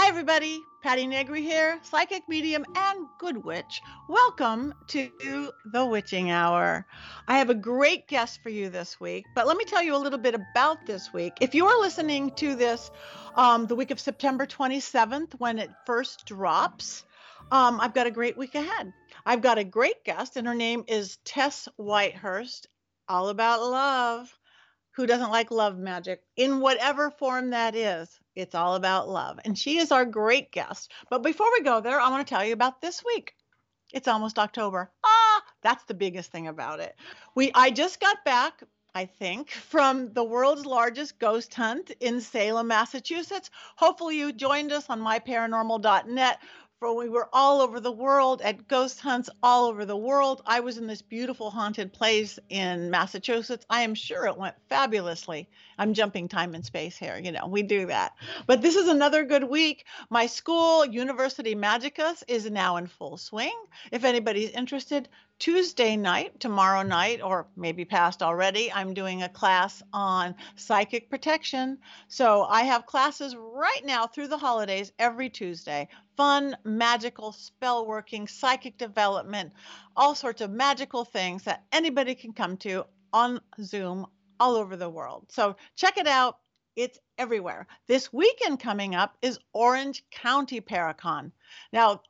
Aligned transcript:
Hi, 0.00 0.08
everybody. 0.08 0.62
Patti 0.82 1.06
Negri 1.06 1.42
here, 1.42 1.78
psychic 1.82 2.26
medium 2.26 2.64
and 2.74 3.06
good 3.18 3.44
witch. 3.44 3.82
Welcome 4.08 4.72
to 4.86 5.52
the 5.66 5.84
Witching 5.84 6.30
Hour. 6.30 6.86
I 7.28 7.36
have 7.36 7.50
a 7.50 7.54
great 7.54 8.08
guest 8.08 8.42
for 8.42 8.48
you 8.48 8.70
this 8.70 8.98
week, 8.98 9.26
but 9.34 9.46
let 9.46 9.58
me 9.58 9.66
tell 9.66 9.82
you 9.82 9.94
a 9.94 9.98
little 9.98 10.18
bit 10.18 10.34
about 10.34 10.86
this 10.86 11.12
week. 11.12 11.34
If 11.42 11.54
you 11.54 11.66
are 11.66 11.78
listening 11.82 12.30
to 12.36 12.54
this 12.54 12.90
um, 13.34 13.66
the 13.66 13.76
week 13.76 13.90
of 13.90 14.00
September 14.00 14.46
27th 14.46 15.34
when 15.36 15.58
it 15.58 15.68
first 15.84 16.24
drops, 16.24 17.04
um, 17.52 17.78
I've 17.78 17.92
got 17.92 18.06
a 18.06 18.10
great 18.10 18.38
week 18.38 18.54
ahead. 18.54 18.94
I've 19.26 19.42
got 19.42 19.58
a 19.58 19.64
great 19.64 20.02
guest, 20.04 20.38
and 20.38 20.46
her 20.46 20.54
name 20.54 20.82
is 20.88 21.18
Tess 21.26 21.68
Whitehurst, 21.78 22.68
all 23.06 23.28
about 23.28 23.60
love. 23.60 24.34
Who 24.92 25.06
doesn't 25.06 25.30
like 25.30 25.50
love 25.50 25.76
magic 25.76 26.22
in 26.36 26.60
whatever 26.60 27.10
form 27.10 27.50
that 27.50 27.76
is? 27.76 28.19
It's 28.34 28.54
all 28.54 28.74
about 28.74 29.08
love. 29.08 29.40
And 29.44 29.58
she 29.58 29.78
is 29.78 29.92
our 29.92 30.04
great 30.04 30.52
guest. 30.52 30.92
But 31.10 31.22
before 31.22 31.48
we 31.52 31.62
go 31.62 31.80
there, 31.80 32.00
I 32.00 32.10
want 32.10 32.26
to 32.26 32.34
tell 32.34 32.44
you 32.44 32.52
about 32.52 32.80
this 32.80 33.04
week. 33.04 33.34
It's 33.92 34.08
almost 34.08 34.38
October. 34.38 34.90
Ah, 35.04 35.42
that's 35.62 35.84
the 35.84 35.94
biggest 35.94 36.30
thing 36.30 36.46
about 36.46 36.80
it. 36.80 36.94
We 37.34 37.50
I 37.54 37.70
just 37.70 38.00
got 38.00 38.24
back 38.24 38.62
I 38.92 39.06
think, 39.06 39.50
from 39.50 40.12
the 40.14 40.24
world's 40.24 40.66
largest 40.66 41.20
ghost 41.20 41.54
hunt 41.54 41.92
in 42.00 42.20
Salem, 42.20 42.66
Massachusetts. 42.66 43.48
Hopefully, 43.76 44.18
you 44.18 44.32
joined 44.32 44.72
us 44.72 44.90
on 44.90 45.00
myparanormal.net 45.00 46.40
for 46.80 46.96
we 46.96 47.10
were 47.10 47.28
all 47.34 47.60
over 47.60 47.78
the 47.78 47.92
world 47.92 48.40
at 48.40 48.66
ghost 48.66 49.00
hunts 49.00 49.28
all 49.42 49.66
over 49.66 49.84
the 49.84 49.96
world. 49.96 50.42
I 50.46 50.60
was 50.60 50.78
in 50.78 50.86
this 50.86 51.02
beautiful 51.02 51.50
haunted 51.50 51.92
place 51.92 52.38
in 52.48 52.90
Massachusetts. 52.90 53.66
I 53.68 53.82
am 53.82 53.94
sure 53.94 54.26
it 54.26 54.38
went 54.38 54.56
fabulously. 54.70 55.46
I'm 55.80 55.94
jumping 55.94 56.28
time 56.28 56.54
and 56.54 56.62
space 56.62 56.98
here, 56.98 57.16
you 57.16 57.32
know, 57.32 57.46
we 57.46 57.62
do 57.62 57.86
that. 57.86 58.12
But 58.46 58.60
this 58.60 58.76
is 58.76 58.86
another 58.86 59.24
good 59.24 59.44
week. 59.44 59.86
My 60.10 60.26
school, 60.26 60.84
University 60.84 61.54
Magicus, 61.54 62.22
is 62.28 62.50
now 62.50 62.76
in 62.76 62.86
full 62.86 63.16
swing. 63.16 63.54
If 63.90 64.04
anybody's 64.04 64.50
interested, 64.50 65.08
Tuesday 65.38 65.96
night, 65.96 66.38
tomorrow 66.38 66.82
night, 66.82 67.22
or 67.22 67.46
maybe 67.56 67.86
past 67.86 68.22
already, 68.22 68.70
I'm 68.70 68.92
doing 68.92 69.22
a 69.22 69.28
class 69.30 69.82
on 69.90 70.34
psychic 70.54 71.08
protection. 71.08 71.78
So 72.08 72.44
I 72.44 72.64
have 72.64 72.84
classes 72.84 73.34
right 73.34 73.80
now 73.82 74.06
through 74.06 74.28
the 74.28 74.36
holidays 74.36 74.92
every 74.98 75.30
Tuesday. 75.30 75.88
Fun, 76.14 76.58
magical, 76.62 77.32
spell 77.32 77.86
working, 77.86 78.28
psychic 78.28 78.76
development, 78.76 79.54
all 79.96 80.14
sorts 80.14 80.42
of 80.42 80.50
magical 80.50 81.06
things 81.06 81.44
that 81.44 81.64
anybody 81.72 82.14
can 82.14 82.34
come 82.34 82.58
to 82.58 82.84
on 83.14 83.40
Zoom 83.62 84.06
all 84.40 84.56
over 84.56 84.76
the 84.76 84.90
world. 84.90 85.26
So 85.30 85.56
check 85.76 85.98
it 85.98 86.08
out. 86.08 86.38
It's 86.74 86.98
everywhere. 87.18 87.66
This 87.86 88.12
weekend 88.12 88.58
coming 88.58 88.94
up 88.94 89.16
is 89.22 89.38
Orange 89.52 90.02
County 90.10 90.60
Paracon. 90.60 91.30
Now, 91.72 92.00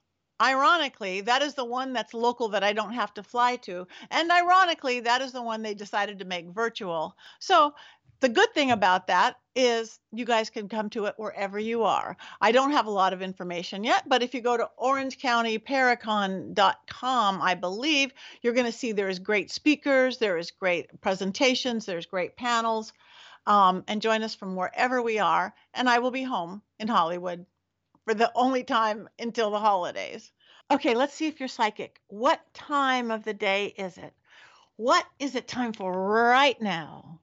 Ironically, 0.42 1.20
that 1.22 1.42
is 1.42 1.53
the 1.53 1.67
one 1.67 1.92
that's 1.92 2.14
local 2.14 2.48
that 2.48 2.64
I 2.64 2.72
don't 2.72 2.95
have 2.95 3.12
to 3.14 3.22
fly 3.22 3.56
to. 3.56 3.87
And 4.11 4.33
ironically, 4.33 5.00
that 5.00 5.20
is 5.20 5.33
the 5.33 5.42
one 5.42 5.61
they 5.61 5.75
decided 5.75 6.19
to 6.19 6.25
make 6.25 6.47
virtual. 6.47 7.14
So 7.41 7.75
the 8.20 8.28
good 8.28 8.54
thing 8.54 8.70
about 8.70 9.08
that 9.08 9.36
is 9.56 9.98
you 10.12 10.24
guys 10.24 10.50
can 10.50 10.68
come 10.68 10.88
to 10.90 11.06
it 11.06 11.14
wherever 11.16 11.58
you 11.58 11.82
are. 11.84 12.16
I 12.40 12.52
don't 12.52 12.70
have 12.72 12.86
a 12.86 12.90
lot 12.90 13.12
of 13.12 13.22
information 13.22 13.82
yet, 13.82 14.08
but 14.08 14.22
if 14.22 14.34
you 14.34 14.40
go 14.40 14.56
to 14.56 14.70
orangecountyparacon.com, 14.80 17.42
I 17.42 17.54
believe 17.54 18.12
you're 18.42 18.52
going 18.52 18.66
to 18.66 18.72
see 18.72 18.92
there 18.92 19.08
is 19.08 19.18
great 19.18 19.50
speakers, 19.50 20.18
there 20.18 20.38
is 20.38 20.50
great 20.50 21.00
presentations, 21.00 21.86
there's 21.86 22.06
great 22.06 22.36
panels. 22.36 22.92
Um, 23.46 23.84
and 23.88 24.02
join 24.02 24.22
us 24.22 24.34
from 24.34 24.54
wherever 24.54 25.00
we 25.00 25.18
are. 25.18 25.54
And 25.72 25.88
I 25.88 26.00
will 26.00 26.10
be 26.10 26.22
home 26.22 26.60
in 26.78 26.88
Hollywood 26.88 27.46
for 28.04 28.12
the 28.12 28.30
only 28.34 28.64
time 28.64 29.08
until 29.18 29.50
the 29.50 29.58
holidays. 29.58 30.30
Okay, 30.70 30.94
let's 30.94 31.14
see 31.14 31.26
if 31.26 31.41
you're 31.41 31.48
psychic. 31.48 32.00
What 32.08 32.41
time 32.52 33.10
of 33.10 33.24
the 33.24 33.34
day 33.34 33.72
is 33.78 33.96
it? 33.96 34.12
What 34.76 35.06
is 35.18 35.34
it 35.34 35.48
time 35.48 35.72
for 35.72 35.91
right 35.91 36.60
now? 36.60 37.20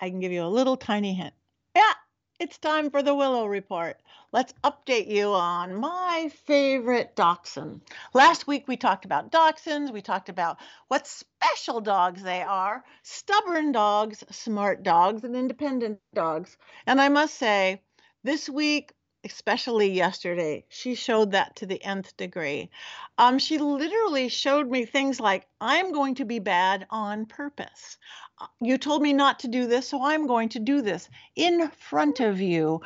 I 0.00 0.10
can 0.10 0.20
give 0.20 0.32
you 0.32 0.44
a 0.44 0.46
little 0.46 0.76
tiny 0.76 1.14
hint. 1.14 1.34
Yeah, 1.74 1.92
it's 2.38 2.58
time 2.58 2.90
for 2.90 3.02
the 3.02 3.14
Willow 3.14 3.46
Report. 3.46 4.00
Let's 4.30 4.54
update 4.62 5.08
you 5.08 5.32
on 5.32 5.74
my 5.74 6.30
favorite 6.44 7.16
dachshund. 7.16 7.80
Last 8.14 8.46
week 8.46 8.68
we 8.68 8.76
talked 8.76 9.04
about 9.04 9.32
dachshunds. 9.32 9.92
We 9.92 10.02
talked 10.02 10.28
about 10.28 10.58
what 10.86 11.06
special 11.06 11.80
dogs 11.80 12.22
they 12.22 12.42
are 12.42 12.84
stubborn 13.02 13.72
dogs, 13.72 14.22
smart 14.30 14.82
dogs, 14.82 15.24
and 15.24 15.34
independent 15.34 15.98
dogs. 16.14 16.56
And 16.86 17.00
I 17.00 17.08
must 17.08 17.34
say, 17.34 17.82
this 18.22 18.48
week 18.48 18.92
especially 19.24 19.90
yesterday, 19.90 20.64
she 20.68 20.94
showed 20.94 21.32
that 21.32 21.56
to 21.56 21.66
the 21.66 21.82
nth 21.82 22.16
degree. 22.16 22.70
Um, 23.16 23.38
she 23.38 23.58
literally 23.58 24.28
showed 24.28 24.70
me 24.70 24.84
things 24.84 25.20
like, 25.20 25.46
I'm 25.60 25.92
going 25.92 26.14
to 26.16 26.24
be 26.24 26.38
bad 26.38 26.86
on 26.90 27.26
purpose. 27.26 27.98
Uh, 28.40 28.46
you 28.60 28.78
told 28.78 29.02
me 29.02 29.12
not 29.12 29.40
to 29.40 29.48
do 29.48 29.66
this, 29.66 29.88
so 29.88 30.02
I'm 30.02 30.26
going 30.26 30.50
to 30.50 30.60
do 30.60 30.82
this 30.82 31.08
in 31.34 31.68
front 31.68 32.20
of 32.20 32.40
you 32.40 32.80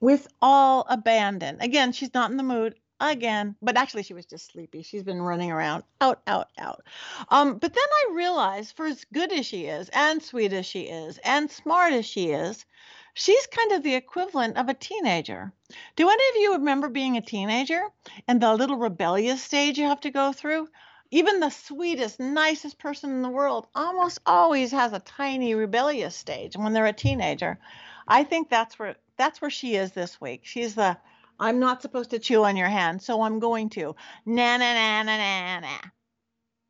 with 0.00 0.26
all 0.42 0.86
abandon. 0.88 1.58
Again, 1.60 1.92
she's 1.92 2.14
not 2.14 2.30
in 2.30 2.36
the 2.36 2.42
mood 2.42 2.74
again, 3.00 3.56
but 3.62 3.76
actually 3.76 4.02
she 4.02 4.14
was 4.14 4.26
just 4.26 4.52
sleepy. 4.52 4.82
She's 4.82 5.02
been 5.02 5.22
running 5.22 5.50
around 5.50 5.84
out, 6.00 6.20
out, 6.26 6.48
out. 6.58 6.82
Um, 7.28 7.58
but 7.58 7.72
then 7.72 7.84
I 7.84 8.14
realized, 8.14 8.76
for 8.76 8.86
as 8.86 9.04
good 9.12 9.32
as 9.32 9.46
she 9.46 9.66
is, 9.66 9.88
and 9.92 10.22
sweet 10.22 10.52
as 10.52 10.66
she 10.66 10.82
is, 10.82 11.18
and 11.24 11.50
smart 11.50 11.92
as 11.92 12.06
she 12.06 12.30
is, 12.30 12.66
she's 13.14 13.46
kind 13.46 13.72
of 13.72 13.82
the 13.82 13.94
equivalent 13.94 14.56
of 14.56 14.68
a 14.68 14.74
teenager. 14.74 15.52
Do 15.96 16.08
any 16.08 16.28
of 16.30 16.36
you 16.36 16.52
remember 16.54 16.88
being 16.88 17.16
a 17.16 17.20
teenager 17.20 17.82
and 18.28 18.40
the 18.40 18.54
little 18.54 18.76
rebellious 18.76 19.42
stage 19.42 19.78
you 19.78 19.84
have 19.84 20.00
to 20.00 20.10
go 20.10 20.32
through? 20.32 20.68
Even 21.10 21.40
the 21.40 21.50
sweetest, 21.50 22.20
nicest 22.20 22.78
person 22.78 23.10
in 23.10 23.22
the 23.22 23.28
world 23.28 23.66
almost 23.74 24.20
always 24.26 24.70
has 24.70 24.92
a 24.92 25.00
tiny 25.00 25.54
rebellious 25.54 26.14
stage 26.14 26.56
when 26.56 26.72
they're 26.72 26.86
a 26.86 26.92
teenager. 26.92 27.58
I 28.06 28.24
think 28.24 28.48
that's 28.48 28.78
where 28.78 28.96
that's 29.16 29.40
where 29.40 29.50
she 29.50 29.76
is 29.76 29.92
this 29.92 30.20
week. 30.20 30.42
She's 30.44 30.74
the 30.74 30.96
I'm 31.40 31.58
not 31.58 31.80
supposed 31.80 32.10
to 32.10 32.18
chew 32.18 32.44
on 32.44 32.56
your 32.56 32.68
hand, 32.68 33.02
so 33.02 33.22
I'm 33.22 33.38
going 33.38 33.70
to. 33.70 33.96
Na 34.26 34.56
na 34.58 34.74
na 34.74 35.02
na 35.02 35.16
na 35.16 35.60
na. 35.60 35.78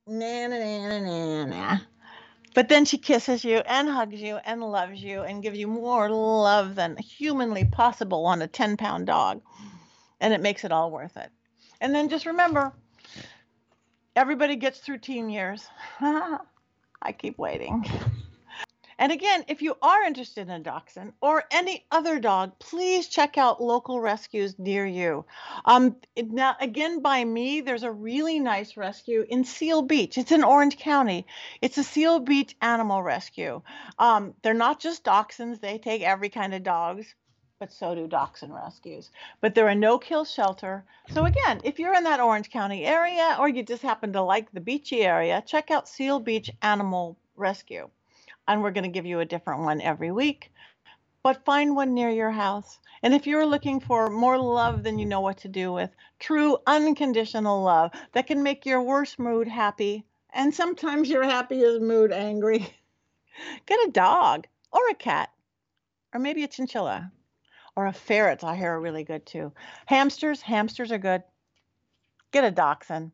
Na 0.07 0.47
na 0.47 0.59
na 0.59 0.99
na 1.01 1.45
na. 1.45 1.81
But 2.55 2.69
then 2.69 2.85
she 2.85 2.99
kisses 2.99 3.45
you 3.45 3.59
and 3.59 3.89
hugs 3.89 4.21
you 4.21 4.37
and 4.45 4.61
loves 4.61 5.03
you 5.03 5.23
and 5.23 5.43
gives 5.43 5.59
you 5.59 5.69
more 5.69 6.11
love 6.11 6.75
than 6.75 6.97
humanly 6.97 7.65
possible 7.65 8.27
on 8.27 8.43
a 8.43 8.49
10 8.49 8.77
pound 8.77 9.07
dog. 9.07 9.43
And 10.21 10.35
it 10.35 10.41
makes 10.41 10.65
it 10.65 10.73
all 10.73 10.91
worth 10.91 11.17
it. 11.17 11.31
And 11.81 11.95
then 11.95 12.09
just 12.09 12.27
remember 12.27 12.73
everybody 14.17 14.57
gets 14.57 14.79
through 14.81 14.99
teen 14.99 15.31
years. 15.31 15.67
I 16.01 17.13
keep 17.17 17.39
waiting. 17.39 17.85
And 19.01 19.13
again, 19.13 19.47
if 19.49 19.63
you 19.63 19.79
are 19.81 20.03
interested 20.03 20.43
in 20.43 20.51
a 20.51 20.59
dachshund 20.59 21.15
or 21.23 21.45
any 21.51 21.87
other 21.91 22.21
dog, 22.21 22.59
please 22.59 23.09
check 23.09 23.39
out 23.39 23.63
local 23.63 23.99
rescues 23.99 24.59
near 24.59 24.85
you. 24.85 25.25
Um, 25.65 25.97
now, 26.19 26.55
again, 26.61 27.01
by 27.01 27.25
me, 27.25 27.63
there's 27.63 27.83
a 27.83 27.91
really 27.91 28.39
nice 28.41 28.77
rescue 28.77 29.25
in 29.27 29.45
Seal 29.45 29.81
Beach. 29.81 30.19
It's 30.19 30.33
in 30.33 30.45
Orange 30.45 30.77
County. 30.77 31.27
It's 31.63 31.79
a 31.79 31.83
Seal 31.83 32.21
Beach 32.21 32.55
animal 32.61 33.03
rescue. 33.03 33.63
Um, 33.99 34.35
they're 34.43 34.53
not 34.53 34.81
just 34.81 35.05
dachshunds; 35.05 35.63
they 35.63 35.79
take 35.79 36.03
every 36.03 36.29
kind 36.29 36.53
of 36.53 36.63
dogs 36.63 37.15
but 37.59 37.73
so 37.73 37.95
do 37.95 38.07
dachshund 38.07 38.55
rescues. 38.55 39.11
But 39.41 39.55
they're 39.55 39.69
a 39.69 39.75
no 39.75 39.99
kill 39.99 40.27
shelter. 40.27 40.85
So, 41.11 41.25
again, 41.25 41.61
if 41.65 41.79
you're 41.79 41.95
in 41.95 42.05
that 42.05 42.21
Orange 42.21 42.51
County 42.51 42.85
area 42.85 43.37
or 43.39 43.49
you 43.49 43.63
just 43.63 43.83
happen 43.83 44.13
to 44.13 44.23
like 44.23 44.53
the 44.53 44.61
beachy 44.61 45.03
area, 45.03 45.43
check 45.47 45.71
out 45.71 45.89
Seal 45.89 46.21
Beach 46.21 46.51
Animal 46.63 47.19
Rescue 47.37 47.91
and 48.51 48.63
we're 48.63 48.73
going 48.73 48.85
to 48.85 48.91
give 48.91 49.07
you 49.07 49.21
a 49.21 49.25
different 49.25 49.63
one 49.63 49.81
every 49.81 50.11
week. 50.11 50.51
But 51.23 51.45
find 51.45 51.77
one 51.77 51.95
near 51.95 52.11
your 52.11 52.33
house. 52.33 52.81
And 53.01 53.15
if 53.15 53.27
you're 53.27 53.47
looking 53.47 53.79
for 53.79 54.11
more 54.11 54.39
love 54.39 54.83
than 54.83 54.99
you 54.99 55.07
know 55.07 55.21
what 55.21 55.39
to 55.39 55.49
do 55.49 55.73
with, 55.73 55.91
true 56.19 56.59
unconditional 56.67 57.63
love 57.63 57.93
that 58.13 58.27
can 58.27 58.43
make 58.43 58.67
your 58.67 58.83
worst 58.83 59.21
mood 59.21 59.47
happy, 59.47 60.05
and 60.33 60.53
sometimes 60.53 61.09
your 61.09 61.23
happiest 61.23 61.81
mood 61.81 62.11
angry, 62.11 62.75
get 63.67 63.89
a 63.89 63.93
dog 63.93 64.49
or 64.73 64.81
a 64.91 64.95
cat, 64.95 65.31
or 66.13 66.19
maybe 66.19 66.43
a 66.43 66.49
chinchilla, 66.49 67.13
or 67.77 67.87
a 67.87 67.93
ferret. 67.93 68.43
I 68.43 68.57
hear 68.57 68.73
are 68.73 68.81
really 68.81 69.05
good 69.05 69.27
too. 69.27 69.53
Hamsters, 69.87 70.43
hamsters 70.43 70.91
are 70.91 70.99
good. 70.99 71.23
Get 72.33 72.43
a 72.43 72.51
dachshund. 72.51 73.13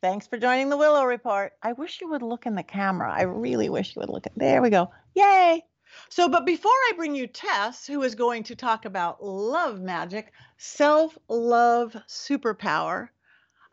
Thanks 0.00 0.28
for 0.28 0.38
joining 0.38 0.68
the 0.68 0.76
Willow 0.76 1.04
Report. 1.04 1.54
I 1.60 1.72
wish 1.72 2.00
you 2.00 2.08
would 2.10 2.22
look 2.22 2.46
in 2.46 2.54
the 2.54 2.62
camera. 2.62 3.12
I 3.12 3.22
really 3.22 3.68
wish 3.68 3.96
you 3.96 4.00
would 4.00 4.08
look 4.08 4.26
at 4.26 4.32
there 4.36 4.62
we 4.62 4.70
go. 4.70 4.92
Yay. 5.16 5.64
So, 6.08 6.28
but 6.28 6.46
before 6.46 6.70
I 6.70 6.92
bring 6.94 7.16
you 7.16 7.26
Tess, 7.26 7.84
who 7.84 8.04
is 8.04 8.14
going 8.14 8.44
to 8.44 8.54
talk 8.54 8.84
about 8.84 9.24
love 9.24 9.80
magic, 9.80 10.32
self 10.56 11.18
love 11.28 11.96
superpower, 12.06 13.08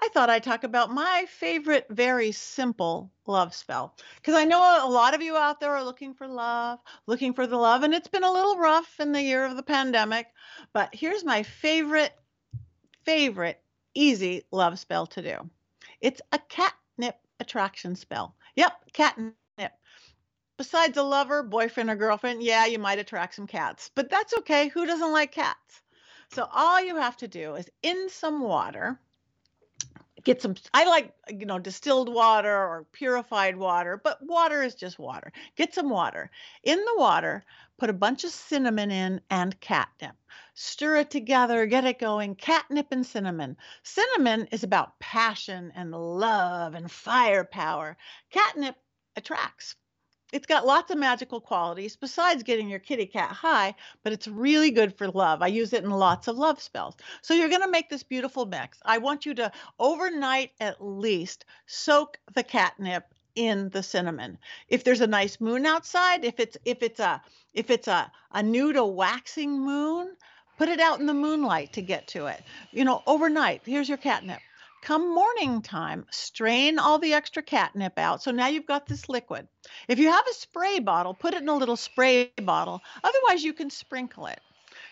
I 0.02 0.08
thought 0.08 0.32
I'd 0.32 0.42
talk 0.42 0.64
about 0.64 0.90
my 0.90 1.26
favorite, 1.30 1.86
very 1.92 2.32
simple 2.32 3.12
love 3.28 3.54
spell. 3.54 3.96
Because 4.16 4.34
I 4.34 4.46
know 4.46 4.60
a 4.60 4.90
lot 4.90 5.14
of 5.14 5.22
you 5.22 5.38
out 5.38 5.60
there 5.60 5.76
are 5.76 5.84
looking 5.84 6.16
for 6.16 6.28
love, 6.28 6.80
looking 7.06 7.36
for 7.36 7.46
the 7.46 7.58
love, 7.58 7.84
and 7.84 7.94
it's 7.94 8.08
been 8.08 8.24
a 8.24 8.34
little 8.34 8.58
rough 8.58 9.00
in 9.00 9.12
the 9.12 9.22
year 9.22 9.46
of 9.46 9.56
the 9.56 9.64
pandemic. 9.64 10.26
But 10.74 10.90
here's 10.92 11.24
my 11.24 11.44
favorite 11.44 12.14
favorite 13.04 13.62
easy 13.94 14.44
love 14.52 14.80
spell 14.80 15.06
to 15.06 15.22
do. 15.22 15.50
It's 16.02 16.22
a 16.32 16.40
catnip 16.50 17.20
attraction 17.40 17.96
spell. 17.96 18.36
Yep, 18.56 18.92
catnip. 18.94 19.36
Besides 20.58 20.98
a 20.98 21.04
lover, 21.04 21.44
boyfriend, 21.44 21.90
or 21.90 21.96
girlfriend, 21.96 22.42
yeah, 22.42 22.66
you 22.66 22.80
might 22.80 23.00
attract 23.00 23.36
some 23.36 23.48
cats, 23.48 23.92
but 23.94 24.10
that's 24.10 24.34
okay. 24.40 24.70
Who 24.70 24.86
doesn't 24.86 25.12
like 25.12 25.32
cats? 25.34 25.82
So 26.32 26.48
all 26.52 26.82
you 26.82 26.96
have 26.96 27.18
to 27.18 27.28
do 27.28 27.56
is 27.56 27.70
in 27.84 28.10
some 28.10 28.42
water, 28.42 29.00
get 30.26 30.42
some 30.42 30.56
i 30.74 30.84
like 30.86 31.14
you 31.30 31.46
know 31.46 31.60
distilled 31.60 32.14
water 32.14 32.52
or 32.52 32.86
purified 32.92 33.56
water 33.56 34.02
but 34.04 34.18
water 34.26 34.62
is 34.64 34.76
just 34.76 35.00
water. 35.00 35.32
Get 35.56 35.74
some 35.74 35.90
water. 35.90 36.30
In 36.64 36.80
the 36.80 36.96
water 36.98 37.46
put 37.78 37.90
a 37.90 37.94
bunch 37.94 38.24
of 38.24 38.32
cinnamon 38.32 38.92
in 38.92 39.22
and 39.30 39.60
catnip. 39.62 40.16
Stir 40.56 40.98
it 40.98 41.12
together 41.12 41.66
get 41.66 41.86
it 41.86 42.00
going. 42.00 42.36
Catnip 42.36 42.88
and 42.92 43.06
cinnamon. 43.06 43.56
Cinnamon 43.84 44.48
is 44.52 44.64
about 44.64 45.00
passion 45.00 45.72
and 45.76 45.92
love 45.92 46.74
and 46.74 46.92
firepower. 46.92 47.96
Catnip 48.32 48.76
attracts 49.16 49.76
it's 50.32 50.48
got 50.48 50.66
lots 50.66 50.92
of 50.92 50.98
magical 50.98 51.40
qualities 51.40 51.96
besides 51.96 52.44
getting 52.44 52.70
your 52.70 52.80
kitty 52.80 53.06
cat 53.06 53.32
high, 53.32 53.76
but 54.04 54.12
it's 54.12 54.28
really 54.28 54.72
good 54.72 54.98
for 54.98 55.08
love. 55.08 55.42
I 55.42 55.48
use 55.48 55.72
it 55.74 55.84
in 55.84 55.90
lots 55.90 56.28
of 56.28 56.38
love 56.38 56.62
spells. 56.62 56.96
So 57.22 57.34
you're 57.34 57.50
going 57.50 57.62
to 57.62 57.70
make 57.70 57.90
this 57.90 58.04
beautiful 58.04 58.46
mix. 58.46 58.80
I 58.84 58.98
want 58.98 59.26
you 59.26 59.34
to 59.36 59.52
overnight 59.80 60.52
at 60.60 60.84
least 60.84 61.46
soak 61.68 62.20
the 62.34 62.44
catnip 62.44 63.06
in 63.36 63.70
the 63.70 63.84
cinnamon. 63.84 64.38
If 64.70 64.84
there's 64.84 65.02
a 65.02 65.08
nice 65.08 65.40
moon 65.40 65.66
outside, 65.66 66.26
if 66.26 66.40
it's 66.40 66.58
if 66.66 66.82
it's 66.82 67.00
a 67.00 67.22
if 67.54 67.70
it's 67.70 67.88
a 67.88 68.12
a 68.32 68.42
new 68.42 68.74
to 68.74 68.86
waxing 68.86 69.60
moon, 69.60 70.16
put 70.58 70.70
it 70.70 70.80
out 70.80 71.00
in 71.00 71.06
the 71.06 71.14
moonlight 71.14 71.74
to 71.74 71.82
get 71.82 72.08
to 72.10 72.28
it. 72.28 72.42
You 72.72 72.86
know, 72.86 73.04
overnight. 73.06 73.62
Here's 73.66 73.90
your 73.90 73.98
catnip. 73.98 74.40
Come 74.86 75.16
morning 75.16 75.64
time, 75.64 76.06
strain 76.12 76.78
all 76.78 77.00
the 77.00 77.14
extra 77.14 77.42
catnip 77.42 77.98
out. 77.98 78.22
So 78.22 78.30
now 78.30 78.50
you've 78.50 78.68
got 78.68 78.86
this 78.86 79.10
liquid. 79.10 79.48
If 79.88 79.98
you 79.98 80.12
have 80.12 80.28
a 80.28 80.34
spray 80.36 80.78
bottle, 80.78 81.16
put 81.16 81.34
it 81.34 81.42
in 81.42 81.50
a 81.50 81.56
little 81.56 81.76
spray 81.76 82.32
bottle. 82.44 82.80
Otherwise, 83.04 83.44
you 83.44 83.52
can 83.52 83.72
sprinkle 83.72 84.28
it. 84.28 84.40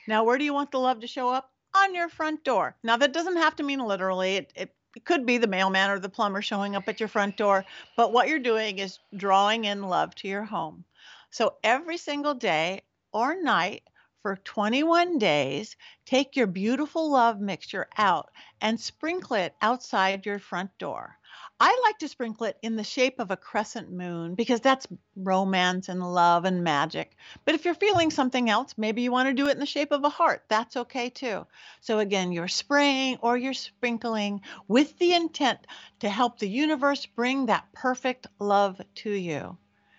Now, 0.07 0.23
where 0.23 0.39
do 0.39 0.45
you 0.45 0.53
want 0.53 0.71
the 0.71 0.79
love 0.79 1.01
to 1.01 1.07
show 1.07 1.29
up? 1.29 1.51
On 1.75 1.93
your 1.93 2.09
front 2.09 2.43
door. 2.43 2.75
Now, 2.81 2.97
that 2.97 3.13
doesn't 3.13 3.37
have 3.37 3.55
to 3.57 3.63
mean 3.63 3.77
literally. 3.77 4.37
It, 4.37 4.53
it, 4.55 4.75
it 4.95 5.05
could 5.05 5.27
be 5.27 5.37
the 5.37 5.45
mailman 5.45 5.91
or 5.91 5.99
the 5.99 6.09
plumber 6.09 6.41
showing 6.41 6.75
up 6.75 6.89
at 6.89 6.99
your 6.99 7.07
front 7.07 7.37
door. 7.37 7.63
But 7.95 8.11
what 8.11 8.27
you're 8.27 8.39
doing 8.39 8.79
is 8.79 8.97
drawing 9.15 9.65
in 9.65 9.83
love 9.83 10.15
to 10.15 10.27
your 10.27 10.43
home. 10.43 10.85
So 11.29 11.57
every 11.63 11.97
single 11.97 12.33
day 12.33 12.81
or 13.11 13.39
night, 13.39 13.83
for 14.23 14.37
21 14.37 15.17
days, 15.17 15.75
take 16.05 16.37
your 16.37 16.47
beautiful 16.47 17.11
love 17.11 17.41
mixture 17.41 17.87
out 17.97 18.31
and 18.61 18.79
sprinkle 18.79 19.35
it 19.35 19.53
outside 19.61 20.25
your 20.25 20.39
front 20.39 20.75
door. 20.77 21.17
I 21.59 21.77
like 21.83 21.97
to 21.97 22.07
sprinkle 22.07 22.45
it 22.45 22.57
in 22.61 22.77
the 22.77 22.85
shape 22.85 23.19
of 23.19 23.31
a 23.31 23.37
crescent 23.37 23.91
moon 23.91 24.35
because 24.35 24.61
that's 24.61 24.87
romance 25.17 25.89
and 25.89 26.01
love 26.01 26.45
and 26.45 26.63
magic. 26.63 27.17
But 27.43 27.55
if 27.55 27.65
you're 27.65 27.73
feeling 27.73 28.11
something 28.11 28.49
else, 28.49 28.75
maybe 28.77 29.01
you 29.01 29.11
want 29.11 29.27
to 29.27 29.33
do 29.33 29.49
it 29.49 29.55
in 29.55 29.59
the 29.59 29.65
shape 29.65 29.91
of 29.91 30.05
a 30.05 30.09
heart. 30.09 30.43
That's 30.47 30.77
okay 30.77 31.09
too. 31.09 31.45
So 31.81 31.99
again, 31.99 32.31
you're 32.31 32.47
spraying 32.47 33.17
or 33.21 33.35
you're 33.35 33.53
sprinkling 33.53 34.39
with 34.69 34.97
the 34.99 35.13
intent 35.13 35.59
to 35.99 36.09
help 36.09 36.39
the 36.39 36.49
universe 36.49 37.05
bring 37.05 37.47
that 37.47 37.67
perfect 37.73 38.27
love 38.39 38.79
to 38.95 39.11
you. 39.11 39.57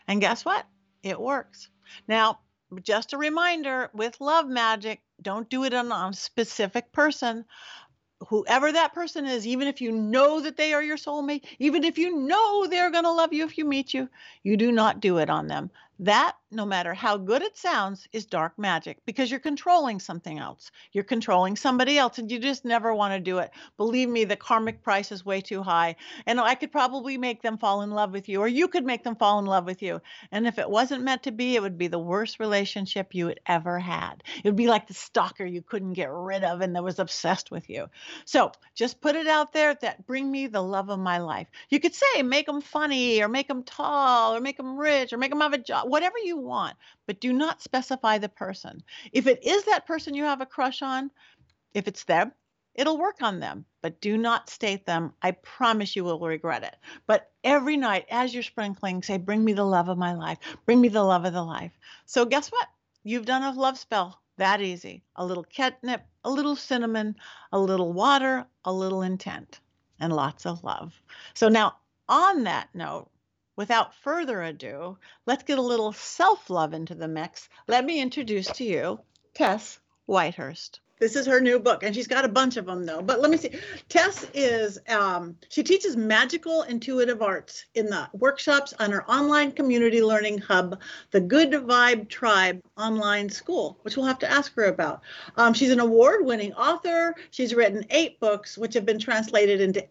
And 0.08 0.22
guess 0.22 0.46
what? 0.46 0.64
It 1.02 1.20
works. 1.20 1.68
Now, 2.08 2.38
just 2.82 3.12
a 3.12 3.18
reminder 3.18 3.90
with 3.94 4.20
love 4.20 4.46
magic, 4.48 5.02
don't 5.20 5.48
do 5.48 5.64
it 5.64 5.74
on 5.74 5.90
a 5.92 6.12
specific 6.12 6.92
person. 6.92 7.44
Whoever 8.28 8.72
that 8.72 8.94
person 8.94 9.26
is, 9.26 9.46
even 9.46 9.68
if 9.68 9.80
you 9.80 9.92
know 9.92 10.40
that 10.40 10.56
they 10.56 10.72
are 10.72 10.82
your 10.82 10.96
soulmate, 10.96 11.44
even 11.58 11.84
if 11.84 11.98
you 11.98 12.16
know 12.16 12.66
they're 12.66 12.90
going 12.90 13.04
to 13.04 13.12
love 13.12 13.32
you 13.32 13.44
if 13.44 13.58
you 13.58 13.64
meet 13.64 13.92
you, 13.92 14.08
you 14.42 14.56
do 14.56 14.72
not 14.72 15.00
do 15.00 15.18
it 15.18 15.28
on 15.28 15.46
them. 15.46 15.70
That, 16.00 16.36
no 16.50 16.66
matter 16.66 16.92
how 16.92 17.16
good 17.16 17.42
it 17.42 17.56
sounds, 17.56 18.08
is 18.12 18.26
dark 18.26 18.58
magic 18.58 18.98
because 19.06 19.30
you're 19.30 19.38
controlling 19.38 20.00
something 20.00 20.38
else. 20.38 20.72
You're 20.92 21.04
controlling 21.04 21.56
somebody 21.56 21.98
else, 21.98 22.18
and 22.18 22.30
you 22.30 22.40
just 22.40 22.64
never 22.64 22.92
want 22.94 23.14
to 23.14 23.20
do 23.20 23.38
it. 23.38 23.52
Believe 23.76 24.08
me, 24.08 24.24
the 24.24 24.36
karmic 24.36 24.82
price 24.82 25.12
is 25.12 25.24
way 25.24 25.40
too 25.40 25.62
high. 25.62 25.94
And 26.26 26.40
I 26.40 26.56
could 26.56 26.72
probably 26.72 27.16
make 27.16 27.42
them 27.42 27.58
fall 27.58 27.82
in 27.82 27.92
love 27.92 28.12
with 28.12 28.28
you, 28.28 28.40
or 28.40 28.48
you 28.48 28.66
could 28.66 28.84
make 28.84 29.04
them 29.04 29.14
fall 29.14 29.38
in 29.38 29.46
love 29.46 29.66
with 29.66 29.82
you. 29.82 30.00
And 30.32 30.46
if 30.46 30.58
it 30.58 30.68
wasn't 30.68 31.04
meant 31.04 31.22
to 31.24 31.32
be, 31.32 31.54
it 31.54 31.62
would 31.62 31.78
be 31.78 31.86
the 31.88 31.98
worst 31.98 32.40
relationship 32.40 33.14
you 33.14 33.28
had 33.28 33.40
ever 33.46 33.78
had. 33.78 34.24
It 34.42 34.44
would 34.44 34.56
be 34.56 34.66
like 34.66 34.88
the 34.88 34.94
stalker 34.94 35.44
you 35.44 35.62
couldn't 35.62 35.92
get 35.92 36.10
rid 36.10 36.42
of 36.42 36.60
and 36.60 36.74
that 36.74 36.82
was 36.82 36.98
obsessed 36.98 37.50
with 37.52 37.70
you. 37.70 37.86
So 38.24 38.50
just 38.74 39.00
put 39.00 39.14
it 39.14 39.26
out 39.26 39.52
there 39.52 39.74
that 39.74 40.06
bring 40.06 40.30
me 40.30 40.48
the 40.48 40.62
love 40.62 40.88
of 40.90 40.98
my 40.98 41.18
life. 41.18 41.48
You 41.70 41.78
could 41.80 41.94
say, 41.94 42.22
make 42.22 42.46
them 42.46 42.60
funny, 42.60 43.22
or 43.22 43.28
make 43.28 43.48
them 43.48 43.62
tall, 43.62 44.34
or 44.34 44.40
make 44.40 44.56
them 44.56 44.76
rich, 44.76 45.12
or 45.12 45.18
make 45.18 45.30
them 45.30 45.40
have 45.40 45.52
a 45.52 45.58
job 45.58 45.83
whatever 45.88 46.18
you 46.18 46.36
want, 46.36 46.76
but 47.06 47.20
do 47.20 47.32
not 47.32 47.62
specify 47.62 48.18
the 48.18 48.28
person. 48.28 48.82
If 49.12 49.26
it 49.26 49.44
is 49.44 49.64
that 49.64 49.86
person 49.86 50.14
you 50.14 50.24
have 50.24 50.40
a 50.40 50.46
crush 50.46 50.82
on, 50.82 51.10
if 51.74 51.88
it's 51.88 52.04
them, 52.04 52.32
it'll 52.74 52.98
work 52.98 53.22
on 53.22 53.40
them, 53.40 53.64
but 53.82 54.00
do 54.00 54.16
not 54.16 54.50
state 54.50 54.86
them. 54.86 55.12
I 55.22 55.32
promise 55.32 55.94
you 55.94 56.04
will 56.04 56.20
regret 56.20 56.64
it. 56.64 56.76
But 57.06 57.30
every 57.42 57.76
night 57.76 58.06
as 58.10 58.34
you're 58.34 58.42
sprinkling, 58.42 59.02
say, 59.02 59.18
Bring 59.18 59.44
me 59.44 59.52
the 59.52 59.64
love 59.64 59.88
of 59.88 59.98
my 59.98 60.14
life. 60.14 60.38
Bring 60.66 60.80
me 60.80 60.88
the 60.88 61.02
love 61.02 61.24
of 61.24 61.32
the 61.32 61.42
life. 61.42 61.72
So, 62.06 62.24
guess 62.24 62.48
what? 62.50 62.68
You've 63.02 63.26
done 63.26 63.42
a 63.42 63.52
love 63.52 63.78
spell 63.78 64.20
that 64.36 64.60
easy. 64.60 65.04
A 65.16 65.24
little 65.24 65.44
catnip, 65.44 66.02
a 66.24 66.30
little 66.30 66.56
cinnamon, 66.56 67.16
a 67.52 67.58
little 67.58 67.92
water, 67.92 68.46
a 68.64 68.72
little 68.72 69.02
intent, 69.02 69.60
and 70.00 70.12
lots 70.12 70.46
of 70.46 70.64
love. 70.64 71.00
So, 71.34 71.48
now 71.48 71.76
on 72.08 72.44
that 72.44 72.68
note, 72.74 73.10
without 73.56 73.94
further 73.94 74.42
ado, 74.42 74.98
let's 75.26 75.44
get 75.44 75.58
a 75.58 75.62
little 75.62 75.92
self 75.92 76.50
love 76.50 76.74
into 76.74 76.94
the 76.94 77.08
mix. 77.08 77.48
Let 77.66 77.84
me 77.84 78.00
introduce 78.00 78.48
to 78.52 78.64
you 78.64 79.00
Tess 79.34 79.78
Whitehurst. 80.08 80.80
This 81.00 81.16
is 81.16 81.26
her 81.26 81.40
new 81.40 81.58
book, 81.58 81.82
and 81.82 81.94
she's 81.94 82.06
got 82.06 82.24
a 82.24 82.28
bunch 82.28 82.56
of 82.56 82.66
them 82.66 82.86
though. 82.86 83.02
But 83.02 83.20
let 83.20 83.30
me 83.30 83.36
see. 83.36 83.50
Tess 83.88 84.26
is 84.32 84.78
um, 84.88 85.36
she 85.48 85.62
teaches 85.62 85.96
magical 85.96 86.62
intuitive 86.62 87.20
arts 87.20 87.64
in 87.74 87.86
the 87.86 88.08
workshops 88.12 88.72
on 88.78 88.92
her 88.92 89.04
online 89.10 89.52
community 89.52 90.02
learning 90.02 90.38
hub, 90.38 90.80
the 91.10 91.20
Good 91.20 91.50
Vibe 91.50 92.08
Tribe 92.08 92.60
online 92.78 93.28
school, 93.28 93.78
which 93.82 93.96
we'll 93.96 94.06
have 94.06 94.20
to 94.20 94.30
ask 94.30 94.54
her 94.54 94.64
about. 94.66 95.02
Um, 95.36 95.52
she's 95.52 95.72
an 95.72 95.80
award-winning 95.80 96.54
author. 96.54 97.14
She's 97.30 97.54
written 97.54 97.84
eight 97.90 98.20
books, 98.20 98.56
which 98.56 98.74
have 98.74 98.86
been 98.86 99.00
translated 99.00 99.60
into 99.60 99.84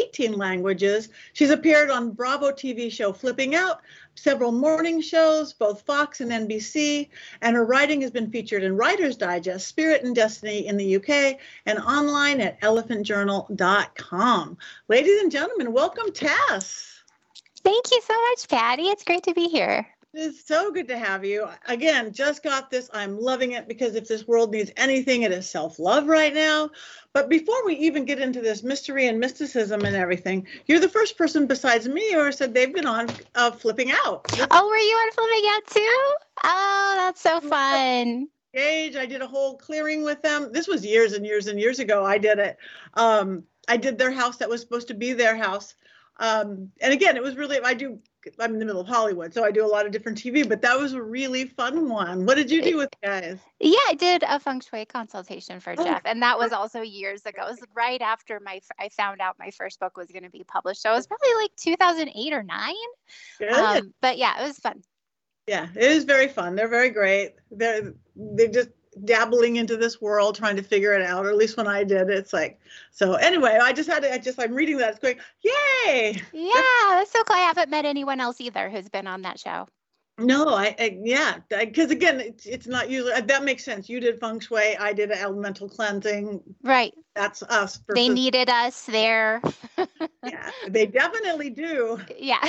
18 0.00 0.32
languages. 0.32 1.08
She's 1.32 1.50
appeared 1.50 1.90
on 1.90 2.12
Bravo 2.12 2.50
TV 2.50 2.90
show 2.90 3.12
Flipping 3.12 3.54
Out, 3.54 3.80
several 4.14 4.52
morning 4.52 5.00
shows, 5.00 5.52
both 5.52 5.82
Fox 5.82 6.20
and 6.20 6.30
NBC, 6.30 7.08
and 7.42 7.56
her 7.56 7.64
writing 7.64 8.00
has 8.02 8.10
been 8.10 8.30
featured 8.30 8.62
in 8.62 8.76
Writer's 8.76 9.16
Digest, 9.16 9.66
Spirit 9.66 10.02
and 10.02 10.14
Destiny 10.14 10.66
in 10.66 10.76
the 10.76 10.96
UK, 10.96 11.38
and 11.66 11.78
online 11.78 12.40
at 12.40 12.60
elephantjournal.com. 12.60 14.58
Ladies 14.88 15.22
and 15.22 15.30
gentlemen, 15.30 15.72
welcome, 15.72 16.12
Tess. 16.12 17.02
Thank 17.62 17.90
you 17.90 18.00
so 18.02 18.14
much, 18.30 18.48
Patti. 18.48 18.88
It's 18.88 19.04
great 19.04 19.24
to 19.24 19.34
be 19.34 19.48
here. 19.48 19.86
It's 20.12 20.44
so 20.44 20.72
good 20.72 20.88
to 20.88 20.98
have 20.98 21.24
you. 21.24 21.46
Again, 21.66 22.12
just 22.12 22.42
got 22.42 22.68
this. 22.68 22.90
I'm 22.92 23.16
loving 23.20 23.52
it 23.52 23.68
because 23.68 23.94
if 23.94 24.08
this 24.08 24.26
world 24.26 24.50
needs 24.50 24.72
anything, 24.76 25.22
it 25.22 25.30
is 25.30 25.48
self 25.48 25.78
love 25.78 26.08
right 26.08 26.34
now. 26.34 26.70
But 27.12 27.28
before 27.28 27.64
we 27.64 27.76
even 27.76 28.04
get 28.06 28.18
into 28.18 28.40
this 28.40 28.64
mystery 28.64 29.06
and 29.06 29.20
mysticism 29.20 29.84
and 29.84 29.94
everything, 29.94 30.48
you're 30.66 30.80
the 30.80 30.88
first 30.88 31.16
person 31.16 31.46
besides 31.46 31.86
me 31.88 32.12
who 32.12 32.32
said 32.32 32.52
they've 32.52 32.74
been 32.74 32.86
on 32.86 33.08
uh, 33.36 33.52
Flipping 33.52 33.92
Out. 34.04 34.24
This- 34.24 34.48
oh, 34.50 34.68
were 34.68 34.76
you 34.76 34.96
on 34.96 35.12
Flipping 35.12 35.50
Out 35.50 35.66
too? 35.68 36.14
Oh, 36.42 36.94
that's 36.96 37.20
so 37.20 37.40
fun. 37.48 38.28
Gage, 38.52 38.96
I 38.96 39.06
did 39.06 39.22
a 39.22 39.28
whole 39.28 39.56
clearing 39.58 40.02
with 40.02 40.22
them. 40.22 40.50
This 40.52 40.66
was 40.66 40.84
years 40.84 41.12
and 41.12 41.24
years 41.24 41.46
and 41.46 41.60
years 41.60 41.78
ago. 41.78 42.04
I 42.04 42.18
did 42.18 42.40
it. 42.40 42.56
Um, 42.94 43.44
I 43.68 43.76
did 43.76 43.96
their 43.96 44.10
house 44.10 44.38
that 44.38 44.48
was 44.48 44.60
supposed 44.60 44.88
to 44.88 44.94
be 44.94 45.12
their 45.12 45.36
house. 45.36 45.76
Um, 46.18 46.72
and 46.80 46.92
again, 46.92 47.16
it 47.16 47.22
was 47.22 47.36
really, 47.36 47.60
I 47.62 47.74
do 47.74 48.00
I'm 48.38 48.52
in 48.54 48.58
the 48.58 48.64
middle 48.64 48.80
of 48.80 48.86
Hollywood, 48.86 49.32
so 49.32 49.44
I 49.44 49.50
do 49.50 49.64
a 49.64 49.68
lot 49.68 49.86
of 49.86 49.92
different 49.92 50.18
TV, 50.18 50.48
but 50.48 50.62
that 50.62 50.78
was 50.78 50.92
a 50.92 51.02
really 51.02 51.46
fun 51.46 51.88
one. 51.88 52.26
What 52.26 52.36
did 52.36 52.50
you 52.50 52.62
do 52.62 52.76
with 52.76 52.90
guys? 53.02 53.38
Yeah, 53.58 53.78
I 53.88 53.94
did 53.94 54.22
a 54.26 54.38
feng 54.38 54.60
shui 54.60 54.84
consultation 54.84 55.60
for 55.60 55.74
oh. 55.76 55.84
Jeff, 55.84 56.02
and 56.04 56.22
that 56.22 56.38
was 56.38 56.52
also 56.52 56.82
years 56.82 57.24
ago. 57.26 57.42
It 57.42 57.50
was 57.50 57.60
right 57.74 58.00
after 58.00 58.40
my 58.40 58.60
I 58.78 58.88
found 58.90 59.20
out 59.20 59.38
my 59.38 59.50
first 59.50 59.80
book 59.80 59.96
was 59.96 60.08
going 60.08 60.24
to 60.24 60.30
be 60.30 60.44
published. 60.44 60.82
So 60.82 60.90
it 60.92 60.96
was 60.96 61.06
probably 61.06 61.34
like 61.42 61.50
2008 61.56 62.32
or 62.32 62.42
9. 62.42 62.74
Good. 63.38 63.52
Um, 63.52 63.94
but 64.00 64.18
yeah, 64.18 64.42
it 64.42 64.46
was 64.46 64.58
fun. 64.58 64.82
Yeah, 65.46 65.68
it 65.74 65.90
is 65.90 66.04
very 66.04 66.28
fun. 66.28 66.54
They're 66.54 66.68
very 66.68 66.90
great. 66.90 67.34
They're 67.50 67.94
they 68.14 68.48
just 68.48 68.70
dabbling 69.04 69.56
into 69.56 69.76
this 69.76 70.00
world 70.00 70.34
trying 70.34 70.56
to 70.56 70.62
figure 70.62 70.92
it 70.92 71.02
out 71.02 71.24
or 71.24 71.30
at 71.30 71.36
least 71.36 71.56
when 71.56 71.68
i 71.68 71.84
did 71.84 72.10
it's 72.10 72.32
like 72.32 72.58
so 72.90 73.14
anyway 73.14 73.56
i 73.62 73.72
just 73.72 73.88
had 73.88 74.02
to 74.02 74.12
i 74.12 74.18
just 74.18 74.40
i'm 74.40 74.52
reading 74.52 74.76
that 74.76 74.90
it's 74.90 74.98
going 74.98 75.16
yay! 75.42 76.20
Yeah 76.32 76.50
that's 76.90 77.12
so 77.12 77.22
cool 77.22 77.36
i 77.36 77.40
haven't 77.40 77.70
met 77.70 77.84
anyone 77.84 78.20
else 78.20 78.40
either 78.40 78.68
who's 78.68 78.88
been 78.88 79.06
on 79.06 79.22
that 79.22 79.38
show 79.38 79.68
No, 80.20 80.50
I, 80.50 80.74
I 80.78 80.98
yeah, 81.02 81.38
because 81.48 81.90
again, 81.90 82.20
it's, 82.20 82.46
it's 82.46 82.66
not 82.66 82.90
usually 82.90 83.18
that 83.20 83.44
makes 83.44 83.64
sense. 83.64 83.88
You 83.88 84.00
did 84.00 84.20
feng 84.20 84.40
shui, 84.40 84.76
I 84.76 84.92
did 84.92 85.10
elemental 85.10 85.68
cleansing. 85.68 86.42
Right. 86.62 86.94
That's 87.14 87.42
us. 87.42 87.78
Versus, 87.78 87.94
they 87.94 88.08
needed 88.08 88.48
us 88.48 88.84
there. 88.84 89.42
yeah, 90.24 90.50
they 90.68 90.86
definitely 90.86 91.50
do. 91.50 92.00
Yeah. 92.16 92.46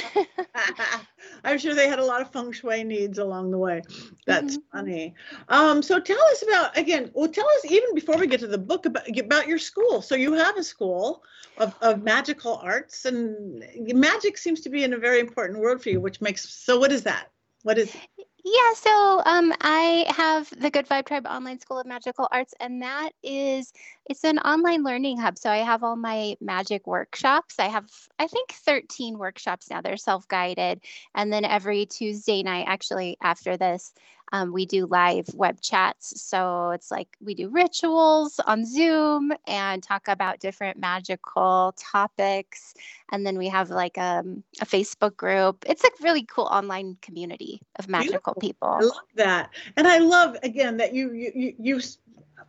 I'm 1.44 1.58
sure 1.58 1.74
they 1.74 1.88
had 1.88 2.00
a 2.00 2.06
lot 2.06 2.22
of 2.22 2.32
feng 2.32 2.52
shui 2.52 2.84
needs 2.84 3.18
along 3.18 3.52
the 3.52 3.58
way. 3.58 3.82
That's 4.26 4.58
mm-hmm. 4.58 4.78
funny. 4.78 5.16
Um, 5.48 5.82
so 5.82 6.00
tell 6.00 6.22
us 6.32 6.44
about 6.44 6.78
again. 6.78 7.10
Well, 7.14 7.30
tell 7.30 7.48
us 7.48 7.72
even 7.72 7.96
before 7.96 8.18
we 8.18 8.28
get 8.28 8.42
to 8.42 8.48
the 8.48 8.58
book 8.58 8.86
about 8.86 9.08
about 9.18 9.48
your 9.48 9.60
school. 9.60 10.02
So 10.02 10.16
you 10.16 10.34
have 10.34 10.58
a 10.58 10.64
school 10.64 11.24
of, 11.58 11.74
of 11.82 12.04
magical 12.04 12.58
arts, 12.58 13.06
and 13.06 13.64
magic 13.78 14.38
seems 14.38 14.62
to 14.62 14.70
be 14.70 14.84
in 14.84 14.94
a 14.94 14.98
very 14.98 15.20
important 15.20 15.60
world 15.60 15.82
for 15.82 15.90
you, 15.90 16.02
which 16.02 16.22
makes. 16.22 16.48
So 16.50 16.78
what 16.78 16.92
is 16.92 17.04
that? 17.04 17.30
What 17.64 17.78
is 17.78 17.96
yeah, 18.44 18.74
so 18.76 19.22
um, 19.24 19.54
I 19.62 20.06
have 20.10 20.50
the 20.60 20.72
Good 20.72 20.88
Vibe 20.88 21.06
Tribe 21.06 21.28
Online 21.28 21.60
School 21.60 21.80
of 21.80 21.86
Magical 21.86 22.28
Arts, 22.32 22.56
and 22.60 22.82
that 22.82 23.12
is 23.22 23.72
it's 24.08 24.24
an 24.24 24.40
online 24.40 24.84
learning 24.84 25.20
hub. 25.20 25.38
So 25.38 25.52
I 25.52 25.58
have 25.58 25.84
all 25.84 25.96
my 25.96 26.36
magic 26.42 26.88
workshops. 26.88 27.60
I 27.60 27.68
have 27.68 27.88
I 28.18 28.26
think 28.26 28.52
13 28.52 29.20
workshops 29.20 29.70
now. 29.70 29.82
They're 29.82 29.96
self-guided, 29.96 30.82
and 31.14 31.32
then 31.32 31.46
every 31.46 31.86
Tuesday 31.86 32.42
night, 32.42 32.66
actually 32.68 33.16
after 33.22 33.58
this, 33.58 33.94
um, 34.32 34.54
we 34.54 34.66
do 34.66 34.86
live 34.86 35.28
web 35.34 35.60
chats. 35.62 36.22
So 36.22 36.72
it's 36.72 36.92
like 36.92 37.18
we 37.24 37.36
do 37.36 37.50
rituals 37.50 38.40
on 38.46 38.66
Zoom 38.66 39.32
and 39.48 39.84
talk 39.84 40.08
about 40.08 40.40
different 40.40 40.78
magical 40.80 41.74
topics. 41.78 42.74
And 43.12 43.26
then 43.26 43.38
we 43.38 43.50
have 43.50 43.70
like 43.70 43.98
a, 43.98 44.22
um, 44.22 44.44
a 44.62 44.66
Facebook 44.66 45.18
group. 45.18 45.66
It's 45.68 45.84
a 45.84 45.90
really 46.02 46.24
cool 46.24 46.46
online 46.46 46.98
community 47.02 47.62
of 47.78 47.88
magical 47.88 48.34
Beautiful. 48.34 48.42
people. 48.42 48.70
I 48.70 48.82
love 48.82 49.08
that. 49.16 49.50
And 49.76 49.88
I 49.88 49.98
love, 49.98 50.38
again, 50.44 50.78
that 50.78 50.94
you, 50.94 51.12
you, 51.12 51.32
you, 51.36 51.56
you 51.60 51.82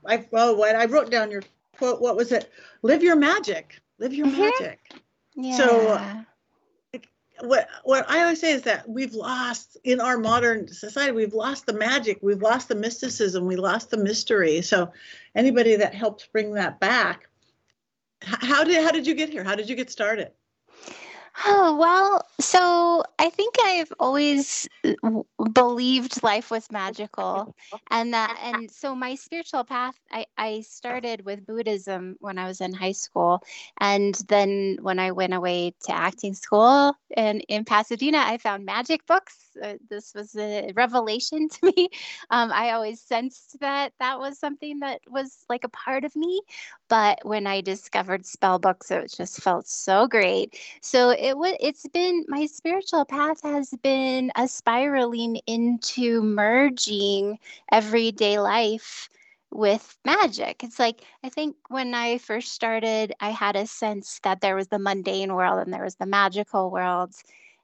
I, 0.06 0.26
well, 0.30 0.56
what 0.56 0.76
I 0.76 0.86
wrote 0.86 1.10
down 1.10 1.30
your 1.30 1.42
quote, 1.76 2.00
what 2.00 2.16
was 2.16 2.32
it? 2.32 2.50
Live 2.82 3.02
your 3.02 3.16
magic. 3.16 3.80
Live 3.98 4.14
your 4.14 4.26
mm-hmm. 4.26 4.40
magic. 4.40 4.92
Yeah. 5.34 5.56
So 5.56 6.24
what 7.42 7.68
what 7.82 8.08
I 8.08 8.22
always 8.22 8.40
say 8.40 8.52
is 8.52 8.62
that 8.62 8.88
we've 8.88 9.14
lost 9.14 9.76
in 9.82 10.00
our 10.00 10.16
modern 10.16 10.68
society, 10.68 11.12
we've 11.12 11.34
lost 11.34 11.66
the 11.66 11.72
magic, 11.72 12.18
we've 12.22 12.40
lost 12.40 12.68
the 12.68 12.76
mysticism, 12.76 13.46
we 13.46 13.56
lost 13.56 13.90
the 13.90 13.96
mystery. 13.96 14.62
So 14.62 14.92
anybody 15.34 15.74
that 15.76 15.92
helps 15.92 16.24
bring 16.26 16.54
that 16.54 16.78
back, 16.78 17.28
how 18.20 18.62
did 18.62 18.82
how 18.84 18.92
did 18.92 19.08
you 19.08 19.14
get 19.14 19.28
here? 19.28 19.42
How 19.42 19.56
did 19.56 19.68
you 19.68 19.74
get 19.74 19.90
started? 19.90 20.30
Oh, 21.44 21.76
well, 21.78 22.26
so 22.40 23.02
I 23.18 23.30
think 23.30 23.54
I've 23.64 23.92
always 23.98 24.68
believed 25.52 26.22
life 26.22 26.50
was 26.50 26.70
magical. 26.70 27.54
And 27.90 28.12
that, 28.12 28.38
and 28.42 28.70
so 28.70 28.94
my 28.94 29.14
spiritual 29.14 29.64
path, 29.64 29.94
I, 30.10 30.26
I 30.36 30.60
started 30.60 31.24
with 31.24 31.46
Buddhism 31.46 32.16
when 32.20 32.38
I 32.38 32.46
was 32.46 32.60
in 32.60 32.74
high 32.74 32.92
school. 32.92 33.42
And 33.80 34.14
then 34.28 34.76
when 34.82 34.98
I 34.98 35.12
went 35.12 35.32
away 35.32 35.74
to 35.84 35.94
acting 35.94 36.34
school 36.34 36.94
and 37.16 37.42
in 37.48 37.64
Pasadena, 37.64 38.18
I 38.18 38.36
found 38.36 38.66
magic 38.66 39.06
books. 39.06 39.36
Uh, 39.62 39.74
this 39.88 40.12
was 40.14 40.36
a 40.36 40.70
revelation 40.74 41.48
to 41.48 41.72
me. 41.76 41.88
Um, 42.30 42.52
I 42.52 42.72
always 42.72 43.00
sensed 43.00 43.58
that 43.60 43.92
that 44.00 44.18
was 44.18 44.38
something 44.38 44.80
that 44.80 45.00
was 45.08 45.44
like 45.48 45.64
a 45.64 45.68
part 45.70 46.04
of 46.04 46.14
me. 46.14 46.42
But 46.88 47.20
when 47.24 47.46
I 47.46 47.60
discovered 47.62 48.26
spell 48.26 48.58
books, 48.58 48.90
it 48.90 49.12
just 49.16 49.42
felt 49.42 49.66
so 49.66 50.06
great. 50.06 50.58
So 50.82 51.10
it 51.22 51.38
was 51.38 51.54
it's 51.60 51.86
been 51.88 52.24
my 52.28 52.46
spiritual 52.46 53.04
path 53.04 53.42
has 53.44 53.70
been 53.82 54.32
a 54.34 54.48
spiraling 54.48 55.36
into 55.46 56.20
merging 56.20 57.38
everyday 57.70 58.40
life 58.40 59.08
with 59.52 59.96
magic. 60.04 60.64
It's 60.64 60.80
like 60.80 61.02
I 61.22 61.28
think 61.28 61.54
when 61.68 61.94
I 61.94 62.18
first 62.18 62.52
started, 62.52 63.12
I 63.20 63.30
had 63.30 63.54
a 63.54 63.66
sense 63.68 64.18
that 64.24 64.40
there 64.40 64.56
was 64.56 64.68
the 64.68 64.80
mundane 64.80 65.34
world 65.34 65.60
and 65.64 65.72
there 65.72 65.84
was 65.84 65.94
the 65.96 66.06
magical 66.06 66.70
world 66.72 67.14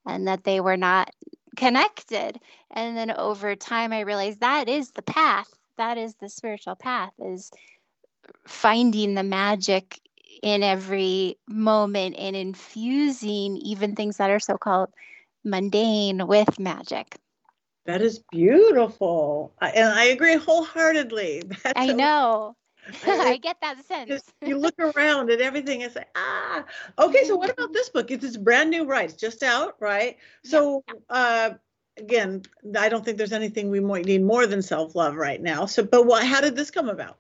and 0.07 0.29
that 0.29 0.45
they 0.45 0.61
were 0.61 0.77
not 0.77 1.11
connected. 1.57 2.39
And 2.71 2.97
then 2.97 3.11
over 3.11 3.57
time 3.57 3.93
I 3.93 4.01
realized 4.01 4.41
that 4.41 4.69
is 4.69 4.93
the 4.93 5.03
path. 5.03 5.53
That 5.79 5.99
is 5.99 6.15
the 6.17 6.29
spiritual 6.29 6.77
path 6.77 7.13
is 7.19 7.51
finding 8.47 9.15
the 9.15 9.25
magic 9.25 10.01
in 10.43 10.63
every 10.63 11.39
moment 11.49 12.17
and 12.19 12.37
infusing 12.37 13.57
even 13.59 13.95
things 13.95 14.17
that 14.19 14.31
are 14.31 14.41
so 14.41 14.57
called 14.57 14.91
mundane 15.45 16.27
with 16.27 16.59
magic. 16.59 17.17
That 17.87 18.03
is 18.03 18.19
beautiful. 18.31 19.55
And 19.61 19.89
I 19.89 20.05
agree 20.05 20.37
wholeheartedly. 20.37 21.43
That's 21.65 21.73
I 21.75 21.93
know. 21.93 22.55
I, 23.03 23.33
I 23.33 23.37
get 23.39 23.57
that 23.63 23.85
sense. 23.87 24.23
you 24.45 24.59
look 24.59 24.75
around 24.79 25.31
and 25.31 25.41
everything 25.41 25.83
and 25.83 25.93
say, 25.93 26.05
ah, 26.15 26.65
okay. 26.99 27.25
So 27.25 27.37
what 27.37 27.51
about 27.51 27.73
this 27.73 27.89
book? 27.89 28.11
It's, 28.11 28.25
it's 28.25 28.37
brand 28.37 28.71
new, 28.71 28.85
right? 28.85 29.11
It's 29.11 29.21
just 29.21 29.43
out, 29.43 29.77
right? 29.81 30.17
So, 30.45 30.85
uh, 31.11 31.51
again, 31.99 32.43
I 32.79 32.89
don't 32.89 33.05
think 33.05 33.19
there's 33.19 33.33
anything 33.33 33.71
we 33.71 33.81
might 33.81 34.05
need 34.07 34.23
more 34.23 34.47
than 34.47 34.63
self 34.63 34.95
love 34.95 35.17
right 35.17 35.41
now. 35.41 35.67
So, 35.67 35.83
but 35.83 36.07
what? 36.07 36.27
How 36.27 36.41
did 36.41 36.57
this 36.57 36.71
come 36.71 36.89
about? 36.89 37.19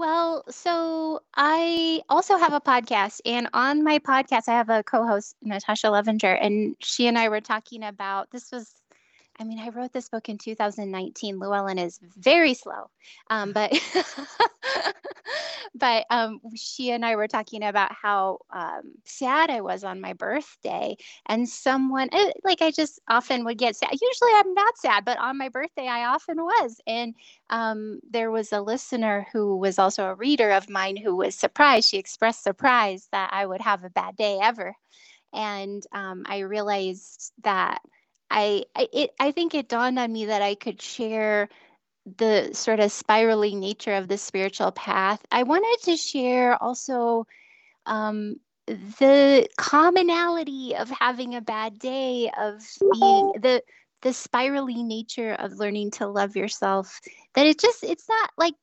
Well, 0.00 0.44
so 0.50 1.20
I 1.36 2.00
also 2.08 2.38
have 2.38 2.54
a 2.54 2.60
podcast, 2.60 3.20
and 3.26 3.48
on 3.52 3.84
my 3.84 3.98
podcast, 3.98 4.48
I 4.48 4.52
have 4.52 4.70
a 4.70 4.82
co 4.82 5.06
host, 5.06 5.36
Natasha 5.42 5.88
Levinger, 5.88 6.38
and 6.40 6.74
she 6.80 7.06
and 7.06 7.18
I 7.18 7.28
were 7.28 7.42
talking 7.42 7.84
about 7.84 8.30
this 8.30 8.50
was 8.50 8.74
I 9.40 9.44
mean, 9.44 9.58
I 9.58 9.70
wrote 9.70 9.94
this 9.94 10.10
book 10.10 10.28
in 10.28 10.36
2019. 10.36 11.38
Llewellyn 11.38 11.78
is 11.78 11.98
very 12.18 12.52
slow, 12.52 12.90
um, 13.30 13.54
but 13.54 13.72
but 15.74 16.04
um, 16.10 16.40
she 16.54 16.90
and 16.90 17.06
I 17.06 17.16
were 17.16 17.26
talking 17.26 17.64
about 17.64 17.90
how 17.90 18.40
um, 18.52 18.82
sad 19.06 19.48
I 19.48 19.62
was 19.62 19.82
on 19.82 20.02
my 20.02 20.12
birthday, 20.12 20.94
and 21.24 21.48
someone 21.48 22.10
eh, 22.12 22.32
like 22.44 22.60
I 22.60 22.70
just 22.70 23.00
often 23.08 23.46
would 23.46 23.56
get 23.56 23.76
sad. 23.76 23.92
Usually, 23.92 24.32
I'm 24.34 24.52
not 24.52 24.76
sad, 24.76 25.06
but 25.06 25.18
on 25.18 25.38
my 25.38 25.48
birthday, 25.48 25.88
I 25.88 26.04
often 26.04 26.36
was. 26.36 26.78
And 26.86 27.14
um, 27.48 28.00
there 28.10 28.30
was 28.30 28.52
a 28.52 28.60
listener 28.60 29.26
who 29.32 29.56
was 29.56 29.78
also 29.78 30.04
a 30.04 30.14
reader 30.14 30.50
of 30.50 30.68
mine 30.68 30.98
who 30.98 31.16
was 31.16 31.34
surprised. 31.34 31.88
She 31.88 31.96
expressed 31.96 32.44
surprise 32.44 33.08
that 33.12 33.30
I 33.32 33.46
would 33.46 33.62
have 33.62 33.84
a 33.84 33.90
bad 33.90 34.16
day 34.16 34.38
ever, 34.42 34.74
and 35.32 35.82
um, 35.94 36.24
I 36.26 36.40
realized 36.40 37.32
that 37.42 37.80
I 38.30 38.64
I, 38.74 38.88
it, 38.92 39.10
I 39.18 39.32
think 39.32 39.54
it 39.54 39.68
dawned 39.68 39.98
on 39.98 40.12
me 40.12 40.26
that 40.26 40.42
I 40.42 40.54
could 40.54 40.80
share 40.80 41.48
the 42.18 42.50
sort 42.54 42.80
of 42.80 42.92
spiraling 42.92 43.60
nature 43.60 43.94
of 43.94 44.08
the 44.08 44.18
spiritual 44.18 44.72
path. 44.72 45.24
I 45.30 45.42
wanted 45.44 45.84
to 45.84 45.96
share 45.96 46.60
also 46.62 47.26
um, 47.86 48.36
the 48.66 49.48
commonality 49.56 50.76
of 50.76 50.90
having 50.90 51.34
a 51.34 51.40
bad 51.40 51.78
day, 51.78 52.30
of 52.38 52.62
being 52.90 53.32
the 53.40 53.62
the 54.02 54.12
spiraling 54.14 54.88
nature 54.88 55.34
of 55.34 55.58
learning 55.58 55.90
to 55.92 56.06
love 56.06 56.36
yourself. 56.36 57.00
That 57.34 57.46
it 57.46 57.58
just 57.58 57.84
it's 57.84 58.08
not 58.08 58.30
like 58.38 58.54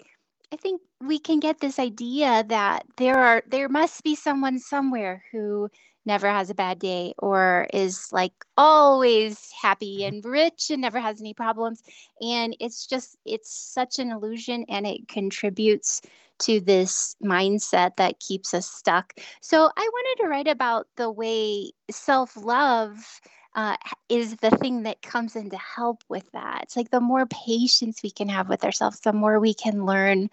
I 0.52 0.56
think 0.56 0.82
we 1.02 1.20
can 1.20 1.40
get 1.40 1.60
this 1.60 1.80
idea 1.80 2.44
that 2.48 2.86
there 2.98 3.18
are 3.18 3.44
there 3.48 3.70
must 3.70 4.04
be 4.04 4.16
someone 4.16 4.60
somewhere 4.60 5.24
who 5.32 5.70
never 6.08 6.28
has 6.28 6.50
a 6.50 6.56
bad 6.56 6.80
day 6.80 7.14
or 7.20 7.68
is 7.74 8.12
like 8.12 8.34
always 8.58 9.52
happy 9.52 10.00
mm-hmm. 10.00 10.16
and 10.16 10.26
rich 10.26 10.72
and 10.72 10.82
never 10.82 11.00
has 11.00 11.20
any 11.20 11.34
problems. 11.34 11.84
And 12.22 12.56
it's 12.60 12.88
just 12.88 13.18
it's 13.26 13.54
such 13.54 14.00
an 14.00 14.12
illusion 14.12 14.66
and 14.70 14.88
it 14.88 15.08
contributes 15.08 16.02
to 16.40 16.60
this 16.60 17.16
mindset 17.24 17.98
that 17.98 18.20
keeps 18.20 18.54
us 18.54 18.68
stuck. 18.68 19.14
So 19.42 19.70
i 19.76 19.90
wanted 19.94 20.24
to 20.24 20.30
write 20.30 20.48
about 20.48 20.88
the 20.96 21.12
way 21.12 21.72
self-love 21.92 23.22
uh, 23.58 23.76
is 24.08 24.36
the 24.38 24.52
thing 24.52 24.84
that 24.84 25.02
comes 25.02 25.36
in 25.36 25.50
to 25.50 25.58
help 25.58 26.04
with 26.10 26.32
that. 26.32 26.60
It's 26.62 26.78
like 26.78 26.92
the 26.92 27.02
more 27.02 27.26
patience 27.26 28.04
we 28.04 28.12
can 28.12 28.30
have 28.30 28.50
with 28.50 28.64
ourselves, 28.64 29.00
the 29.00 29.14
more 29.14 29.40
we 29.40 29.56
can 29.56 29.84
learn, 29.84 30.30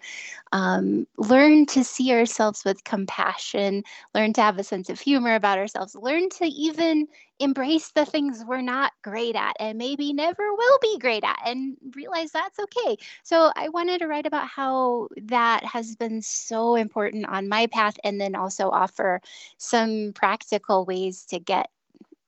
um, 0.51 1.07
learn 1.17 1.65
to 1.67 1.83
see 1.83 2.13
ourselves 2.13 2.63
with 2.63 2.83
compassion, 2.83 3.83
learn 4.13 4.33
to 4.33 4.41
have 4.41 4.59
a 4.59 4.63
sense 4.63 4.91
of 4.91 4.99
humor 4.99 5.33
about 5.33 5.57
ourselves, 5.57 5.95
learn 5.95 6.29
to 6.29 6.45
even 6.45 7.07
embrace 7.39 7.91
the 7.91 8.05
things 8.05 8.43
we're 8.47 8.61
not 8.61 8.93
great 9.03 9.35
at 9.35 9.55
and 9.59 9.77
maybe 9.77 10.13
never 10.13 10.53
will 10.53 10.79
be 10.81 10.97
great 10.99 11.23
at 11.23 11.39
and 11.45 11.75
realize 11.95 12.31
that's 12.31 12.59
okay. 12.59 12.95
So 13.23 13.51
I 13.55 13.69
wanted 13.69 13.99
to 13.99 14.07
write 14.07 14.27
about 14.27 14.47
how 14.47 15.09
that 15.23 15.65
has 15.65 15.95
been 15.95 16.21
so 16.21 16.75
important 16.75 17.27
on 17.27 17.49
my 17.49 17.67
path 17.67 17.97
and 18.03 18.21
then 18.21 18.35
also 18.35 18.69
offer 18.69 19.19
some 19.57 20.13
practical 20.13 20.85
ways 20.85 21.25
to 21.31 21.39
get 21.39 21.69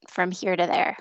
from 0.08 0.32
here 0.32 0.56
to 0.56 0.66
there. 0.66 0.98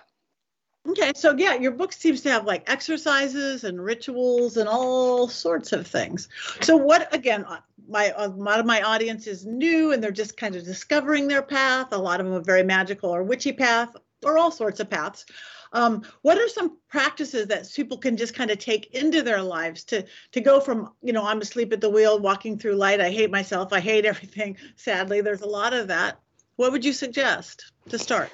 Okay, 0.89 1.13
so 1.17 1.35
yeah, 1.37 1.55
your 1.55 1.73
book 1.73 1.93
seems 1.93 2.21
to 2.23 2.31
have 2.31 2.45
like 2.45 2.69
exercises 2.71 3.65
and 3.65 3.83
rituals 3.83 4.57
and 4.57 4.69
all 4.69 5.27
sorts 5.27 5.73
of 5.73 5.87
things. 5.87 6.29
So 6.61 6.77
what 6.77 7.13
again, 7.13 7.45
uh, 7.45 7.59
my 7.89 8.13
a 8.17 8.29
lot 8.29 8.61
of 8.61 8.67
my 8.67 8.83
audience 8.83 9.27
is 9.27 9.45
new 9.45 9.93
and 9.93 10.03
they're 10.03 10.13
just 10.13 10.37
kind 10.37 10.55
of 10.55 10.65
discovering 10.65 11.27
their 11.27 11.43
path. 11.43 11.89
A 11.93 11.99
lot 11.99 12.21
of 12.21 12.27
them 12.27 12.37
are 12.37 12.41
very 12.41 12.63
magical 12.63 13.11
or 13.11 13.25
witchy 13.25 13.53
path. 13.53 13.97
or 14.25 14.39
all 14.39 14.51
sorts 14.51 14.81
of 14.81 14.89
paths. 14.89 15.27
Um, 15.73 16.03
what 16.23 16.39
are 16.39 16.49
some 16.49 16.79
practices 16.89 17.49
that 17.49 17.71
people 17.75 17.99
can 17.99 18.17
just 18.17 18.35
kind 18.35 18.51
of 18.51 18.59
take 18.59 18.95
into 18.95 19.23
their 19.23 19.43
lives 19.43 19.85
to 19.85 20.05
to 20.33 20.41
go 20.41 20.61
from 20.61 20.93
you 21.03 21.13
know 21.13 21.25
I'm 21.25 21.41
asleep 21.41 21.73
at 21.73 21.81
the 21.81 21.91
wheel, 21.91 22.21
walking 22.21 22.59
through 22.59 22.77
light. 22.77 23.01
I 23.01 23.11
hate 23.11 23.31
myself. 23.31 23.73
I 23.73 23.81
hate 23.81 24.07
everything. 24.07 24.57
Sadly, 24.77 25.21
there's 25.21 25.43
a 25.43 25.49
lot 25.49 25.75
of 25.75 25.89
that. 25.89 26.21
What 26.55 26.71
would 26.73 26.85
you 26.85 26.93
suggest 26.93 27.73
to 27.89 27.99
start? 27.99 28.31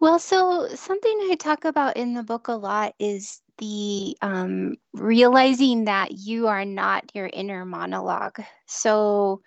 Well, 0.00 0.18
so 0.18 0.68
something 0.74 1.28
I 1.30 1.36
talk 1.38 1.64
about 1.64 1.96
in 1.96 2.14
the 2.14 2.22
book 2.22 2.48
a 2.48 2.52
lot 2.54 2.94
is 2.98 3.42
the 3.58 4.16
um, 4.22 4.76
realizing 4.94 5.84
that 5.84 6.12
you 6.12 6.48
are 6.48 6.64
not 6.64 7.14
your 7.14 7.28
inner 7.32 7.64
monologue. 7.66 8.40
So 8.66 9.42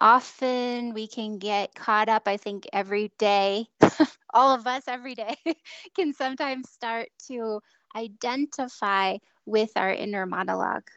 often 0.00 0.94
we 0.94 1.08
can 1.08 1.38
get 1.38 1.74
caught 1.74 2.08
up, 2.08 2.26
I 2.26 2.38
think, 2.38 2.66
every 2.72 3.12
day, 3.18 3.66
all 4.34 4.54
of 4.54 4.66
us 4.66 4.84
every 4.88 5.14
day 5.14 5.36
can 5.96 6.14
sometimes 6.14 6.70
start 6.70 7.08
to 7.28 7.60
identify 7.96 9.18
with 9.46 9.72
our 9.76 9.92
inner 9.92 10.26
monologue. 10.26 10.88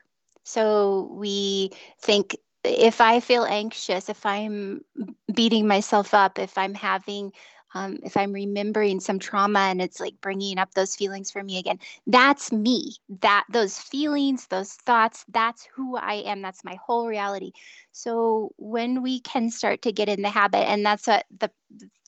So 0.44 1.10
we 1.14 1.72
think 2.02 2.36
if 2.64 3.02
I 3.02 3.20
feel 3.20 3.44
anxious, 3.46 4.10
if 4.10 4.26
I'm 4.26 4.82
beating 5.34 5.68
myself 5.68 6.14
up, 6.14 6.40
if 6.40 6.58
I'm 6.58 6.74
having 6.76 7.32
um, 7.74 8.00
if 8.04 8.18
I'm 8.18 8.34
remembering 8.34 9.00
some 9.00 9.20
trauma 9.20 9.60
and 9.60 9.82
it's 9.82 10.00
like 10.00 10.16
bringing 10.22 10.58
up 10.58 10.74
those 10.74 10.96
feelings 10.96 11.32
for 11.32 11.44
me 11.44 11.58
again, 11.58 11.80
that's 12.08 12.52
me. 12.52 12.96
That 13.22 13.46
those 13.50 13.78
feelings, 13.78 14.48
those 14.48 14.74
thoughts, 14.74 15.26
that's 15.30 15.68
who 15.76 15.96
I 15.96 16.16
am. 16.26 16.42
That's 16.42 16.64
my 16.64 16.78
whole 16.86 17.08
reality. 17.08 17.52
So 17.92 18.52
when 18.58 19.02
we 19.02 19.22
can 19.22 19.50
start 19.50 19.82
to 19.84 19.92
get 19.92 20.10
in 20.10 20.22
the 20.22 20.30
habit, 20.30 20.70
and 20.70 20.86
that's 20.86 21.08
what 21.08 21.26
the 21.40 21.50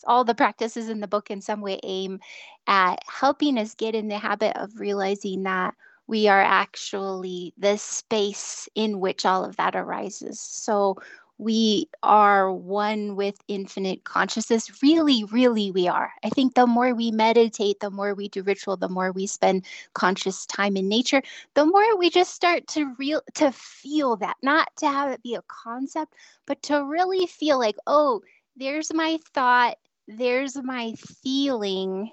all 0.06 0.26
the 0.26 0.36
practices 0.36 0.90
in 0.90 1.00
the 1.00 1.08
book 1.08 1.32
in 1.32 1.42
some 1.42 1.62
way 1.62 1.80
aim 1.84 2.20
at 2.68 3.00
helping 3.08 3.58
us 3.58 3.74
get 3.76 3.96
in 3.96 4.10
the 4.10 4.18
habit 4.18 4.58
of 4.58 4.80
realizing 4.80 5.44
that 5.44 5.74
we 6.08 6.28
are 6.28 6.42
actually 6.42 7.54
the 7.58 7.78
space 7.78 8.68
in 8.76 9.00
which 9.00 9.26
all 9.26 9.46
of 9.46 9.56
that 9.56 9.76
arises. 9.76 10.40
So 10.40 10.98
we 11.44 11.90
are 12.04 12.52
one 12.52 13.16
with 13.16 13.36
infinite 13.48 14.04
consciousness. 14.06 14.82
Really, 14.82 15.24
really, 15.26 15.72
we 15.72 15.88
are. 15.88 16.12
I 16.24 16.30
think 16.30 16.56
the 16.56 16.66
more 16.68 16.94
we 16.96 17.12
meditate, 17.12 17.80
the 17.82 17.92
more 17.92 18.14
we 18.16 18.30
do 18.30 18.44
ritual, 18.44 18.78
the 18.78 18.90
more 18.90 19.12
we 19.12 19.28
spend 19.28 19.66
conscious 19.94 20.46
time 20.46 20.78
in 20.78 20.88
nature, 20.88 21.22
the 21.56 21.66
more 21.66 21.98
we 21.98 22.10
just 22.10 22.34
start 22.34 22.68
to 22.68 22.94
real 22.98 23.22
to 23.36 23.52
feel 23.52 24.16
that, 24.18 24.38
not 24.42 24.70
to 24.78 24.88
have 24.88 25.12
it 25.12 25.24
be 25.24 25.36
a 25.36 25.42
concept, 25.48 26.14
but 26.46 26.62
to 26.64 26.86
really 26.86 27.28
feel 27.28 27.60
like, 27.60 27.76
oh, 27.88 28.22
there's 28.56 28.94
my 28.94 29.20
thought, 29.34 29.78
there's 30.08 30.56
my 30.64 30.94
feeling, 31.24 32.12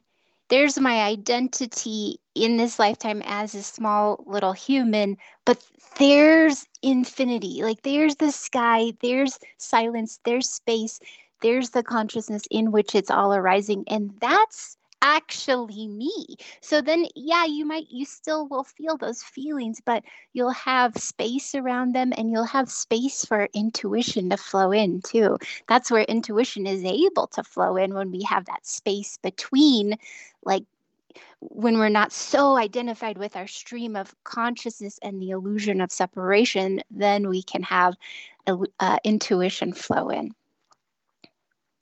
there's 0.50 0.78
my 0.80 1.02
identity 1.02 2.21
in 2.35 2.57
this 2.59 2.78
lifetime 2.78 3.23
as 3.25 3.54
a 3.54 3.62
small 3.62 4.23
little 4.26 4.52
human, 4.52 5.16
but 5.47 5.64
there's 5.99 6.66
infinity. 6.83 7.62
Like 7.62 7.83
there's 7.83 8.16
the 8.16 8.33
sky, 8.33 8.92
there's 9.00 9.38
silence, 9.59 10.21
there's 10.25 10.50
space, 10.50 11.00
there's 11.42 11.71
the 11.71 11.83
consciousness 11.83 12.45
in 12.50 12.73
which 12.73 12.95
it's 12.95 13.11
all 13.11 13.33
arising. 13.35 13.85
And 13.88 14.12
that's 14.21 14.76
actually 15.02 15.88
me. 15.88 16.37
So 16.61 16.80
then, 16.80 17.07
yeah, 17.14 17.45
you 17.45 17.64
might, 17.64 17.87
you 17.90 18.04
still 18.04 18.47
will 18.49 18.64
feel 18.64 18.97
those 18.97 19.23
feelings, 19.23 19.80
but 19.85 20.04
you'll 20.33 20.50
have 20.50 20.97
space 20.97 21.54
around 21.54 21.95
them 21.95 22.12
and 22.16 22.30
you'll 22.30 22.45
have 22.45 22.71
space 22.71 23.25
for 23.25 23.49
intuition 23.54 24.30
to 24.30 24.37
flow 24.37 24.73
in 24.73 25.00
too. 25.02 25.38
That's 25.69 25.90
where 25.90 26.02
intuition 26.02 26.66
is 26.66 26.85
able 26.85 27.26
to 27.28 27.42
flow 27.42 27.76
in 27.76 27.95
when 27.95 28.11
we 28.11 28.23
have 28.23 28.47
that 28.47 28.66
space 28.66 29.19
between 29.23 29.97
like 30.45 30.64
when 31.40 31.78
we're 31.78 31.88
not 31.88 32.12
so 32.12 32.57
identified 32.57 33.19
with 33.19 33.35
our 33.35 33.47
stream 33.47 33.97
of 33.97 34.14
consciousness 34.25 34.99
and 35.02 35.21
the 35.21 35.30
illusion 35.30 35.80
of 35.80 35.90
separation, 35.90 36.83
then 36.90 37.28
we 37.28 37.42
can 37.42 37.62
have 37.62 37.95
uh, 38.47 38.99
intuition 39.04 39.73
flow 39.73 40.09
in. 40.11 40.35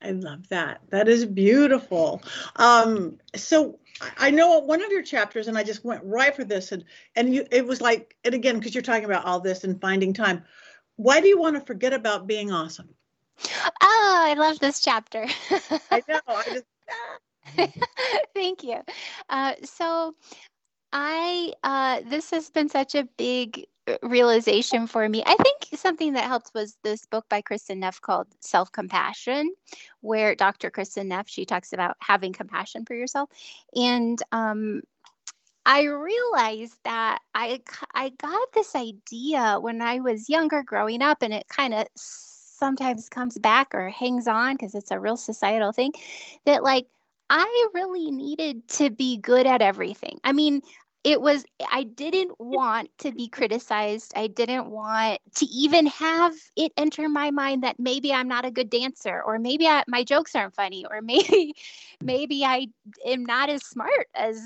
I 0.02 0.12
love 0.12 0.48
that. 0.48 0.80
That 0.90 1.08
is 1.08 1.24
beautiful. 1.24 2.22
Um, 2.56 3.18
so 3.34 3.78
I 4.16 4.30
know 4.30 4.58
one 4.60 4.82
of 4.82 4.90
your 4.92 5.02
chapters, 5.02 5.48
and 5.48 5.58
I 5.58 5.64
just 5.64 5.84
went 5.84 6.02
right 6.04 6.34
for 6.34 6.44
this, 6.44 6.72
and 6.72 6.84
and 7.16 7.34
you, 7.34 7.46
it 7.50 7.66
was 7.66 7.80
like, 7.80 8.16
and 8.24 8.34
again, 8.34 8.58
because 8.58 8.74
you're 8.74 8.82
talking 8.82 9.04
about 9.04 9.24
all 9.24 9.40
this 9.40 9.64
and 9.64 9.80
finding 9.80 10.12
time. 10.12 10.44
Why 10.96 11.20
do 11.20 11.28
you 11.28 11.38
want 11.38 11.56
to 11.56 11.64
forget 11.64 11.92
about 11.92 12.26
being 12.26 12.50
awesome? 12.50 12.88
Oh, 13.80 14.22
I 14.26 14.34
love 14.34 14.58
this 14.58 14.80
chapter. 14.80 15.26
I 15.90 16.02
know. 16.08 16.20
I 16.28 16.44
just. 16.44 16.64
Thank 18.34 18.62
you. 18.62 18.80
Uh, 19.28 19.54
so, 19.64 20.14
I 20.92 21.52
uh, 21.62 22.02
this 22.08 22.30
has 22.30 22.50
been 22.50 22.68
such 22.68 22.94
a 22.94 23.08
big 23.16 23.66
realization 24.02 24.86
for 24.86 25.08
me. 25.08 25.22
I 25.26 25.34
think 25.36 25.80
something 25.80 26.14
that 26.14 26.24
helped 26.24 26.52
was 26.54 26.76
this 26.82 27.06
book 27.06 27.26
by 27.28 27.42
Kristin 27.42 27.78
Neff 27.78 28.00
called 28.00 28.28
Self 28.40 28.72
Compassion, 28.72 29.52
where 30.00 30.34
Dr. 30.34 30.70
Kristin 30.70 31.06
Neff 31.06 31.28
she 31.28 31.44
talks 31.44 31.72
about 31.72 31.96
having 32.00 32.32
compassion 32.32 32.84
for 32.84 32.94
yourself, 32.94 33.30
and 33.74 34.22
um, 34.32 34.82
I 35.66 35.82
realized 35.82 36.78
that 36.84 37.20
I 37.34 37.60
I 37.94 38.10
got 38.10 38.52
this 38.54 38.74
idea 38.74 39.58
when 39.60 39.82
I 39.82 40.00
was 40.00 40.28
younger, 40.28 40.62
growing 40.62 41.02
up, 41.02 41.18
and 41.22 41.34
it 41.34 41.46
kind 41.48 41.74
of 41.74 41.86
sometimes 41.94 43.08
comes 43.08 43.38
back 43.38 43.74
or 43.74 43.88
hangs 43.90 44.26
on 44.26 44.54
because 44.54 44.74
it's 44.74 44.90
a 44.90 44.98
real 44.98 45.16
societal 45.16 45.72
thing 45.72 45.92
that 46.44 46.62
like 46.62 46.86
I 47.30 47.68
really 47.74 48.10
needed 48.10 48.66
to 48.68 48.90
be 48.90 49.18
good 49.18 49.46
at 49.46 49.60
everything. 49.60 50.18
I 50.24 50.32
mean, 50.32 50.62
it 51.08 51.22
was 51.22 51.44
i 51.72 51.84
didn't 51.84 52.38
want 52.38 52.90
to 52.98 53.12
be 53.12 53.28
criticized. 53.28 54.12
I 54.14 54.26
didn't 54.26 54.70
want 54.70 55.20
to 55.36 55.46
even 55.46 55.86
have 55.86 56.34
it 56.54 56.72
enter 56.76 57.08
my 57.08 57.30
mind 57.30 57.62
that 57.62 57.76
maybe 57.78 58.12
i'm 58.12 58.28
not 58.28 58.44
a 58.44 58.50
good 58.50 58.68
dancer 58.68 59.22
or 59.24 59.38
maybe 59.38 59.66
I, 59.66 59.84
my 59.88 60.04
jokes 60.04 60.34
aren't 60.36 60.54
funny 60.54 60.84
or 60.90 61.00
maybe 61.12 61.54
maybe 62.02 62.44
i 62.44 62.68
am 63.06 63.24
not 63.24 63.48
as 63.48 63.64
smart 63.64 64.08
as 64.14 64.36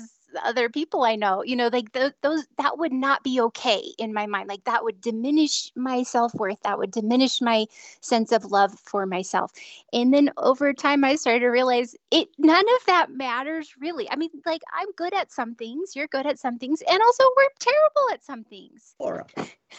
other 0.43 0.69
people 0.69 1.03
I 1.03 1.15
know, 1.15 1.43
you 1.43 1.55
know, 1.55 1.69
like 1.71 1.91
the, 1.91 2.13
those, 2.21 2.45
that 2.57 2.77
would 2.77 2.93
not 2.93 3.23
be 3.23 3.39
okay 3.41 3.81
in 3.97 4.13
my 4.13 4.25
mind. 4.25 4.49
Like 4.49 4.63
that 4.65 4.83
would 4.83 5.01
diminish 5.01 5.71
my 5.75 6.03
self 6.03 6.33
worth. 6.35 6.61
That 6.63 6.77
would 6.77 6.91
diminish 6.91 7.41
my 7.41 7.65
sense 8.01 8.31
of 8.31 8.45
love 8.45 8.77
for 8.79 9.05
myself. 9.05 9.51
And 9.91 10.13
then 10.13 10.31
over 10.37 10.73
time, 10.73 11.03
I 11.03 11.15
started 11.15 11.41
to 11.41 11.47
realize 11.47 11.95
it, 12.11 12.29
none 12.37 12.65
of 12.77 12.85
that 12.87 13.11
matters 13.11 13.73
really. 13.79 14.09
I 14.09 14.15
mean, 14.15 14.29
like 14.45 14.61
I'm 14.73 14.91
good 14.95 15.13
at 15.13 15.31
some 15.31 15.55
things, 15.55 15.95
you're 15.95 16.07
good 16.07 16.25
at 16.25 16.39
some 16.39 16.57
things, 16.57 16.81
and 16.87 17.01
also 17.01 17.23
we're 17.35 17.49
terrible 17.59 18.13
at 18.13 18.23
some 18.23 18.43
things. 18.43 18.95
Horrible. 18.99 19.29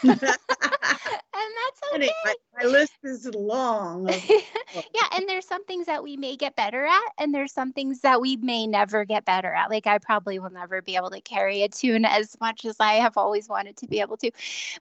And 0.03 0.21
that's 0.21 0.39
okay. 1.95 2.11
My, 2.25 2.35
my 2.59 2.69
list 2.69 2.95
is 3.03 3.27
long. 3.27 4.11
Yeah, 4.75 5.07
and 5.13 5.29
there's 5.29 5.47
some 5.47 5.65
things 5.67 5.87
that 5.87 6.03
we 6.03 6.17
may 6.17 6.35
get 6.35 6.57
better 6.57 6.85
at, 6.85 7.13
and 7.19 7.33
there's 7.33 7.53
some 7.53 7.73
things 7.73 8.01
that 8.01 8.21
we 8.21 8.37
may 8.37 8.67
never 8.67 9.05
get 9.05 9.25
better 9.25 9.53
at. 9.53 9.71
Like 9.71 9.87
I 9.87 9.99
probably 9.99 10.41
will 10.41 10.51
never 10.51 10.83
be 10.83 10.97
able 10.97 11.11
to 11.11 11.21
carry 11.21 11.63
a 11.63 11.69
tune 11.69 12.05
as 12.05 12.37
much 12.41 12.65
as 12.65 12.77
I 12.81 12.95
have 12.95 13.17
always 13.17 13.49
wanted 13.49 13.77
to 13.79 13.87
be 13.87 14.01
able 14.01 14.17
to. 14.17 14.33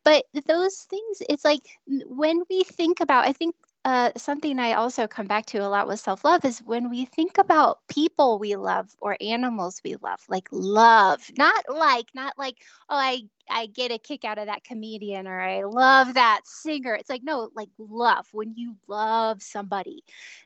But 0.03 0.25
those 0.47 0.77
things, 0.89 1.21
it's 1.29 1.45
like 1.45 1.61
when 2.07 2.41
we 2.49 2.63
think 2.63 3.01
about, 3.01 3.27
I 3.27 3.33
think 3.33 3.53
uh, 3.85 4.11
something 4.15 4.59
I 4.59 4.73
also 4.73 5.07
come 5.07 5.27
back 5.27 5.45
to 5.47 5.57
a 5.57 5.67
lot 5.67 5.87
with 5.87 5.99
self 5.99 6.23
love 6.23 6.45
is 6.45 6.59
when 6.59 6.89
we 6.89 7.05
think 7.05 7.37
about 7.37 7.79
people 7.89 8.39
we 8.39 8.55
love 8.55 8.95
or 8.99 9.17
animals 9.19 9.81
we 9.83 9.95
love, 10.01 10.21
like 10.29 10.47
love, 10.51 11.21
not 11.37 11.65
like, 11.69 12.05
not 12.13 12.37
like, 12.37 12.55
oh, 12.89 12.95
I, 12.95 13.23
I 13.49 13.65
get 13.65 13.91
a 13.91 13.97
kick 13.97 14.23
out 14.23 14.37
of 14.37 14.45
that 14.47 14.63
comedian 14.63 15.27
or 15.27 15.39
I 15.39 15.63
love 15.63 16.13
that 16.13 16.41
singer. 16.45 16.93
It's 16.93 17.09
like, 17.09 17.23
no, 17.23 17.49
like 17.55 17.69
love. 17.77 18.27
When 18.31 18.53
you 18.55 18.75
love 18.87 19.41
somebody, 19.41 20.03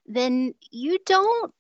then 0.08 0.56
you 0.71 0.97
don't 1.06 1.54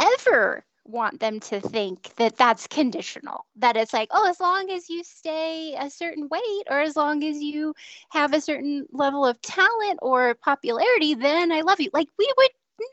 ever 0.00 0.64
want 0.84 1.20
them 1.20 1.40
to 1.40 1.60
think 1.60 2.14
that 2.16 2.36
that's 2.36 2.66
conditional. 2.66 3.46
That 3.56 3.76
it's 3.76 3.92
like 3.92 4.08
oh 4.12 4.28
as 4.28 4.40
long 4.40 4.70
as 4.70 4.90
you 4.90 5.02
stay 5.04 5.74
a 5.78 5.90
certain 5.90 6.28
weight 6.28 6.64
or 6.70 6.80
as 6.80 6.96
long 6.96 7.24
as 7.24 7.40
you 7.42 7.74
have 8.10 8.32
a 8.32 8.40
certain 8.40 8.86
level 8.92 9.26
of 9.26 9.40
talent 9.42 9.98
or 10.02 10.34
popularity 10.34 11.14
then 11.14 11.52
i 11.52 11.62
love 11.62 11.80
you. 11.80 11.90
Like 11.92 12.08
we 12.18 12.32
would 12.36 12.50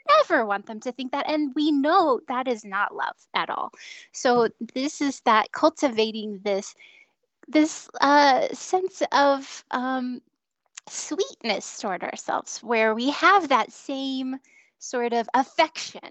never 0.09 0.45
want 0.45 0.65
them 0.65 0.79
to 0.81 0.91
think 0.91 1.11
that. 1.11 1.27
And 1.27 1.53
we 1.55 1.71
know 1.71 2.19
that 2.27 2.47
is 2.47 2.63
not 2.63 2.95
love 2.95 3.15
at 3.33 3.49
all. 3.49 3.71
So 4.11 4.49
this 4.73 5.01
is 5.01 5.21
that 5.21 5.51
cultivating 5.51 6.39
this 6.43 6.75
this 7.47 7.89
uh, 7.99 8.47
sense 8.53 9.01
of 9.11 9.65
um, 9.71 10.21
sweetness 10.87 11.79
toward 11.79 12.03
ourselves 12.03 12.59
where 12.59 12.95
we 12.95 13.09
have 13.09 13.49
that 13.49 13.71
same 13.71 14.37
sort 14.79 15.13
of 15.13 15.27
affection 15.33 16.01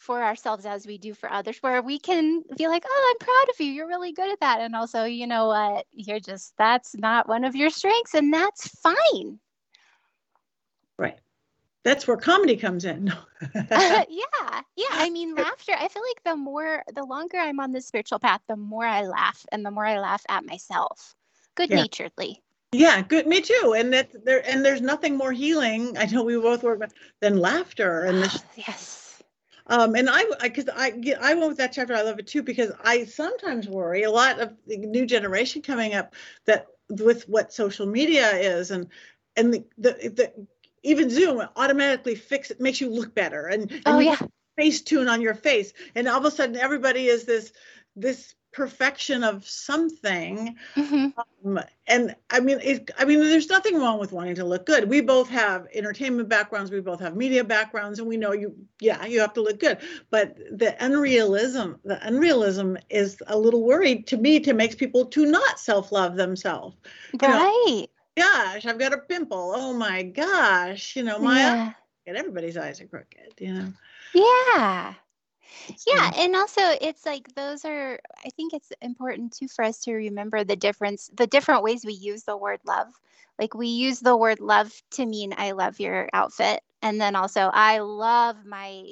for 0.00 0.24
ourselves 0.24 0.64
as 0.64 0.86
we 0.86 0.96
do 0.96 1.12
for 1.12 1.30
others, 1.30 1.58
where 1.60 1.82
we 1.82 1.98
can 1.98 2.42
be 2.56 2.66
like, 2.68 2.84
oh, 2.88 3.14
I'm 3.14 3.26
proud 3.26 3.50
of 3.50 3.60
you. 3.60 3.70
You're 3.70 3.86
really 3.86 4.12
good 4.12 4.32
at 4.32 4.40
that. 4.40 4.60
And 4.60 4.74
also, 4.74 5.04
you 5.04 5.26
know 5.26 5.46
what? 5.48 5.86
You're 5.92 6.20
just, 6.20 6.54
that's 6.56 6.96
not 6.96 7.28
one 7.28 7.44
of 7.44 7.54
your 7.54 7.68
strengths, 7.70 8.14
and 8.14 8.32
that's 8.32 8.68
fine. 8.80 9.38
Right. 10.98 11.18
that's 11.84 12.06
where 12.06 12.16
comedy 12.16 12.56
comes 12.56 12.84
in. 12.84 13.10
uh, 13.10 13.14
yeah, 13.70 14.60
yeah. 14.76 14.86
I 14.90 15.10
mean, 15.10 15.34
laughter. 15.34 15.72
I 15.78 15.88
feel 15.88 16.02
like 16.02 16.24
the 16.24 16.36
more, 16.36 16.82
the 16.94 17.04
longer 17.04 17.36
I'm 17.36 17.60
on 17.60 17.72
the 17.72 17.80
spiritual 17.80 18.18
path, 18.18 18.40
the 18.48 18.56
more 18.56 18.84
I 18.86 19.02
laugh, 19.02 19.44
and 19.52 19.64
the 19.64 19.70
more 19.70 19.86
I 19.86 19.98
laugh 19.98 20.24
at 20.30 20.46
myself, 20.46 21.14
good 21.54 21.70
naturedly. 21.70 22.42
Yeah. 22.72 22.96
yeah, 22.96 23.02
good. 23.02 23.26
Me 23.26 23.42
too. 23.42 23.74
And 23.76 23.92
that 23.92 24.10
there, 24.24 24.46
and 24.48 24.64
there's 24.64 24.80
nothing 24.80 25.16
more 25.16 25.32
healing. 25.32 25.98
I 25.98 26.06
know 26.06 26.22
we 26.22 26.36
both 26.38 26.62
work 26.62 26.80
than 27.20 27.38
laughter. 27.38 28.04
And 28.04 28.22
this, 28.22 28.42
yes. 28.56 28.99
Um, 29.70 29.94
and 29.94 30.10
I, 30.10 30.24
because 30.42 30.68
I, 30.68 30.88
I, 30.88 31.14
I 31.30 31.34
went 31.34 31.48
with 31.48 31.58
that 31.58 31.72
chapter. 31.72 31.94
I 31.94 32.02
love 32.02 32.18
it 32.18 32.26
too 32.26 32.42
because 32.42 32.72
I 32.82 33.04
sometimes 33.04 33.68
worry 33.68 34.02
a 34.02 34.10
lot 34.10 34.40
of 34.40 34.52
the 34.66 34.76
new 34.76 35.06
generation 35.06 35.62
coming 35.62 35.94
up 35.94 36.14
that 36.44 36.66
with 36.90 37.28
what 37.28 37.52
social 37.52 37.86
media 37.86 38.30
is 38.32 38.72
and 38.72 38.88
and 39.36 39.54
the 39.54 39.64
the, 39.78 39.90
the 40.14 40.46
even 40.82 41.08
Zoom 41.08 41.42
automatically 41.56 42.16
fix 42.16 42.50
it, 42.50 42.60
makes 42.60 42.80
you 42.80 42.90
look 42.90 43.14
better, 43.14 43.46
and, 43.46 43.70
and 43.70 43.82
oh 43.86 43.98
yeah, 44.00 44.16
Facetune 44.58 45.10
on 45.10 45.20
your 45.20 45.34
face, 45.34 45.72
and 45.94 46.08
all 46.08 46.18
of 46.18 46.24
a 46.24 46.30
sudden 46.30 46.56
everybody 46.56 47.06
is 47.06 47.24
this 47.24 47.52
this 47.94 48.34
perfection 48.52 49.22
of 49.22 49.46
something. 49.48 50.56
Mm-hmm. 50.74 51.08
Um, 51.46 51.60
and 51.86 52.14
I 52.30 52.40
mean, 52.40 52.58
it, 52.62 52.90
I 52.98 53.04
mean, 53.04 53.20
there's 53.20 53.48
nothing 53.48 53.78
wrong 53.78 53.98
with 53.98 54.12
wanting 54.12 54.34
to 54.36 54.44
look 54.44 54.66
good. 54.66 54.88
We 54.88 55.00
both 55.00 55.28
have 55.28 55.66
entertainment 55.74 56.28
backgrounds, 56.28 56.70
we 56.70 56.80
both 56.80 57.00
have 57.00 57.16
media 57.16 57.44
backgrounds, 57.44 57.98
and 57.98 58.08
we 58.08 58.16
know 58.16 58.32
you, 58.32 58.54
yeah, 58.80 59.04
you 59.06 59.20
have 59.20 59.34
to 59.34 59.42
look 59.42 59.60
good. 59.60 59.78
But 60.10 60.36
the 60.36 60.76
unrealism, 60.84 61.78
the 61.84 62.04
unrealism 62.06 62.76
is 62.88 63.22
a 63.26 63.38
little 63.38 63.62
worried 63.62 64.06
to 64.08 64.16
me 64.16 64.40
to 64.40 64.52
makes 64.52 64.74
people 64.74 65.06
to 65.06 65.26
not 65.26 65.60
self-love 65.60 66.16
themselves. 66.16 66.76
Right. 67.20 67.64
You 67.68 67.80
know, 67.80 67.86
gosh, 68.16 68.66
I've 68.66 68.78
got 68.78 68.92
a 68.92 68.98
pimple. 68.98 69.52
Oh 69.56 69.72
my 69.72 70.02
gosh, 70.02 70.96
you 70.96 71.02
know, 71.02 71.18
my 71.18 71.38
yeah. 71.40 71.72
and 72.06 72.16
everybody's 72.16 72.56
eyes 72.56 72.80
are 72.80 72.86
crooked, 72.86 73.34
you 73.38 73.54
know. 73.54 73.72
Yeah. 74.14 74.94
Yeah, 75.86 76.10
and 76.16 76.36
also 76.36 76.60
it's 76.80 77.06
like 77.06 77.34
those 77.34 77.64
are 77.64 77.98
I 78.24 78.30
think 78.30 78.52
it's 78.52 78.72
important 78.82 79.32
too 79.32 79.48
for 79.48 79.64
us 79.64 79.78
to 79.82 79.94
remember 79.94 80.44
the 80.44 80.56
difference 80.56 81.10
the 81.14 81.26
different 81.26 81.62
ways 81.62 81.84
we 81.84 81.92
use 81.94 82.24
the 82.24 82.36
word 82.36 82.60
love. 82.66 82.88
Like 83.38 83.54
we 83.54 83.68
use 83.68 84.00
the 84.00 84.16
word 84.16 84.40
love 84.40 84.72
to 84.92 85.06
mean 85.06 85.34
I 85.36 85.52
love 85.52 85.80
your 85.80 86.08
outfit 86.12 86.62
and 86.82 87.00
then 87.00 87.16
also 87.16 87.50
I 87.52 87.78
love 87.78 88.44
my 88.44 88.84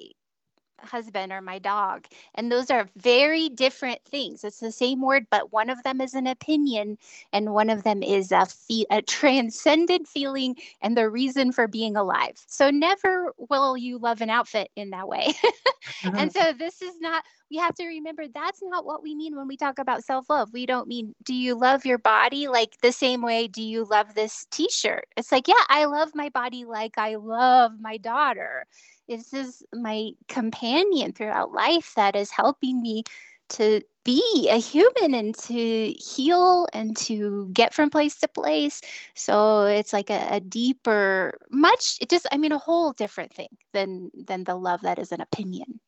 husband 0.81 1.33
or 1.33 1.41
my 1.41 1.59
dog. 1.59 2.07
And 2.35 2.51
those 2.51 2.71
are 2.71 2.88
very 2.97 3.49
different 3.49 4.05
things. 4.05 4.45
It's 4.45 4.61
the 4.61 4.73
same 4.73 5.03
word, 5.03 5.27
but 5.31 5.53
one 5.53 5.71
of 5.71 5.83
them 5.83 6.01
is 6.01 6.14
an 6.14 6.27
opinion 6.27 6.99
and 7.33 7.53
one 7.53 7.71
of 7.71 7.83
them 7.85 8.03
is 8.03 8.33
a, 8.33 8.47
fe- 8.47 8.87
a 8.91 9.03
transcendent 9.03 10.09
feeling 10.09 10.57
and 10.81 10.97
the 10.97 11.09
reason 11.09 11.53
for 11.53 11.67
being 11.67 11.97
alive. 11.97 12.43
So 12.47 12.71
never 12.71 13.33
will 13.37 13.77
you 13.77 13.99
love 13.99 14.21
an 14.21 14.31
outfit 14.31 14.71
in 14.77 14.91
that 14.91 15.09
way. 15.09 15.35
and 16.05 16.33
so 16.33 16.53
this 16.53 16.83
is 16.83 16.95
not, 17.01 17.25
we 17.51 17.57
have 17.57 17.75
to 17.77 17.87
remember 17.87 18.25
that's 18.29 18.61
not 18.63 18.85
what 18.85 19.03
we 19.03 19.15
mean 19.15 19.37
when 19.37 19.49
we 19.49 19.57
talk 19.57 19.79
about 19.79 20.05
self 20.05 20.29
love. 20.29 20.51
We 20.53 20.67
don't 20.67 20.89
mean, 20.89 21.15
do 21.25 21.35
you 21.35 21.55
love 21.59 21.87
your 21.87 21.99
body 21.99 22.49
like 22.49 22.77
the 22.83 22.93
same 22.93 23.23
way 23.23 23.49
do 23.49 23.63
you 23.63 23.85
love 23.85 24.15
this 24.15 24.47
t 24.51 24.69
shirt? 24.71 25.07
It's 25.17 25.33
like, 25.33 25.49
yeah, 25.49 25.65
I 25.69 25.87
love 25.87 26.11
my 26.15 26.29
body 26.31 26.65
like 26.65 26.99
I 26.99 27.17
love 27.17 27.73
my 27.81 27.97
daughter 27.97 28.67
this 29.09 29.33
is 29.33 29.63
my 29.73 30.11
companion 30.29 31.13
throughout 31.13 31.53
life 31.53 31.93
that 31.97 32.15
is 32.15 32.31
helping 32.31 32.81
me 32.81 33.03
to 33.49 33.81
be 34.05 34.49
a 34.51 34.59
human 34.59 35.15
and 35.15 35.35
to 35.35 35.93
heal 35.93 36.67
and 36.75 36.97
to 36.97 37.49
get 37.53 37.73
from 37.73 37.91
place 37.91 38.17
to 38.17 38.29
place. 38.29 38.83
So 39.15 39.65
it's 39.65 39.93
like 39.93 40.11
a, 40.11 40.29
a, 40.33 40.41
deeper, 40.41 41.39
much 41.51 41.97
it 42.01 42.11
just 42.11 42.27
I 42.31 42.37
mean 42.37 42.53
a 42.53 42.59
whole 42.59 42.93
different 42.93 43.33
thing 43.33 43.49
than 43.73 44.11
than 44.15 44.45
the 44.45 44.55
love 44.55 44.83
that 44.83 44.99
is 44.99 45.13
an 45.13 45.21
opinion. 45.23 45.81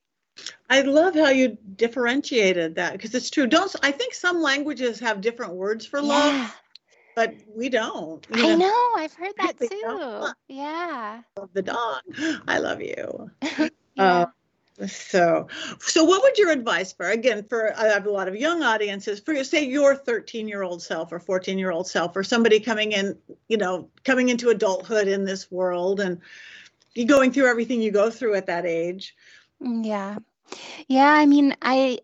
I 0.68 0.82
love 0.82 1.14
how 1.14 1.28
you 1.28 1.58
differentiated 1.76 2.76
that 2.76 2.92
because 2.92 3.14
it's 3.14 3.30
true. 3.30 3.46
Don't 3.46 3.74
I 3.82 3.90
think 3.90 4.14
some 4.14 4.40
languages 4.40 5.00
have 5.00 5.20
different 5.20 5.54
words 5.54 5.86
for 5.86 6.00
love? 6.00 6.32
Yeah 6.34 6.50
but 7.14 7.34
we 7.54 7.68
don't. 7.68 8.26
I 8.32 8.54
know. 8.54 8.56
know. 8.56 8.92
I've 8.96 9.12
heard 9.12 9.34
that 9.38 9.58
too. 9.58 10.26
Yeah. 10.48 11.20
Love 11.38 11.50
the 11.52 11.62
dog. 11.62 12.00
I 12.48 12.58
love 12.58 12.80
you. 12.80 13.30
yeah. 13.94 14.26
Uh, 14.78 14.86
so, 14.86 15.46
so 15.80 16.04
what 16.04 16.22
would 16.22 16.38
your 16.38 16.50
advice 16.50 16.94
for 16.94 17.10
again 17.10 17.44
for 17.44 17.78
I 17.78 17.88
have 17.88 18.06
a 18.06 18.10
lot 18.10 18.28
of 18.28 18.36
young 18.36 18.62
audiences 18.62 19.20
for 19.20 19.44
say 19.44 19.66
your 19.66 19.94
13 19.94 20.48
year 20.48 20.62
old 20.62 20.82
self 20.82 21.12
or 21.12 21.18
14 21.18 21.58
year 21.58 21.70
old 21.70 21.86
self 21.86 22.16
or 22.16 22.22
somebody 22.22 22.60
coming 22.60 22.92
in, 22.92 23.18
you 23.48 23.58
know, 23.58 23.90
coming 24.04 24.30
into 24.30 24.48
adulthood 24.48 25.06
in 25.06 25.24
this 25.24 25.50
world 25.50 26.00
and 26.00 26.20
you 26.94 27.04
going 27.04 27.32
through 27.32 27.50
everything 27.50 27.82
you 27.82 27.90
go 27.90 28.10
through 28.10 28.36
at 28.36 28.46
that 28.46 28.64
age. 28.64 29.14
Mm, 29.62 29.84
yeah. 29.84 30.16
Yeah, 30.88 31.12
I 31.12 31.26
mean, 31.26 31.54
I 31.62 31.98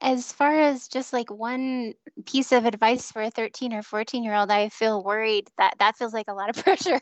as 0.00 0.32
far 0.32 0.60
as 0.60 0.88
just 0.88 1.12
like 1.12 1.30
one 1.30 1.94
piece 2.26 2.50
of 2.52 2.64
advice 2.66 3.12
for 3.12 3.22
a 3.22 3.30
13 3.30 3.72
or 3.72 3.82
14 3.82 4.24
year 4.24 4.34
old 4.34 4.50
i 4.50 4.68
feel 4.68 5.04
worried 5.04 5.48
that 5.56 5.74
that 5.78 5.96
feels 5.96 6.12
like 6.12 6.26
a 6.28 6.34
lot 6.34 6.50
of 6.50 6.56
pressure. 6.64 7.00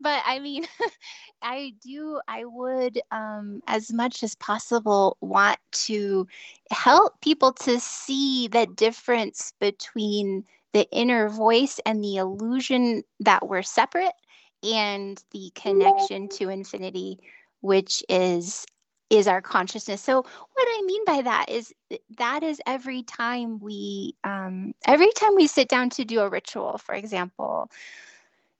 But 0.00 0.22
i 0.26 0.38
mean 0.38 0.64
i 1.42 1.74
do 1.82 2.20
i 2.28 2.44
would 2.44 3.00
um, 3.10 3.60
as 3.66 3.92
much 3.92 4.22
as 4.22 4.34
possible 4.36 5.16
want 5.20 5.58
to 5.72 6.26
help 6.70 7.20
people 7.20 7.52
to 7.52 7.78
see 7.80 8.48
the 8.48 8.66
difference 8.66 9.52
between 9.60 10.44
the 10.72 10.88
inner 10.92 11.28
voice 11.28 11.78
and 11.84 12.02
the 12.02 12.16
illusion 12.16 13.02
that 13.20 13.46
we're 13.48 13.62
separate 13.62 14.14
and 14.62 15.22
the 15.32 15.50
connection 15.54 16.28
to 16.28 16.48
infinity 16.48 17.18
which 17.60 18.02
is 18.08 18.66
is 19.12 19.28
our 19.28 19.42
consciousness. 19.42 20.00
So 20.00 20.16
what 20.16 20.68
I 20.68 20.82
mean 20.86 21.04
by 21.04 21.20
that 21.20 21.50
is 21.50 21.72
that 22.16 22.42
is 22.42 22.62
every 22.66 23.02
time 23.02 23.60
we 23.60 24.16
um, 24.24 24.72
every 24.86 25.12
time 25.12 25.34
we 25.36 25.46
sit 25.46 25.68
down 25.68 25.90
to 25.90 26.04
do 26.04 26.20
a 26.20 26.30
ritual, 26.30 26.78
for 26.78 26.94
example, 26.94 27.70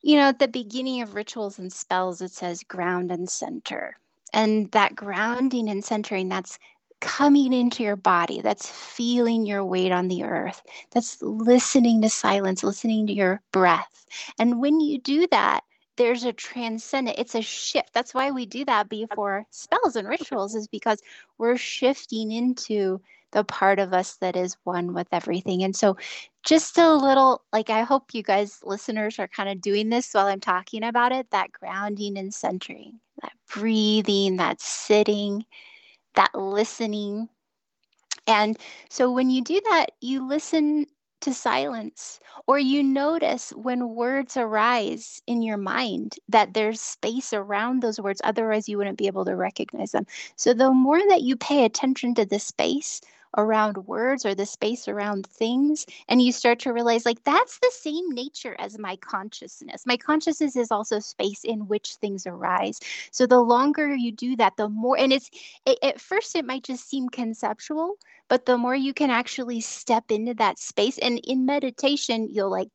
you 0.03 0.17
know, 0.17 0.29
at 0.29 0.39
the 0.39 0.49
beginning 0.49 1.01
of 1.01 1.15
rituals 1.15 1.59
and 1.59 1.73
spells, 1.73 2.21
it 2.21 2.33
says 2.33 2.63
ground 2.65 3.11
and 3.11 3.31
center. 3.31 3.97
And 4.35 4.71
that 4.73 4.95
grounding 4.95 5.71
and 5.71 5.83
centering, 5.83 6.29
that's 6.29 6.59
coming 7.01 7.55
into 7.55 7.83
your 7.83 7.97
body, 7.97 8.43
that's 8.43 8.69
feeling 8.69 9.47
your 9.47 9.65
weight 9.65 9.91
on 9.91 10.09
the 10.09 10.23
earth, 10.23 10.63
that's 10.91 11.21
listening 11.23 12.03
to 12.03 12.11
silence, 12.11 12.63
listening 12.63 13.07
to 13.07 13.13
your 13.13 13.41
breath. 13.53 14.05
And 14.39 14.61
when 14.61 14.81
you 14.81 14.99
do 14.99 15.27
that, 15.31 15.63
there's 15.97 16.25
a 16.25 16.33
transcendent 16.33 17.19
it's 17.19 17.35
a 17.35 17.43
shift. 17.43 17.93
That's 17.93 18.15
why 18.15 18.31
we 18.31 18.47
do 18.47 18.65
that 18.65 18.89
before 18.89 19.47
spells 19.51 19.97
and 19.97 20.09
rituals 20.09 20.55
is 20.55 20.69
because 20.69 21.01
we're 21.39 21.57
shifting 21.57 22.33
into 22.33 23.01
the 23.33 23.45
part 23.45 23.79
of 23.79 23.93
us 23.93 24.17
that 24.17 24.37
is 24.37 24.57
one 24.65 24.95
with 24.95 25.09
everything. 25.13 25.63
And 25.63 25.75
so 25.75 25.97
just 26.45 26.77
a 26.77 26.93
little 26.93 27.43
like 27.53 27.71
i 27.71 27.83
hope 27.83 28.13
you 28.13 28.23
guys 28.23 28.59
listeners 28.65 29.21
are 29.21 29.29
kind 29.29 29.49
of 29.49 29.61
doing 29.61 29.91
this 29.91 30.13
while 30.13 30.27
i'm 30.27 30.41
talking 30.41 30.83
about 30.83 31.13
it 31.13 31.31
that 31.31 31.53
grounding 31.53 32.19
and 32.19 32.35
centering 32.35 32.99
that 33.23 33.33
breathing 33.55 34.37
that 34.39 34.61
sitting 34.61 35.45
that 36.15 36.35
listening. 36.35 37.29
And 38.27 38.59
so 38.91 39.11
when 39.11 39.31
you 39.31 39.43
do 39.43 39.61
that 39.71 39.93
you 40.01 40.27
listen 40.27 40.87
to 41.23 41.35
silence, 41.35 42.21
or 42.47 42.59
you 42.59 42.83
notice 42.83 43.51
when 43.53 43.91
words 43.95 44.37
arise 44.37 45.23
in 45.27 45.43
your 45.43 45.57
mind 45.57 46.17
that 46.29 46.55
there's 46.55 46.81
space 46.81 47.33
around 47.33 47.83
those 47.83 48.01
words, 48.01 48.21
otherwise, 48.25 48.69
you 48.69 48.79
wouldn't 48.79 48.99
be 48.99 49.07
able 49.07 49.25
to 49.27 49.37
recognize 49.37 49.93
them. 49.93 50.07
So, 50.37 50.55
the 50.55 50.73
more 50.73 51.01
that 51.09 51.23
you 51.23 51.37
pay 51.37 51.65
attention 51.65 52.15
to 52.17 52.25
the 52.27 52.39
space 52.39 53.01
around 53.37 53.77
words 53.87 54.25
or 54.27 54.35
the 54.35 54.47
space 54.47 54.89
around 54.89 55.27
things, 55.27 55.87
and 56.09 56.21
you 56.23 56.33
start 56.33 56.59
to 56.61 56.73
realize, 56.73 57.05
like, 57.07 57.23
that's 57.25 57.59
the 57.59 57.71
same 57.75 58.11
nature 58.11 58.55
as 58.59 58.79
my 58.79 58.97
consciousness. 58.97 59.85
My 59.87 59.97
consciousness 59.97 60.57
is 60.57 60.71
also 60.71 60.99
space 60.99 61.45
in 61.45 61.67
which 61.69 61.95
things 61.97 62.27
arise. 62.27 62.81
So, 63.11 63.27
the 63.27 63.41
longer 63.41 63.95
you 63.95 64.13
do 64.13 64.37
that, 64.37 64.57
the 64.57 64.69
more, 64.69 64.99
and 64.99 65.13
it's, 65.13 65.31
it, 65.67 65.79
at 65.83 66.01
first, 66.01 66.37
it 66.37 66.45
might 66.45 66.65
just 66.65 66.89
seem 66.89 67.09
conceptual 67.09 67.97
but 68.29 68.47
the 68.47 68.57
more 68.57 68.75
you 68.75 68.95
can 68.95 69.11
actually 69.11 69.61
step 69.61 70.05
into 70.11 70.33
that 70.35 70.59
space 70.59 70.97
and 70.99 71.21
in 71.25 71.45
meditation 71.45 72.29
you'll 72.31 72.51
like 72.51 72.69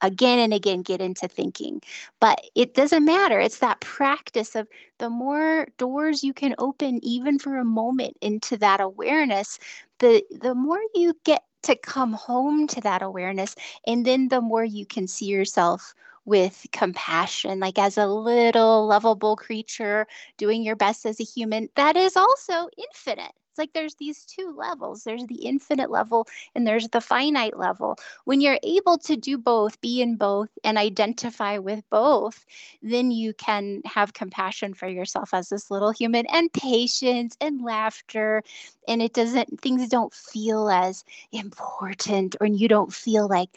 again 0.00 0.38
and 0.38 0.54
again 0.54 0.82
get 0.82 1.00
into 1.00 1.28
thinking. 1.28 1.82
But 2.20 2.40
it 2.54 2.74
doesn't 2.74 3.04
matter. 3.04 3.40
It's 3.40 3.58
that 3.58 3.80
practice 3.80 4.54
of 4.54 4.68
the 4.98 5.10
more 5.10 5.68
doors 5.78 6.22
you 6.22 6.32
can 6.32 6.54
open 6.58 7.00
even 7.04 7.38
for 7.38 7.56
a 7.56 7.64
moment 7.64 8.16
into 8.20 8.56
that 8.58 8.80
awareness 8.80 9.58
the 9.98 10.22
the 10.40 10.54
more 10.54 10.80
you 10.94 11.14
get 11.24 11.44
to 11.62 11.76
come 11.76 12.12
home 12.12 12.66
to 12.66 12.80
that 12.80 13.02
awareness 13.02 13.54
and 13.86 14.04
then 14.04 14.28
the 14.28 14.40
more 14.40 14.64
you 14.64 14.84
can 14.84 15.06
see 15.06 15.26
yourself 15.26 15.94
with 16.24 16.66
compassion 16.72 17.60
like 17.60 17.78
as 17.78 17.96
a 17.96 18.06
little 18.06 18.86
lovable 18.86 19.36
creature 19.36 20.06
doing 20.36 20.62
your 20.62 20.76
best 20.76 21.06
as 21.06 21.20
a 21.20 21.24
human 21.24 21.68
that 21.76 21.96
is 21.96 22.16
also 22.16 22.68
infinite 22.76 23.32
It's 23.52 23.58
like 23.58 23.74
there's 23.74 23.96
these 23.96 24.24
two 24.24 24.54
levels 24.56 25.04
there's 25.04 25.26
the 25.26 25.44
infinite 25.44 25.90
level 25.90 26.26
and 26.54 26.66
there's 26.66 26.88
the 26.88 27.02
finite 27.02 27.58
level. 27.58 27.98
When 28.24 28.40
you're 28.40 28.58
able 28.62 28.96
to 29.00 29.14
do 29.14 29.36
both, 29.36 29.78
be 29.82 30.00
in 30.00 30.16
both, 30.16 30.48
and 30.64 30.78
identify 30.78 31.58
with 31.58 31.82
both, 31.90 32.46
then 32.82 33.10
you 33.10 33.34
can 33.34 33.82
have 33.84 34.14
compassion 34.14 34.72
for 34.72 34.88
yourself 34.88 35.34
as 35.34 35.50
this 35.50 35.70
little 35.70 35.90
human 35.90 36.24
and 36.32 36.50
patience 36.50 37.36
and 37.42 37.62
laughter. 37.62 38.42
And 38.88 39.02
it 39.02 39.12
doesn't, 39.12 39.60
things 39.60 39.86
don't 39.86 40.14
feel 40.14 40.70
as 40.70 41.04
important, 41.30 42.36
or 42.40 42.46
you 42.46 42.68
don't 42.68 42.92
feel 42.92 43.28
like, 43.28 43.50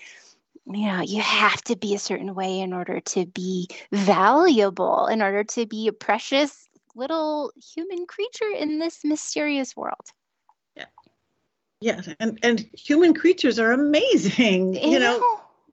you 0.66 0.88
know, 0.88 1.04
you 1.04 1.22
have 1.22 1.62
to 1.64 1.78
be 1.78 1.96
a 1.96 2.00
certain 2.00 2.36
way 2.36 2.60
in 2.60 2.74
order 2.74 3.00
to 3.00 3.26
be 3.28 3.70
valuable, 3.94 5.08
in 5.08 5.22
order 5.22 5.46
to 5.46 5.66
be 5.66 5.90
precious 5.92 6.65
little 6.96 7.52
human 7.76 8.06
creature 8.06 8.50
in 8.58 8.80
this 8.80 9.04
mysterious 9.04 9.76
world. 9.76 10.06
Yeah. 10.76 10.86
Yes, 11.82 12.10
and 12.20 12.40
and 12.42 12.68
human 12.74 13.14
creatures 13.14 13.60
are 13.60 13.72
amazing. 13.72 14.74
You 14.74 15.00
know, 15.00 15.22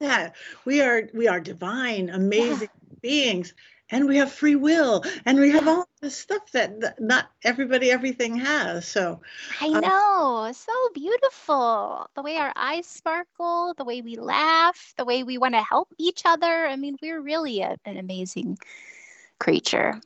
yeah, 0.01 0.31
we 0.65 0.81
are 0.81 1.09
we 1.15 1.29
are 1.29 1.41
divine, 1.41 2.11
amazing 2.11 2.69
yeah. 2.73 2.97
beings, 3.01 3.55
and 3.91 4.09
we 4.09 4.17
have 4.17 4.33
free 4.33 4.57
will, 4.57 5.05
and 5.25 5.39
we 5.39 5.51
have 5.51 5.69
all 5.69 5.87
this 6.01 6.17
stuff 6.17 6.51
that 6.53 7.01
not 7.01 7.31
everybody 7.45 7.91
everything 7.91 8.37
has. 8.37 8.89
So 8.89 9.21
I 9.61 9.69
um, 9.69 9.81
know, 9.81 10.53
so 10.53 10.73
beautiful. 10.93 12.09
The 12.17 12.23
way 12.23 12.37
our 12.37 12.53
eyes 12.57 12.87
sparkle, 12.87 13.75
the 13.77 13.85
way 13.85 14.01
we 14.01 14.17
laugh, 14.17 14.95
the 14.97 15.05
way 15.05 15.23
we 15.23 15.39
want 15.39 15.55
to 15.55 15.63
help 15.63 15.89
each 15.99 16.23
other. 16.25 16.67
I 16.67 16.77
mean, 16.77 16.97
we're 17.01 17.21
really 17.21 17.61
a, 17.61 17.77
an 17.85 17.97
amazing 17.97 18.59
creature. 19.39 20.01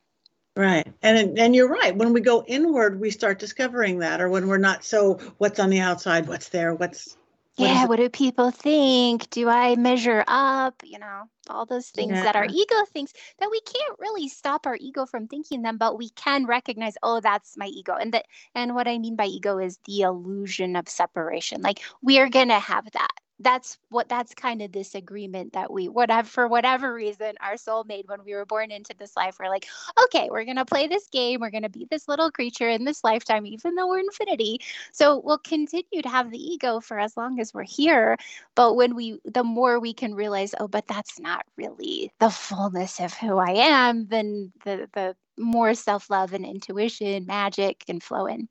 Right. 0.57 0.91
And 1.03 1.39
and 1.39 1.55
you're 1.55 1.69
right. 1.69 1.95
When 1.95 2.15
we 2.15 2.23
go 2.23 2.43
inward, 2.47 2.99
we 2.99 3.11
start 3.11 3.39
discovering 3.39 3.99
that 3.99 4.23
or 4.23 4.31
when 4.31 4.49
we're 4.49 4.57
not 4.57 4.85
so 4.85 5.15
what's 5.37 5.61
on 5.61 5.69
the 5.69 5.81
outside, 5.81 6.27
what's 6.27 6.49
there, 6.49 6.75
what's 6.75 7.17
what 7.57 7.69
yeah, 7.69 7.85
what 7.87 7.97
do 7.97 8.09
people 8.09 8.51
think? 8.51 9.29
Do 9.31 9.49
I 9.49 9.77
measure 9.77 10.25
up? 10.27 10.83
You 10.83 10.99
know, 10.99 11.25
all 11.49 11.67
those 11.67 11.89
things 11.89 12.13
yeah. 12.13 12.23
that 12.23 12.37
our 12.37 12.47
ego 12.47 12.75
thinks 12.91 13.13
that 13.39 13.51
we 13.51 13.61
can't 13.61 13.99
really 13.99 14.29
stop 14.29 14.67
our 14.67 14.77
ego 14.79 15.05
from 15.05 15.29
thinking 15.29 15.61
them, 15.61 15.77
but 15.77 15.99
we 15.99 16.09
can 16.11 16.47
recognize, 16.47 16.95
oh, 17.03 17.21
that's 17.21 17.57
my 17.57 17.67
ego. 17.67 17.95
And 17.95 18.13
that 18.13 18.25
and 18.55 18.75
what 18.75 18.89
I 18.89 18.97
mean 18.99 19.17
by 19.17 19.27
ego 19.27 19.59
is 19.59 19.79
the 19.85 20.03
illusion 20.03 20.75
of 20.75 20.89
separation. 20.89 21.61
Like 21.61 21.81
we 22.03 22.19
are 22.19 22.31
gonna 22.31 22.61
have 22.61 22.91
that 22.93 23.13
that's 23.41 23.79
what 23.91 24.09
that's 24.09 24.35
kind 24.35 24.63
of 24.63 24.73
this 24.73 24.95
agreement 24.95 25.53
that 25.53 25.73
we 25.73 25.89
whatever 25.89 26.27
for 26.27 26.49
whatever 26.49 26.93
reason 26.93 27.35
our 27.41 27.57
soul 27.57 27.85
made 27.85 28.09
when 28.09 28.25
we 28.25 28.35
were 28.35 28.47
born 28.47 28.71
into 28.71 28.95
this 28.99 29.17
life 29.17 29.37
we're 29.39 29.49
like 29.49 29.67
okay 30.05 30.29
we're 30.31 30.45
going 30.45 30.57
to 30.57 30.65
play 30.65 30.87
this 30.87 31.09
game. 31.09 31.41
We're 31.41 31.51
going 31.51 31.63
to 31.63 31.69
be 31.69 31.87
this 31.91 32.09
little 32.09 32.31
creature 32.31 32.69
in 32.69 32.85
this 32.85 33.03
lifetime 33.05 33.47
even 33.47 33.75
though 33.75 33.89
we're 33.89 34.01
infinity. 34.01 34.61
So 34.93 35.21
we'll 35.25 35.39
continue 35.39 36.03
to 36.03 36.09
have 36.09 36.31
the 36.31 36.39
ego 36.39 36.81
for 36.81 36.99
as 36.99 37.17
long 37.17 37.41
as 37.41 37.55
we're 37.55 37.63
here. 37.63 38.17
But 38.55 38.75
when 38.75 38.95
we 38.95 39.19
the 39.25 39.45
more 39.45 39.81
we 39.81 39.95
can 39.95 40.15
realize 40.15 40.55
oh 40.59 40.69
but 40.69 40.87
that's 40.87 41.19
not 41.21 41.45
really 41.57 42.13
the 42.21 42.31
fullness 42.31 43.01
of 43.01 43.15
who 43.15 43.39
i 43.39 43.51
am 43.51 44.07
then 44.09 44.53
the 44.65 44.89
the 44.93 45.17
more 45.39 45.75
self-love 45.75 46.33
and 46.33 46.45
intuition 46.45 47.27
magic 47.27 47.85
can 47.87 48.01
flow 48.01 48.27
in 48.27 48.49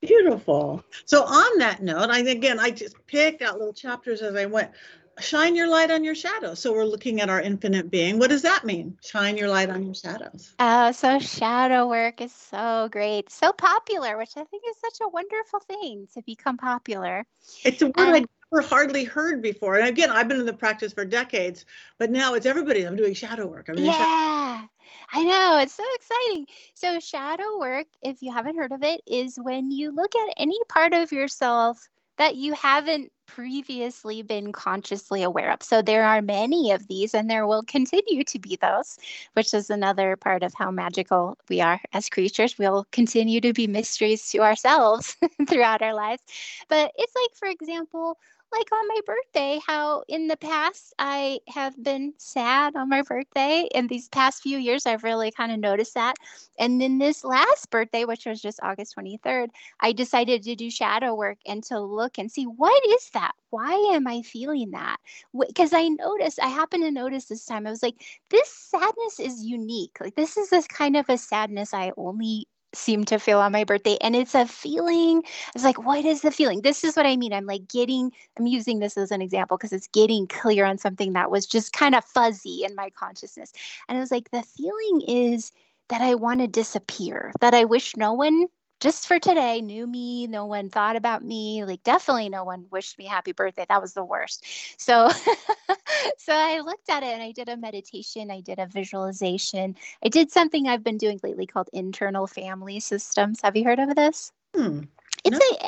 Beautiful. 0.00 0.84
So 1.06 1.24
on 1.24 1.58
that 1.58 1.82
note, 1.82 2.10
I 2.10 2.20
again 2.20 2.60
I 2.60 2.70
just 2.70 2.94
picked 3.06 3.42
out 3.42 3.58
little 3.58 3.72
chapters 3.72 4.22
as 4.22 4.36
I 4.36 4.46
went. 4.46 4.70
Shine 5.18 5.56
your 5.56 5.68
light 5.68 5.90
on 5.90 6.04
your 6.04 6.14
shadows. 6.14 6.60
So 6.60 6.72
we're 6.72 6.84
looking 6.84 7.20
at 7.20 7.28
our 7.28 7.40
infinite 7.40 7.90
being. 7.90 8.20
What 8.20 8.30
does 8.30 8.42
that 8.42 8.64
mean? 8.64 8.96
Shine 9.04 9.36
your 9.36 9.48
light 9.48 9.68
on 9.68 9.84
your 9.84 9.94
shadows. 9.94 10.54
Oh, 10.60 10.92
so 10.92 11.18
shadow 11.18 11.88
work 11.88 12.20
is 12.20 12.32
so 12.32 12.88
great, 12.92 13.28
so 13.30 13.52
popular, 13.52 14.16
which 14.16 14.36
I 14.36 14.44
think 14.44 14.62
is 14.68 14.76
such 14.80 15.04
a 15.04 15.08
wonderful 15.08 15.58
thing 15.60 16.06
to 16.14 16.22
become 16.22 16.56
popular. 16.56 17.26
It's 17.64 17.82
a 17.82 17.86
word 17.86 17.94
um, 17.98 18.14
I 18.14 18.24
never 18.52 18.66
hardly 18.66 19.04
heard 19.04 19.42
before. 19.42 19.76
And 19.76 19.88
again, 19.88 20.10
I've 20.10 20.28
been 20.28 20.40
in 20.40 20.46
the 20.46 20.52
practice 20.52 20.92
for 20.92 21.04
decades, 21.04 21.64
but 21.98 22.10
now 22.10 22.34
it's 22.34 22.46
everybody. 22.46 22.84
I'm 22.84 22.96
doing 22.96 23.14
shadow 23.14 23.46
work. 23.46 23.68
I'm 23.68 23.78
yeah. 23.78 23.92
Shadow- 23.92 24.68
I 25.12 25.24
know, 25.24 25.58
it's 25.58 25.74
so 25.74 25.84
exciting. 25.94 26.46
So, 26.74 27.00
shadow 27.00 27.58
work, 27.58 27.86
if 28.02 28.20
you 28.20 28.32
haven't 28.32 28.56
heard 28.56 28.72
of 28.72 28.82
it, 28.82 29.00
is 29.06 29.38
when 29.40 29.70
you 29.70 29.90
look 29.90 30.14
at 30.14 30.34
any 30.36 30.58
part 30.68 30.92
of 30.92 31.12
yourself 31.12 31.88
that 32.18 32.36
you 32.36 32.52
haven't 32.52 33.12
previously 33.26 34.22
been 34.22 34.52
consciously 34.52 35.22
aware 35.22 35.50
of. 35.52 35.62
So, 35.62 35.80
there 35.80 36.04
are 36.04 36.20
many 36.20 36.72
of 36.72 36.88
these, 36.88 37.14
and 37.14 37.30
there 37.30 37.46
will 37.46 37.62
continue 37.62 38.22
to 38.24 38.38
be 38.38 38.56
those, 38.60 38.98
which 39.32 39.54
is 39.54 39.70
another 39.70 40.16
part 40.16 40.42
of 40.42 40.52
how 40.54 40.70
magical 40.70 41.38
we 41.48 41.62
are 41.62 41.80
as 41.92 42.10
creatures. 42.10 42.58
We'll 42.58 42.86
continue 42.92 43.40
to 43.40 43.54
be 43.54 43.66
mysteries 43.66 44.28
to 44.30 44.38
ourselves 44.38 45.16
throughout 45.48 45.80
our 45.80 45.94
lives. 45.94 46.22
But 46.68 46.92
it's 46.96 47.14
like, 47.14 47.34
for 47.34 47.48
example, 47.48 48.18
like 48.52 48.72
on 48.72 48.88
my 48.88 49.00
birthday, 49.04 49.60
how 49.66 50.02
in 50.08 50.26
the 50.26 50.36
past 50.36 50.94
I 50.98 51.40
have 51.48 51.80
been 51.82 52.14
sad 52.18 52.76
on 52.76 52.88
my 52.88 53.02
birthday. 53.02 53.68
In 53.74 53.86
these 53.86 54.08
past 54.08 54.42
few 54.42 54.58
years, 54.58 54.86
I've 54.86 55.04
really 55.04 55.30
kind 55.30 55.52
of 55.52 55.58
noticed 55.58 55.94
that. 55.94 56.16
And 56.58 56.80
then 56.80 56.98
this 56.98 57.24
last 57.24 57.70
birthday, 57.70 58.04
which 58.04 58.26
was 58.26 58.40
just 58.40 58.60
August 58.62 58.96
23rd, 58.96 59.48
I 59.80 59.92
decided 59.92 60.42
to 60.44 60.56
do 60.56 60.70
shadow 60.70 61.14
work 61.14 61.38
and 61.46 61.62
to 61.64 61.78
look 61.80 62.18
and 62.18 62.30
see 62.30 62.44
what 62.44 62.82
is 62.88 63.10
that? 63.10 63.32
Why 63.50 63.72
am 63.94 64.06
I 64.06 64.22
feeling 64.22 64.70
that? 64.72 64.96
Because 65.38 65.72
I 65.72 65.88
noticed, 65.88 66.38
I 66.42 66.48
happened 66.48 66.84
to 66.84 66.90
notice 66.90 67.26
this 67.26 67.44
time, 67.44 67.66
I 67.66 67.70
was 67.70 67.82
like, 67.82 68.02
this 68.30 68.50
sadness 68.50 69.20
is 69.20 69.44
unique. 69.44 69.96
Like, 70.00 70.14
this 70.14 70.36
is 70.36 70.50
this 70.50 70.66
kind 70.66 70.96
of 70.96 71.08
a 71.08 71.18
sadness 71.18 71.74
I 71.74 71.92
only 71.96 72.46
seem 72.74 73.04
to 73.04 73.18
feel 73.18 73.38
on 73.38 73.52
my 73.52 73.64
birthday 73.64 73.96
and 74.00 74.14
it's 74.14 74.34
a 74.34 74.46
feeling 74.46 75.22
it's 75.54 75.64
like 75.64 75.82
what 75.84 76.04
is 76.04 76.20
the 76.20 76.30
feeling? 76.30 76.60
This 76.62 76.84
is 76.84 76.96
what 76.96 77.06
i 77.06 77.16
mean 77.16 77.32
i'm 77.32 77.46
like 77.46 77.66
getting 77.68 78.12
i'm 78.38 78.46
using 78.46 78.78
this 78.78 78.96
as 78.96 79.10
an 79.10 79.22
example 79.22 79.56
because 79.56 79.72
it's 79.72 79.88
getting 79.88 80.26
clear 80.26 80.64
on 80.64 80.78
something 80.78 81.14
that 81.14 81.30
was 81.30 81.46
just 81.46 81.72
kind 81.72 81.94
of 81.94 82.04
fuzzy 82.04 82.64
in 82.64 82.74
my 82.74 82.90
consciousness. 82.90 83.52
And 83.88 83.96
it 83.96 84.00
was 84.00 84.10
like 84.10 84.30
the 84.30 84.42
feeling 84.42 85.02
is 85.06 85.52
that 85.88 86.02
i 86.02 86.14
want 86.14 86.40
to 86.40 86.46
disappear 86.46 87.32
that 87.40 87.54
i 87.54 87.64
wish 87.64 87.96
no 87.96 88.12
one 88.12 88.46
just 88.80 89.06
for 89.08 89.18
today 89.18 89.60
knew 89.60 89.86
me 89.86 90.26
no 90.26 90.46
one 90.46 90.70
thought 90.70 90.96
about 90.96 91.22
me 91.24 91.64
like 91.64 91.82
definitely 91.82 92.28
no 92.28 92.44
one 92.44 92.66
wished 92.70 92.98
me 92.98 93.04
happy 93.06 93.32
birthday 93.32 93.66
that 93.68 93.80
was 93.80 93.94
the 93.94 94.04
worst 94.04 94.44
so 94.80 95.08
so 96.18 96.32
i 96.32 96.60
looked 96.60 96.88
at 96.88 97.02
it 97.02 97.08
and 97.08 97.22
i 97.22 97.32
did 97.32 97.48
a 97.48 97.56
meditation 97.56 98.30
i 98.30 98.40
did 98.40 98.58
a 98.58 98.66
visualization 98.66 99.74
i 100.04 100.08
did 100.08 100.30
something 100.30 100.68
i've 100.68 100.84
been 100.84 100.98
doing 100.98 101.18
lately 101.22 101.46
called 101.46 101.68
internal 101.72 102.26
family 102.26 102.80
systems 102.80 103.40
have 103.42 103.56
you 103.56 103.64
heard 103.64 103.78
of 103.78 103.94
this 103.94 104.32
hmm. 104.54 104.80
It's 105.24 105.38
no. 105.38 105.56
a, 105.56 105.66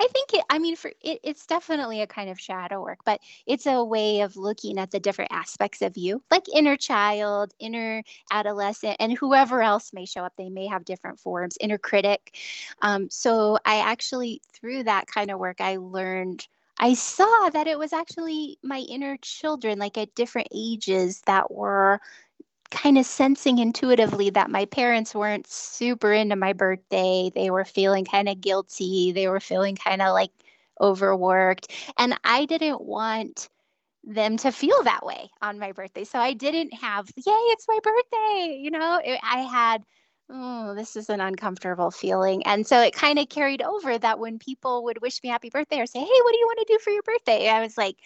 I 0.00 0.08
think 0.08 0.34
it, 0.34 0.44
I 0.50 0.58
mean, 0.58 0.76
for 0.76 0.92
it, 1.00 1.20
it's 1.22 1.46
definitely 1.46 2.02
a 2.02 2.06
kind 2.06 2.30
of 2.30 2.38
shadow 2.40 2.82
work, 2.82 3.00
but 3.04 3.20
it's 3.46 3.66
a 3.66 3.82
way 3.84 4.20
of 4.20 4.36
looking 4.36 4.78
at 4.78 4.90
the 4.90 5.00
different 5.00 5.32
aspects 5.32 5.82
of 5.82 5.96
you, 5.96 6.22
like 6.30 6.44
inner 6.54 6.76
child, 6.76 7.52
inner 7.58 8.02
adolescent, 8.30 8.96
and 9.00 9.16
whoever 9.16 9.62
else 9.62 9.92
may 9.92 10.06
show 10.06 10.22
up. 10.24 10.34
They 10.36 10.50
may 10.50 10.66
have 10.66 10.84
different 10.84 11.18
forms, 11.18 11.56
inner 11.60 11.78
critic. 11.78 12.36
Um, 12.82 13.08
so 13.10 13.58
I 13.64 13.80
actually, 13.80 14.42
through 14.52 14.84
that 14.84 15.06
kind 15.06 15.30
of 15.30 15.38
work, 15.38 15.60
I 15.60 15.76
learned. 15.76 16.46
I 16.78 16.94
saw 16.94 17.50
that 17.52 17.66
it 17.66 17.78
was 17.78 17.92
actually 17.92 18.58
my 18.62 18.78
inner 18.78 19.18
children, 19.20 19.78
like 19.78 19.98
at 19.98 20.14
different 20.14 20.48
ages, 20.54 21.20
that 21.26 21.50
were 21.50 22.00
kind 22.70 22.98
of 22.98 23.06
sensing 23.06 23.58
intuitively 23.58 24.30
that 24.30 24.50
my 24.50 24.64
parents 24.64 25.14
weren't 25.14 25.46
super 25.46 26.12
into 26.12 26.36
my 26.36 26.52
birthday. 26.52 27.30
They 27.34 27.50
were 27.50 27.64
feeling 27.64 28.04
kind 28.04 28.28
of 28.28 28.40
guilty. 28.40 29.12
They 29.12 29.28
were 29.28 29.40
feeling 29.40 29.76
kind 29.76 30.02
of 30.02 30.12
like 30.12 30.30
overworked. 30.80 31.72
And 31.98 32.18
I 32.24 32.46
didn't 32.46 32.80
want 32.80 33.48
them 34.04 34.36
to 34.38 34.50
feel 34.50 34.82
that 34.84 35.04
way 35.04 35.30
on 35.42 35.58
my 35.58 35.72
birthday. 35.72 36.04
So 36.04 36.18
I 36.18 36.32
didn't 36.32 36.72
have, 36.74 37.10
yay, 37.16 37.22
it's 37.26 37.66
my 37.68 37.78
birthday. 37.82 38.58
You 38.60 38.70
know, 38.70 39.00
it, 39.04 39.20
I 39.22 39.40
had, 39.40 39.82
oh, 40.30 40.74
this 40.74 40.96
is 40.96 41.10
an 41.10 41.20
uncomfortable 41.20 41.90
feeling. 41.90 42.46
And 42.46 42.66
so 42.66 42.80
it 42.80 42.94
kind 42.94 43.18
of 43.18 43.28
carried 43.28 43.62
over 43.62 43.98
that 43.98 44.18
when 44.18 44.38
people 44.38 44.84
would 44.84 45.02
wish 45.02 45.22
me 45.22 45.28
happy 45.28 45.50
birthday 45.50 45.80
or 45.80 45.86
say, 45.86 45.98
hey, 45.98 46.06
what 46.06 46.32
do 46.32 46.38
you 46.38 46.46
want 46.46 46.66
to 46.66 46.72
do 46.72 46.78
for 46.78 46.90
your 46.90 47.02
birthday? 47.02 47.48
I 47.48 47.60
was 47.60 47.76
like, 47.76 47.96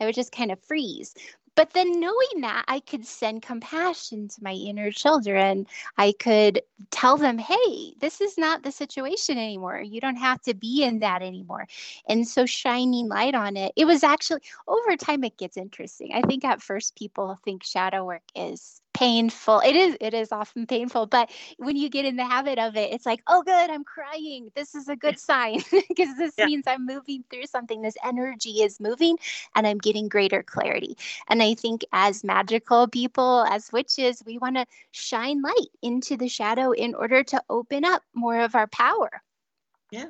I 0.00 0.06
would 0.06 0.14
just 0.14 0.32
kind 0.32 0.50
of 0.50 0.58
freeze. 0.64 1.14
But 1.56 1.72
then 1.72 2.00
knowing 2.00 2.40
that, 2.40 2.64
I 2.68 2.80
could 2.80 3.06
send 3.06 3.42
compassion 3.42 4.28
to 4.28 4.42
my 4.42 4.52
inner 4.52 4.90
children. 4.90 5.66
I 5.96 6.12
could 6.18 6.62
tell 6.90 7.16
them, 7.16 7.38
hey, 7.38 7.94
this 8.00 8.20
is 8.20 8.36
not 8.36 8.62
the 8.62 8.72
situation 8.72 9.38
anymore. 9.38 9.80
You 9.80 10.00
don't 10.00 10.16
have 10.16 10.42
to 10.42 10.54
be 10.54 10.82
in 10.82 10.98
that 11.00 11.22
anymore. 11.22 11.66
And 12.08 12.26
so 12.26 12.46
shining 12.46 13.08
light 13.08 13.34
on 13.34 13.56
it, 13.56 13.72
it 13.76 13.84
was 13.84 14.02
actually 14.02 14.40
over 14.66 14.96
time, 14.96 15.24
it 15.24 15.38
gets 15.38 15.56
interesting. 15.56 16.12
I 16.12 16.22
think 16.22 16.44
at 16.44 16.62
first 16.62 16.96
people 16.96 17.38
think 17.44 17.62
shadow 17.62 18.04
work 18.04 18.22
is 18.34 18.80
painful. 18.94 19.60
It 19.60 19.76
is 19.76 19.96
it 20.00 20.14
is 20.14 20.32
often 20.32 20.66
painful, 20.66 21.06
but 21.06 21.30
when 21.58 21.76
you 21.76 21.90
get 21.90 22.04
in 22.06 22.16
the 22.16 22.24
habit 22.24 22.58
of 22.58 22.76
it, 22.76 22.92
it's 22.92 23.06
like, 23.06 23.22
"Oh 23.26 23.42
good, 23.42 23.70
I'm 23.70 23.84
crying. 23.84 24.50
This 24.56 24.74
is 24.74 24.88
a 24.88 24.96
good 24.96 25.18
sign 25.18 25.60
because 25.88 26.16
this 26.16 26.38
yeah. 26.38 26.46
means 26.46 26.64
I'm 26.66 26.86
moving 26.86 27.24
through 27.30 27.46
something. 27.46 27.82
This 27.82 27.96
energy 28.04 28.62
is 28.62 28.80
moving 28.80 29.18
and 29.54 29.66
I'm 29.66 29.78
getting 29.78 30.08
greater 30.08 30.42
clarity." 30.42 30.96
And 31.28 31.42
I 31.42 31.54
think 31.54 31.82
as 31.92 32.24
magical 32.24 32.88
people, 32.88 33.44
as 33.48 33.72
witches, 33.72 34.22
we 34.26 34.38
want 34.38 34.56
to 34.56 34.66
shine 34.92 35.42
light 35.42 35.68
into 35.82 36.16
the 36.16 36.28
shadow 36.28 36.72
in 36.72 36.94
order 36.94 37.22
to 37.24 37.42
open 37.50 37.84
up 37.84 38.02
more 38.14 38.40
of 38.40 38.54
our 38.54 38.66
power. 38.68 39.22
Yeah. 39.90 40.06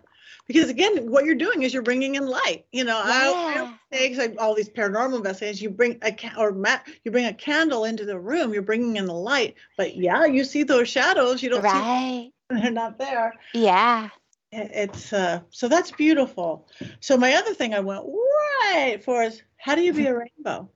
Because 0.46 0.70
again, 0.70 1.10
what 1.10 1.24
you're 1.24 1.34
doing 1.34 1.62
is 1.62 1.72
you're 1.72 1.82
bringing 1.82 2.14
in 2.14 2.26
light. 2.26 2.64
You 2.72 2.84
know, 2.84 2.98
yeah. 2.98 3.74
I, 3.92 4.16
I 4.18 4.34
all 4.38 4.54
these 4.54 4.68
paranormal 4.68 5.16
investigations. 5.16 5.62
You 5.62 5.70
bring 5.70 5.98
a 6.02 6.16
or 6.38 6.52
Matt, 6.52 6.86
you 7.04 7.10
bring 7.10 7.26
a 7.26 7.34
candle 7.34 7.84
into 7.84 8.04
the 8.04 8.18
room. 8.18 8.52
You're 8.52 8.62
bringing 8.62 8.96
in 8.96 9.06
the 9.06 9.14
light. 9.14 9.54
But 9.76 9.96
yeah, 9.96 10.24
you 10.24 10.44
see 10.44 10.62
those 10.62 10.88
shadows. 10.88 11.42
You 11.42 11.50
don't 11.50 11.62
right. 11.62 12.30
see 12.30 12.32
they're 12.62 12.70
not 12.70 12.98
there. 12.98 13.34
Yeah. 13.52 14.10
It's 14.52 15.12
uh 15.12 15.40
so 15.50 15.68
that's 15.68 15.90
beautiful. 15.90 16.68
So 17.00 17.16
my 17.16 17.34
other 17.34 17.54
thing 17.54 17.74
I 17.74 17.80
went 17.80 18.04
right 18.04 19.02
for 19.04 19.22
is 19.22 19.42
how 19.56 19.74
do 19.74 19.82
you 19.82 19.92
be 19.92 20.06
a 20.06 20.16
rainbow? 20.16 20.70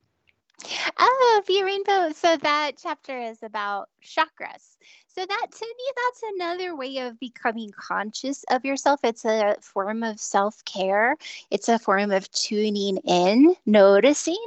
Oh, 0.98 1.42
be 1.46 1.60
a 1.60 1.64
rainbow. 1.64 2.10
So 2.14 2.36
that 2.36 2.72
chapter 2.82 3.18
is 3.20 3.42
about 3.42 3.88
chakras. 4.02 4.76
So 5.18 5.26
that 5.26 5.46
to 5.50 5.66
me, 5.66 5.84
that's 5.96 6.22
another 6.36 6.76
way 6.76 6.98
of 6.98 7.18
becoming 7.18 7.72
conscious 7.72 8.44
of 8.52 8.64
yourself. 8.64 9.00
It's 9.02 9.24
a 9.24 9.56
form 9.60 10.04
of 10.04 10.20
self-care. 10.20 11.16
It's 11.50 11.68
a 11.68 11.80
form 11.80 12.12
of 12.12 12.30
tuning 12.30 12.98
in, 12.98 13.56
noticing 13.66 14.38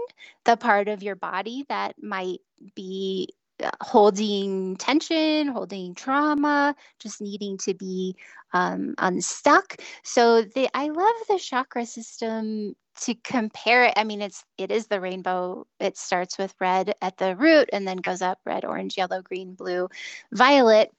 the 0.45 0.55
part 0.55 0.87
of 0.87 1.03
your 1.03 1.15
body 1.17 1.65
that 1.67 2.01
might 2.01 2.39
be 2.73 3.33
holding 3.81 4.75
tension, 4.77 5.47
holding 5.47 5.95
trauma, 5.95 6.75
just 6.99 7.21
needing 7.21 7.57
to 7.59 7.73
be 7.73 8.15
um, 8.53 8.95
unstuck. 8.97 9.77
So 10.03 10.43
the 10.43 10.69
I 10.73 10.89
love 10.89 11.15
the 11.27 11.39
chakra 11.39 11.85
system 11.85 12.75
to 13.01 13.15
compare 13.23 13.85
it. 13.85 13.93
I 13.95 14.03
mean, 14.03 14.21
it's 14.21 14.43
it 14.57 14.71
is 14.71 14.87
the 14.87 15.01
rainbow. 15.01 15.65
It 15.79 15.97
starts 15.97 16.37
with 16.37 16.53
red 16.59 16.93
at 17.01 17.17
the 17.17 17.35
root 17.35 17.69
and 17.73 17.87
then 17.87 17.97
goes 17.97 18.21
up 18.21 18.39
red, 18.45 18.65
orange, 18.65 18.97
yellow, 18.97 19.21
green, 19.21 19.53
blue, 19.55 19.89
violet. 20.31 20.91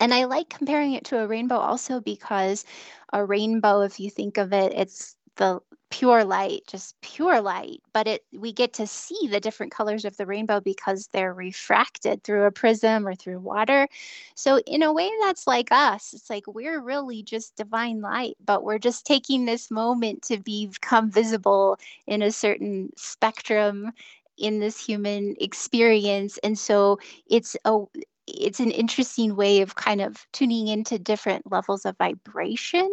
And 0.00 0.14
I 0.14 0.24
like 0.24 0.48
comparing 0.48 0.94
it 0.94 1.04
to 1.06 1.18
a 1.18 1.26
rainbow 1.26 1.56
also 1.56 2.00
because 2.00 2.64
a 3.12 3.24
rainbow, 3.24 3.82
if 3.82 4.00
you 4.00 4.10
think 4.10 4.38
of 4.38 4.52
it, 4.52 4.72
it's 4.74 5.16
the 5.36 5.60
pure 5.90 6.24
light, 6.24 6.62
just 6.68 7.00
pure 7.02 7.40
light, 7.40 7.80
but 7.92 8.06
it 8.08 8.24
we 8.32 8.52
get 8.52 8.72
to 8.74 8.86
see 8.86 9.28
the 9.28 9.40
different 9.40 9.72
colors 9.72 10.04
of 10.04 10.16
the 10.16 10.26
rainbow 10.26 10.60
because 10.60 11.08
they're 11.12 11.34
refracted 11.34 12.22
through 12.24 12.44
a 12.44 12.50
prism 12.52 13.06
or 13.06 13.14
through 13.14 13.40
water. 13.40 13.88
So 14.34 14.58
in 14.66 14.82
a 14.82 14.92
way 14.92 15.10
that's 15.22 15.46
like 15.46 15.68
us. 15.72 16.12
It's 16.14 16.30
like 16.30 16.44
we're 16.46 16.80
really 16.80 17.22
just 17.22 17.56
divine 17.56 18.00
light, 18.00 18.36
but 18.44 18.64
we're 18.64 18.78
just 18.78 19.04
taking 19.06 19.44
this 19.44 19.70
moment 19.70 20.22
to 20.24 20.38
become 20.38 21.10
visible 21.10 21.78
in 22.06 22.22
a 22.22 22.30
certain 22.32 22.90
spectrum 22.96 23.92
in 24.38 24.60
this 24.60 24.84
human 24.84 25.34
experience. 25.40 26.38
And 26.38 26.58
so 26.58 26.98
it's 27.28 27.56
a 27.64 27.78
it's 28.26 28.60
an 28.60 28.70
interesting 28.70 29.34
way 29.34 29.60
of 29.60 29.74
kind 29.74 30.00
of 30.00 30.24
tuning 30.32 30.68
into 30.68 30.98
different 30.98 31.50
levels 31.50 31.84
of 31.84 31.96
vibration 31.98 32.88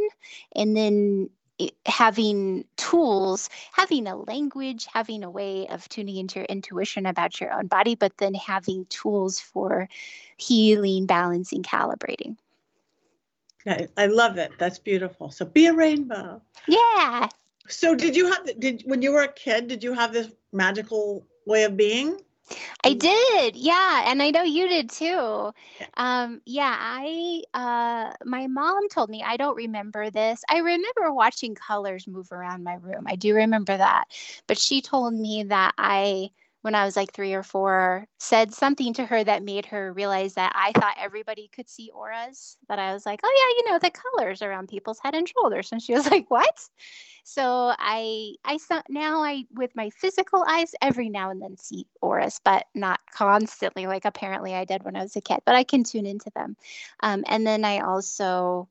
and 0.55 0.75
then 0.75 1.29
having 1.85 2.65
tools, 2.75 3.49
having 3.71 4.07
a 4.07 4.15
language, 4.15 4.87
having 4.93 5.23
a 5.23 5.29
way 5.29 5.67
of 5.67 5.87
tuning 5.89 6.17
into 6.17 6.39
your 6.39 6.45
intuition 6.45 7.05
about 7.05 7.39
your 7.41 7.51
own 7.51 7.67
body, 7.67 7.95
but 7.95 8.17
then 8.17 8.33
having 8.33 8.85
tools 8.85 9.39
for 9.39 9.89
healing, 10.37 11.05
balancing, 11.05 11.63
calibrating. 11.63 12.37
I, 13.65 13.87
I 13.97 14.05
love 14.05 14.37
it. 14.37 14.51
That's 14.57 14.79
beautiful. 14.79 15.31
So 15.31 15.45
be 15.45 15.65
a 15.65 15.73
rainbow. 15.73 16.41
Yeah. 16.67 17.27
So 17.67 17.95
did 17.95 18.15
you 18.15 18.31
have 18.31 18.59
did 18.59 18.83
when 18.85 19.01
you 19.01 19.11
were 19.11 19.23
a 19.23 19.31
kid, 19.31 19.67
did 19.67 19.83
you 19.83 19.93
have 19.93 20.13
this 20.13 20.31
magical 20.53 21.25
way 21.45 21.63
of 21.63 21.75
being? 21.75 22.21
I 22.83 22.93
did, 22.93 23.55
yeah, 23.55 24.03
and 24.09 24.21
I 24.21 24.31
know 24.31 24.43
you 24.43 24.67
did 24.67 24.89
too. 24.89 25.51
Um, 25.95 26.41
yeah, 26.45 26.75
I 26.79 27.43
uh, 27.53 28.13
my 28.25 28.47
mom 28.47 28.87
told 28.89 29.09
me 29.09 29.23
I 29.23 29.37
don't 29.37 29.55
remember 29.55 30.09
this. 30.09 30.43
I 30.49 30.57
remember 30.59 31.11
watching 31.13 31.55
colors 31.55 32.07
move 32.07 32.31
around 32.31 32.63
my 32.63 32.75
room. 32.75 33.05
I 33.07 33.15
do 33.15 33.35
remember 33.35 33.75
that, 33.77 34.05
but 34.47 34.57
she 34.57 34.81
told 34.81 35.13
me 35.13 35.43
that 35.43 35.73
I 35.77 36.31
when 36.67 36.75
I 36.75 36.83
was 36.83 36.97
like 36.97 37.13
three 37.13 37.33
or 37.33 37.43
four, 37.43 38.05
said 38.19 38.53
something 38.53 38.93
to 38.95 39.05
her 39.05 39.23
that 39.23 39.41
made 39.41 39.67
her 39.67 39.93
realize 39.93 40.33
that 40.33 40.51
I 40.53 40.73
thought 40.73 40.97
everybody 40.99 41.49
could 41.55 41.69
see 41.69 41.91
auras. 41.95 42.57
That 42.67 42.77
I 42.77 42.91
was 42.91 43.05
like, 43.05 43.21
oh, 43.23 43.33
yeah, 43.33 43.63
you 43.63 43.71
know, 43.71 43.79
the 43.79 43.89
colors 43.89 44.41
around 44.41 44.67
people's 44.67 44.99
head 44.99 45.15
and 45.15 45.29
shoulders. 45.29 45.71
And 45.71 45.81
she 45.81 45.93
was 45.93 46.05
like, 46.11 46.29
what? 46.29 46.59
So 47.23 47.73
I, 47.79 48.33
I 48.43 48.59
now 48.89 49.23
I, 49.23 49.45
with 49.55 49.77
my 49.77 49.91
physical 49.91 50.43
eyes, 50.45 50.75
every 50.81 51.07
now 51.07 51.29
and 51.29 51.41
then 51.41 51.55
see 51.55 51.87
auras, 52.01 52.41
but 52.43 52.65
not 52.75 52.99
constantly, 53.13 53.87
like 53.87 54.03
apparently 54.03 54.53
I 54.53 54.65
did 54.65 54.83
when 54.83 54.97
I 54.97 55.03
was 55.03 55.15
a 55.15 55.21
kid, 55.21 55.39
but 55.45 55.55
I 55.55 55.63
can 55.63 55.85
tune 55.85 56.05
into 56.05 56.31
them. 56.35 56.57
Um, 56.99 57.23
and 57.27 57.47
then 57.47 57.63
I 57.63 57.79
also, 57.79 58.67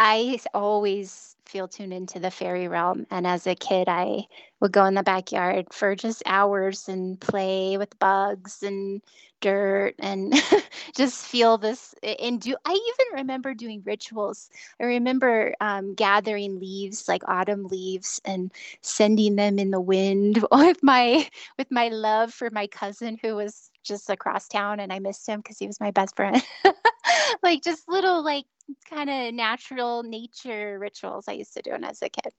I 0.00 0.40
always 0.54 1.36
feel 1.44 1.68
tuned 1.68 1.92
into 1.92 2.18
the 2.20 2.30
fairy 2.30 2.68
realm. 2.68 3.06
And 3.10 3.26
as 3.26 3.46
a 3.46 3.54
kid, 3.54 3.88
I 3.88 4.24
would 4.60 4.72
go 4.72 4.86
in 4.86 4.94
the 4.94 5.02
backyard 5.04 5.74
for 5.74 5.94
just 5.96 6.22
hours 6.26 6.88
and 6.88 7.20
play 7.20 7.76
with 7.78 7.98
bugs 8.00 8.62
and 8.62 9.02
dirt 9.40 9.94
and 10.00 10.34
just 10.96 11.26
feel 11.26 11.58
this 11.58 11.94
and 12.02 12.40
do 12.40 12.56
i 12.66 12.72
even 12.72 13.14
remember 13.20 13.54
doing 13.54 13.82
rituals 13.86 14.50
i 14.80 14.84
remember 14.84 15.54
um, 15.62 15.94
gathering 15.94 16.60
leaves 16.60 17.08
like 17.08 17.22
autumn 17.28 17.66
leaves 17.68 18.20
and 18.24 18.52
sending 18.82 19.36
them 19.36 19.58
in 19.58 19.70
the 19.70 19.80
wind 19.80 20.44
with 20.52 20.82
my 20.82 21.28
with 21.58 21.70
my 21.70 21.88
love 21.88 22.34
for 22.34 22.50
my 22.50 22.66
cousin 22.66 23.18
who 23.22 23.36
was 23.36 23.69
just 23.82 24.10
across 24.10 24.48
town 24.48 24.80
and 24.80 24.92
i 24.92 24.98
missed 24.98 25.26
him 25.26 25.40
because 25.40 25.58
he 25.58 25.66
was 25.66 25.80
my 25.80 25.90
best 25.90 26.14
friend 26.16 26.42
like 27.42 27.62
just 27.62 27.88
little 27.88 28.22
like 28.24 28.44
kind 28.88 29.10
of 29.10 29.34
natural 29.34 30.02
nature 30.02 30.78
rituals 30.78 31.26
I 31.28 31.32
used 31.32 31.54
to 31.54 31.62
do 31.62 31.70
when 31.72 31.84
I 31.84 31.88
was 31.88 32.02
a 32.02 32.08
kid. 32.08 32.32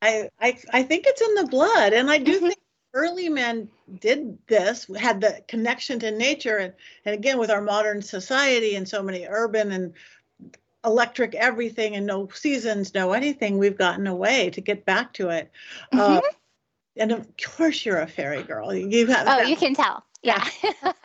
I, 0.00 0.30
I, 0.40 0.58
I 0.72 0.82
think 0.82 1.04
it's 1.06 1.20
in 1.20 1.34
the 1.34 1.46
blood. 1.46 1.92
And 1.92 2.10
I 2.10 2.18
do 2.18 2.36
mm-hmm. 2.36 2.46
think 2.46 2.58
early 2.94 3.28
men 3.28 3.68
did 4.00 4.38
this, 4.46 4.90
had 4.96 5.20
the 5.20 5.42
connection 5.48 5.98
to 6.00 6.10
nature. 6.10 6.58
And, 6.58 6.72
and 7.04 7.14
again, 7.14 7.38
with 7.38 7.50
our 7.50 7.62
modern 7.62 8.02
society 8.02 8.74
and 8.74 8.88
so 8.88 9.02
many 9.02 9.26
urban 9.28 9.72
and 9.72 9.92
electric 10.84 11.34
everything 11.34 11.94
and 11.94 12.06
no 12.06 12.28
seasons, 12.34 12.94
no 12.94 13.12
anything, 13.12 13.58
we've 13.58 13.78
gotten 13.78 14.06
away 14.06 14.50
to 14.50 14.60
get 14.60 14.84
back 14.84 15.12
to 15.14 15.28
it. 15.28 15.50
Mm-hmm. 15.92 16.18
Uh, 16.18 16.20
and 16.96 17.12
of 17.12 17.26
course, 17.56 17.86
you're 17.86 18.00
a 18.00 18.06
fairy 18.06 18.42
girl. 18.42 18.74
You 18.74 19.06
have. 19.06 19.22
Oh, 19.22 19.24
that. 19.24 19.48
you 19.48 19.56
can 19.56 19.74
tell 19.74 20.04
yeah. 20.22 20.44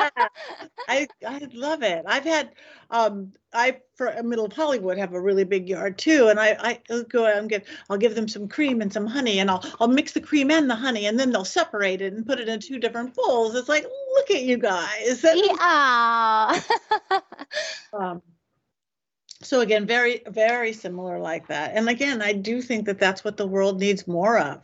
I 0.87 1.07
i 1.25 1.47
love 1.53 1.83
it. 1.83 2.03
I've 2.05 2.23
had 2.23 2.51
um 2.91 3.33
i 3.53 3.77
for 3.95 4.13
middle 4.23 4.45
of 4.45 4.53
hollywood 4.53 4.97
have 4.97 5.13
a 5.13 5.19
really 5.21 5.43
big 5.43 5.67
yard 5.67 5.97
too 5.97 6.27
and 6.29 6.39
i 6.39 6.55
i 6.59 7.03
go 7.09 7.25
and 7.25 7.49
give 7.49 7.63
i'll 7.89 7.97
give 7.97 8.15
them 8.15 8.27
some 8.27 8.47
cream 8.47 8.81
and 8.81 8.91
some 8.91 9.05
honey 9.05 9.39
and 9.39 9.49
i'll 9.49 9.63
i'll 9.79 9.87
mix 9.87 10.13
the 10.13 10.21
cream 10.21 10.51
and 10.51 10.69
the 10.69 10.75
honey 10.75 11.05
and 11.05 11.19
then 11.19 11.31
they'll 11.31 11.45
separate 11.45 12.01
it 12.01 12.13
and 12.13 12.25
put 12.25 12.39
it 12.39 12.47
in 12.47 12.59
two 12.59 12.79
different 12.79 13.13
bowls 13.13 13.55
it's 13.55 13.69
like 13.69 13.83
look 13.83 14.31
at 14.31 14.43
you 14.43 14.57
guys. 14.57 15.25
Yeah. 15.35 16.61
Um 17.93 18.21
so 19.41 19.61
again 19.61 19.85
very 19.85 20.21
very 20.27 20.73
similar 20.73 21.19
like 21.19 21.47
that. 21.47 21.71
And 21.73 21.89
again 21.89 22.21
i 22.21 22.33
do 22.33 22.61
think 22.61 22.85
that 22.85 22.99
that's 22.99 23.23
what 23.23 23.37
the 23.37 23.47
world 23.47 23.79
needs 23.79 24.07
more 24.07 24.37
of 24.37 24.61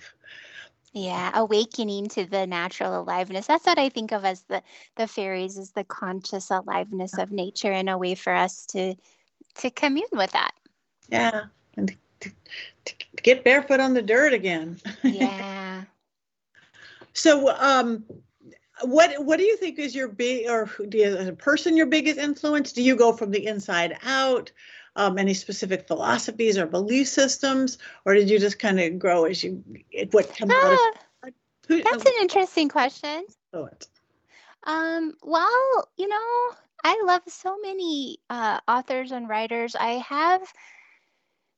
yeah, 0.93 1.31
awakening 1.33 2.07
to 2.09 2.25
the 2.25 2.45
natural 2.45 3.01
aliveness. 3.01 3.47
That's 3.47 3.65
what 3.65 3.79
I 3.79 3.89
think 3.89 4.11
of 4.11 4.23
as 4.23 4.43
the 4.43 4.61
the 4.95 5.07
fairies 5.07 5.57
is 5.57 5.71
the 5.71 5.83
conscious 5.83 6.51
aliveness 6.51 7.17
of 7.17 7.31
nature 7.31 7.71
and 7.71 7.89
a 7.89 7.97
way 7.97 8.13
for 8.13 8.33
us 8.33 8.65
to 8.67 8.95
to 9.55 9.69
commune 9.71 10.05
with 10.11 10.31
that. 10.31 10.51
Yeah, 11.09 11.45
and 11.77 11.87
to, 11.87 11.95
to, 12.19 12.31
to 12.85 13.23
get 13.23 13.43
barefoot 13.43 13.79
on 13.79 13.95
the 13.95 14.03
dirt 14.03 14.33
again. 14.33 14.79
Yeah. 15.03 15.83
so, 17.13 17.49
um, 17.57 18.05
what 18.83 19.25
what 19.25 19.37
do 19.37 19.45
you 19.45 19.57
think 19.57 19.79
is 19.79 19.95
your 19.95 20.07
big 20.07 20.47
or 20.47 20.69
do 20.89 20.99
you, 20.99 21.05
as 21.05 21.27
a 21.27 21.33
person 21.33 21.75
your 21.75 21.87
biggest 21.87 22.19
influence? 22.19 22.71
Do 22.71 22.83
you 22.83 22.95
go 22.95 23.13
from 23.13 23.31
the 23.31 23.47
inside 23.47 23.97
out? 24.03 24.51
Um, 24.95 25.17
any 25.17 25.33
specific 25.33 25.87
philosophies 25.87 26.57
or 26.57 26.65
belief 26.65 27.07
systems, 27.07 27.77
or 28.05 28.13
did 28.13 28.29
you 28.29 28.39
just 28.39 28.59
kind 28.59 28.79
of 28.79 28.99
grow 28.99 29.25
as 29.25 29.43
you 29.43 29.63
what 30.11 30.35
comes 30.35 30.51
out 30.51 30.73
of? 30.73 30.79
Ah, 31.23 31.29
that's 31.69 32.05
an 32.05 32.13
interesting 32.21 32.69
question. 32.69 33.25
Um, 34.65 35.13
well, 35.23 35.89
you 35.97 36.07
know, 36.07 36.51
I 36.83 37.01
love 37.05 37.21
so 37.27 37.57
many 37.61 38.19
uh, 38.29 38.59
authors 38.67 39.11
and 39.11 39.27
writers. 39.27 39.75
I 39.75 39.93
have 40.07 40.41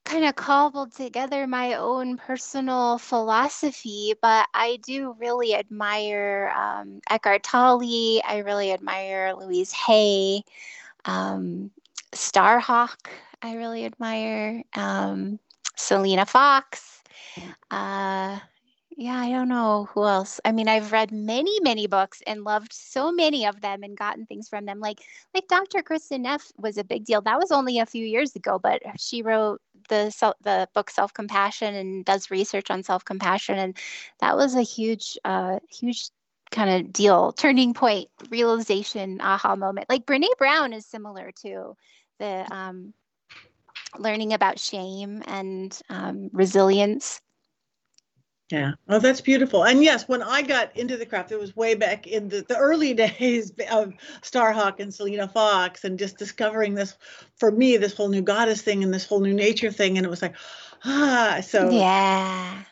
kind 0.06 0.26
of 0.26 0.36
cobbled 0.36 0.94
together 0.94 1.48
my 1.48 1.74
own 1.74 2.18
personal 2.18 3.00
philosophy, 3.00 4.14
but 4.22 4.48
I 4.54 4.78
do 4.86 5.16
really 5.20 5.56
admire 5.56 6.54
um, 6.56 7.02
Eckhart 7.10 7.44
Tolle. 7.44 8.22
I 8.24 8.44
really 8.46 8.72
admire 8.72 9.34
Louise 9.36 9.72
Hay, 9.72 10.44
um, 11.06 11.72
Starhawk. 12.14 13.08
I 13.42 13.56
really 13.56 13.86
admire. 13.86 14.64
Um, 14.76 15.40
Selena 15.76 16.26
Fox. 16.26 17.04
Uh, 17.70 18.40
yeah, 18.98 19.18
I 19.18 19.30
don't 19.30 19.50
know 19.50 19.90
who 19.94 20.06
else. 20.06 20.40
I 20.46 20.54
mean, 20.54 20.70
I've 20.70 20.94
read 20.94 21.12
many, 21.12 21.60
many 21.60 21.86
books 21.86 22.22
and 22.26 22.46
loved 22.46 22.72
so 22.72 23.12
many 23.12 23.46
of 23.46 23.60
them 23.60 23.84
and 23.84 23.98
gotten 23.98 24.26
things 24.26 24.48
from 24.48 24.66
them. 24.66 24.80
Like, 24.80 25.02
like 25.34 25.50
Dr. 25.50 25.82
Kristin 25.82 26.22
Neff 26.22 26.50
was 26.58 26.78
a 26.78 26.84
big 26.84 27.04
deal. 27.04 27.22
That 27.22 27.38
was 27.38 27.52
only 27.52 27.80
a 27.80 27.86
few 27.86 28.06
years 28.06 28.36
ago, 28.36 28.58
but 28.58 28.82
she 28.98 29.22
wrote 29.22 29.62
the 29.90 30.34
the 30.42 30.70
book 30.74 30.90
Self 30.90 31.14
Compassion 31.14 31.76
and 31.76 32.06
does 32.06 32.32
research 32.32 32.72
on 32.72 32.84
self 32.84 33.04
compassion, 33.04 33.58
and 33.60 33.78
that 34.22 34.38
was 34.38 34.56
a 34.56 34.62
huge 34.62 35.18
uh, 35.26 35.60
huge 35.70 36.10
kind 36.52 36.70
of 36.70 36.94
deal, 36.94 37.34
turning 37.34 37.74
point, 37.74 38.08
realization, 38.30 39.20
aha 39.20 39.56
moment. 39.56 39.90
Like 39.90 40.06
Brene 40.06 40.38
Brown 40.38 40.72
is 40.74 40.86
similar 40.86 41.32
to 41.44 41.76
the 42.20 42.48
um, 42.50 42.94
learning 44.00 44.34
about 44.34 44.60
shame 44.60 45.24
and 45.26 45.80
um, 45.90 46.30
resilience. 46.34 47.22
Yeah. 48.52 48.74
Oh, 48.90 49.00
that's 49.00 49.22
beautiful. 49.22 49.64
And 49.64 49.84
yes, 49.84 50.08
when 50.08 50.22
I 50.22 50.44
got 50.44 50.76
into 50.78 50.98
the 50.98 51.06
craft, 51.06 51.32
it 51.32 51.40
was 51.40 51.56
way 51.56 51.74
back 51.74 52.06
in 52.06 52.30
the, 52.30 52.46
the 52.48 52.58
early 52.58 52.94
days 52.94 53.52
of 53.72 53.94
Starhawk 54.22 54.80
and 54.80 54.94
Selena 54.94 55.28
Fox 55.28 55.84
and 55.84 55.98
just 55.98 56.18
discovering 56.18 56.76
this, 56.76 56.96
for 57.38 57.52
me, 57.52 57.78
this 57.78 57.96
whole 57.96 58.10
new 58.10 58.22
goddess 58.22 58.62
thing 58.62 58.84
and 58.84 58.94
this 58.94 59.06
whole 59.06 59.22
new 59.22 59.34
nature 59.34 59.72
thing. 59.72 59.98
And 59.98 60.06
it 60.06 60.10
was 60.10 60.22
like, 60.22 60.36
ah, 60.84 61.40
so. 61.42 61.70
Yeah. 61.72 62.64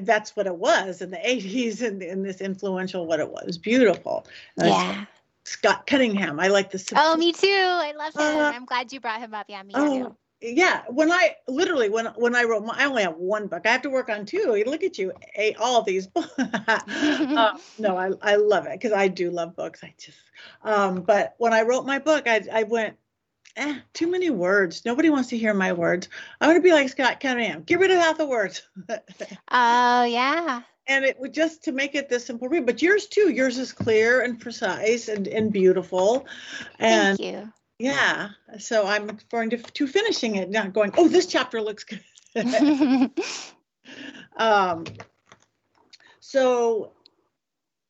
That's 0.00 0.36
what 0.36 0.46
it 0.46 0.54
was 0.54 1.02
in 1.02 1.10
the 1.10 1.16
80s 1.16 1.82
and, 1.82 2.00
in 2.02 2.22
this 2.22 2.40
influential 2.40 3.06
what 3.06 3.20
it 3.20 3.30
was. 3.30 3.58
Beautiful. 3.58 4.26
yeah. 4.56 5.06
Scott 5.48 5.86
Cunningham. 5.86 6.38
I 6.38 6.48
like 6.48 6.70
the. 6.70 6.92
Oh, 6.96 7.16
me 7.16 7.32
too. 7.32 7.48
I 7.48 7.92
love 7.96 8.14
him. 8.14 8.20
Uh, 8.22 8.52
I'm 8.54 8.64
glad 8.64 8.92
you 8.92 9.00
brought 9.00 9.20
him 9.20 9.34
up. 9.34 9.46
Yeah, 9.48 9.62
me 9.62 9.72
oh, 9.74 9.98
too. 9.98 10.16
yeah. 10.40 10.82
When 10.88 11.10
i 11.10 11.36
literally 11.46 11.88
when 11.88 12.06
when 12.16 12.34
i 12.34 12.44
wrote 12.44 12.64
my, 12.64 12.74
i 12.76 12.84
only 12.84 13.02
have 13.02 13.16
one 13.16 13.46
book. 13.46 13.66
I 13.66 13.72
have 13.72 13.82
to 13.82 13.90
work 13.90 14.08
on 14.08 14.26
two. 14.26 14.62
Look 14.66 14.82
at 14.82 14.98
you 14.98 15.12
a, 15.36 15.54
all 15.54 15.82
these. 15.82 16.06
Books 16.06 16.32
uh, 16.38 17.58
no 17.78 17.96
I, 17.96 18.10
I 18.22 18.36
love 18.36 18.66
it 18.66 18.72
because 18.72 18.92
i 18.92 19.08
do 19.08 19.30
love 19.30 19.56
books. 19.56 19.82
I 19.82 19.94
just 19.98 20.18
um 20.62 21.02
but 21.02 21.34
when 21.38 21.52
i 21.52 21.62
wrote 21.62 21.86
my 21.86 21.98
book 21.98 22.26
i, 22.26 22.44
I 22.52 22.62
went 22.64 22.96
eh, 23.56 23.78
too 23.92 24.06
many 24.06 24.30
words. 24.30 24.84
Nobody 24.84 25.10
wants 25.10 25.30
to 25.30 25.38
hear 25.38 25.54
my 25.54 25.72
words. 25.72 26.08
I 26.40 26.46
want 26.46 26.58
to 26.58 26.62
be 26.62 26.72
like 26.72 26.88
scott 26.88 27.20
cunningham. 27.20 27.62
Get 27.62 27.80
rid 27.80 27.90
of 27.90 27.98
half 27.98 28.18
the 28.18 28.26
words. 28.26 28.62
Oh 29.50 30.04
yeah 30.04 30.62
and 30.88 31.04
it 31.04 31.18
would 31.20 31.32
just 31.34 31.64
to 31.64 31.72
make 31.72 31.94
it 31.94 32.08
this 32.08 32.26
simple 32.26 32.48
read 32.48 32.66
but 32.66 32.82
yours 32.82 33.06
too 33.06 33.30
yours 33.30 33.58
is 33.58 33.72
clear 33.72 34.22
and 34.22 34.40
precise 34.40 35.08
and, 35.08 35.28
and 35.28 35.52
beautiful. 35.52 36.26
And 36.78 37.18
Thank 37.18 37.34
you. 37.34 37.52
yeah 37.78 38.30
so 38.58 38.86
i'm 38.86 39.06
looking 39.06 39.28
forward 39.30 39.50
to, 39.50 39.58
to 39.58 39.86
finishing 39.86 40.36
it 40.36 40.50
not 40.50 40.72
going 40.72 40.92
oh 40.96 41.08
this 41.08 41.26
chapter 41.26 41.60
looks 41.60 41.84
good. 41.84 42.00
Um 44.36 44.84
so 46.20 46.92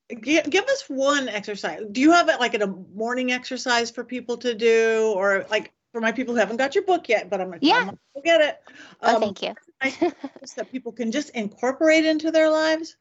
give, 0.08 0.48
give 0.48 0.64
us 0.64 0.84
one 0.88 1.28
exercise. 1.28 1.82
Do 1.90 2.00
you 2.00 2.12
have 2.12 2.28
it 2.28 2.40
like 2.40 2.54
a 2.54 2.66
morning 2.66 3.32
exercise 3.32 3.90
for 3.90 4.04
people 4.04 4.36
to 4.38 4.54
do 4.54 5.12
or 5.14 5.46
like 5.50 5.72
for 5.92 6.00
my 6.00 6.12
people 6.12 6.34
who 6.34 6.40
haven't 6.40 6.56
got 6.56 6.74
your 6.74 6.84
book 6.84 7.08
yet 7.08 7.30
but 7.30 7.40
i'm 7.40 7.48
gonna, 7.48 7.58
yeah. 7.62 7.90
I'm 7.90 8.22
get 8.22 8.40
it 8.40 8.60
um, 9.02 9.16
oh 9.16 9.20
thank 9.20 9.42
you 9.42 9.54
that 10.56 10.72
people 10.72 10.92
can 10.92 11.12
just 11.12 11.30
incorporate 11.30 12.04
into 12.04 12.30
their 12.30 12.50
lives 12.50 12.96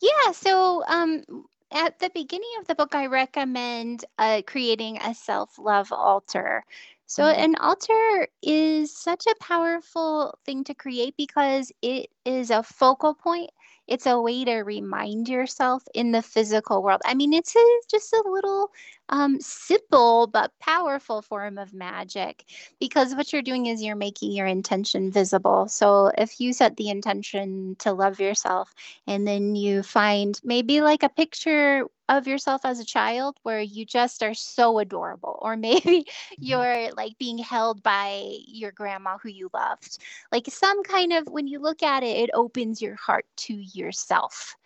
yeah 0.00 0.32
so 0.32 0.84
um 0.86 1.22
at 1.70 1.98
the 1.98 2.10
beginning 2.14 2.48
of 2.60 2.66
the 2.66 2.74
book, 2.74 2.94
I 2.94 3.08
recommend 3.08 4.06
uh, 4.16 4.40
creating 4.46 4.96
a 5.02 5.14
self 5.14 5.58
love 5.58 5.92
altar. 5.92 6.64
So, 7.04 7.24
mm-hmm. 7.24 7.42
an 7.42 7.54
altar 7.56 8.28
is 8.42 8.96
such 8.96 9.26
a 9.26 9.34
powerful 9.38 10.38
thing 10.46 10.64
to 10.64 10.72
create 10.72 11.14
because 11.18 11.70
it 11.82 12.08
is 12.24 12.50
a 12.50 12.62
focal 12.62 13.12
point 13.12 13.50
it's 13.88 14.06
a 14.06 14.20
way 14.20 14.44
to 14.44 14.56
remind 14.58 15.28
yourself 15.28 15.82
in 15.94 16.12
the 16.12 16.20
physical 16.20 16.82
world. 16.82 17.00
I 17.06 17.14
mean, 17.14 17.32
it's 17.32 17.56
a, 17.56 17.80
just 17.90 18.12
a 18.12 18.22
little 18.26 18.70
um, 19.08 19.40
simple 19.40 20.26
but 20.26 20.52
powerful 20.60 21.22
form 21.22 21.58
of 21.58 21.72
magic 21.72 22.44
because 22.80 23.14
what 23.14 23.32
you're 23.32 23.42
doing 23.42 23.66
is 23.66 23.82
you're 23.82 23.96
making 23.96 24.32
your 24.32 24.46
intention 24.46 25.10
visible. 25.10 25.68
So 25.68 26.10
if 26.18 26.40
you 26.40 26.52
set 26.52 26.76
the 26.76 26.88
intention 26.90 27.76
to 27.80 27.92
love 27.92 28.20
yourself 28.20 28.74
and 29.06 29.26
then 29.26 29.54
you 29.56 29.82
find 29.82 30.38
maybe 30.44 30.80
like 30.80 31.02
a 31.02 31.08
picture 31.08 31.84
of 32.08 32.26
yourself 32.26 32.62
as 32.64 32.80
a 32.80 32.84
child 32.84 33.36
where 33.42 33.60
you 33.60 33.84
just 33.84 34.22
are 34.22 34.34
so 34.34 34.78
adorable 34.78 35.38
or 35.42 35.56
maybe 35.68 35.80
mm-hmm. 35.80 36.34
you're 36.38 36.90
like 36.92 37.16
being 37.18 37.38
held 37.38 37.82
by 37.82 38.36
your 38.46 38.72
grandma 38.72 39.18
who 39.18 39.28
you 39.28 39.50
loved 39.52 39.98
like 40.32 40.46
some 40.48 40.82
kind 40.82 41.12
of 41.12 41.28
when 41.28 41.46
you 41.46 41.58
look 41.58 41.82
at 41.82 42.02
it 42.02 42.16
it 42.16 42.30
opens 42.34 42.80
your 42.80 42.94
heart 42.94 43.26
to 43.36 43.54
yourself 43.54 44.56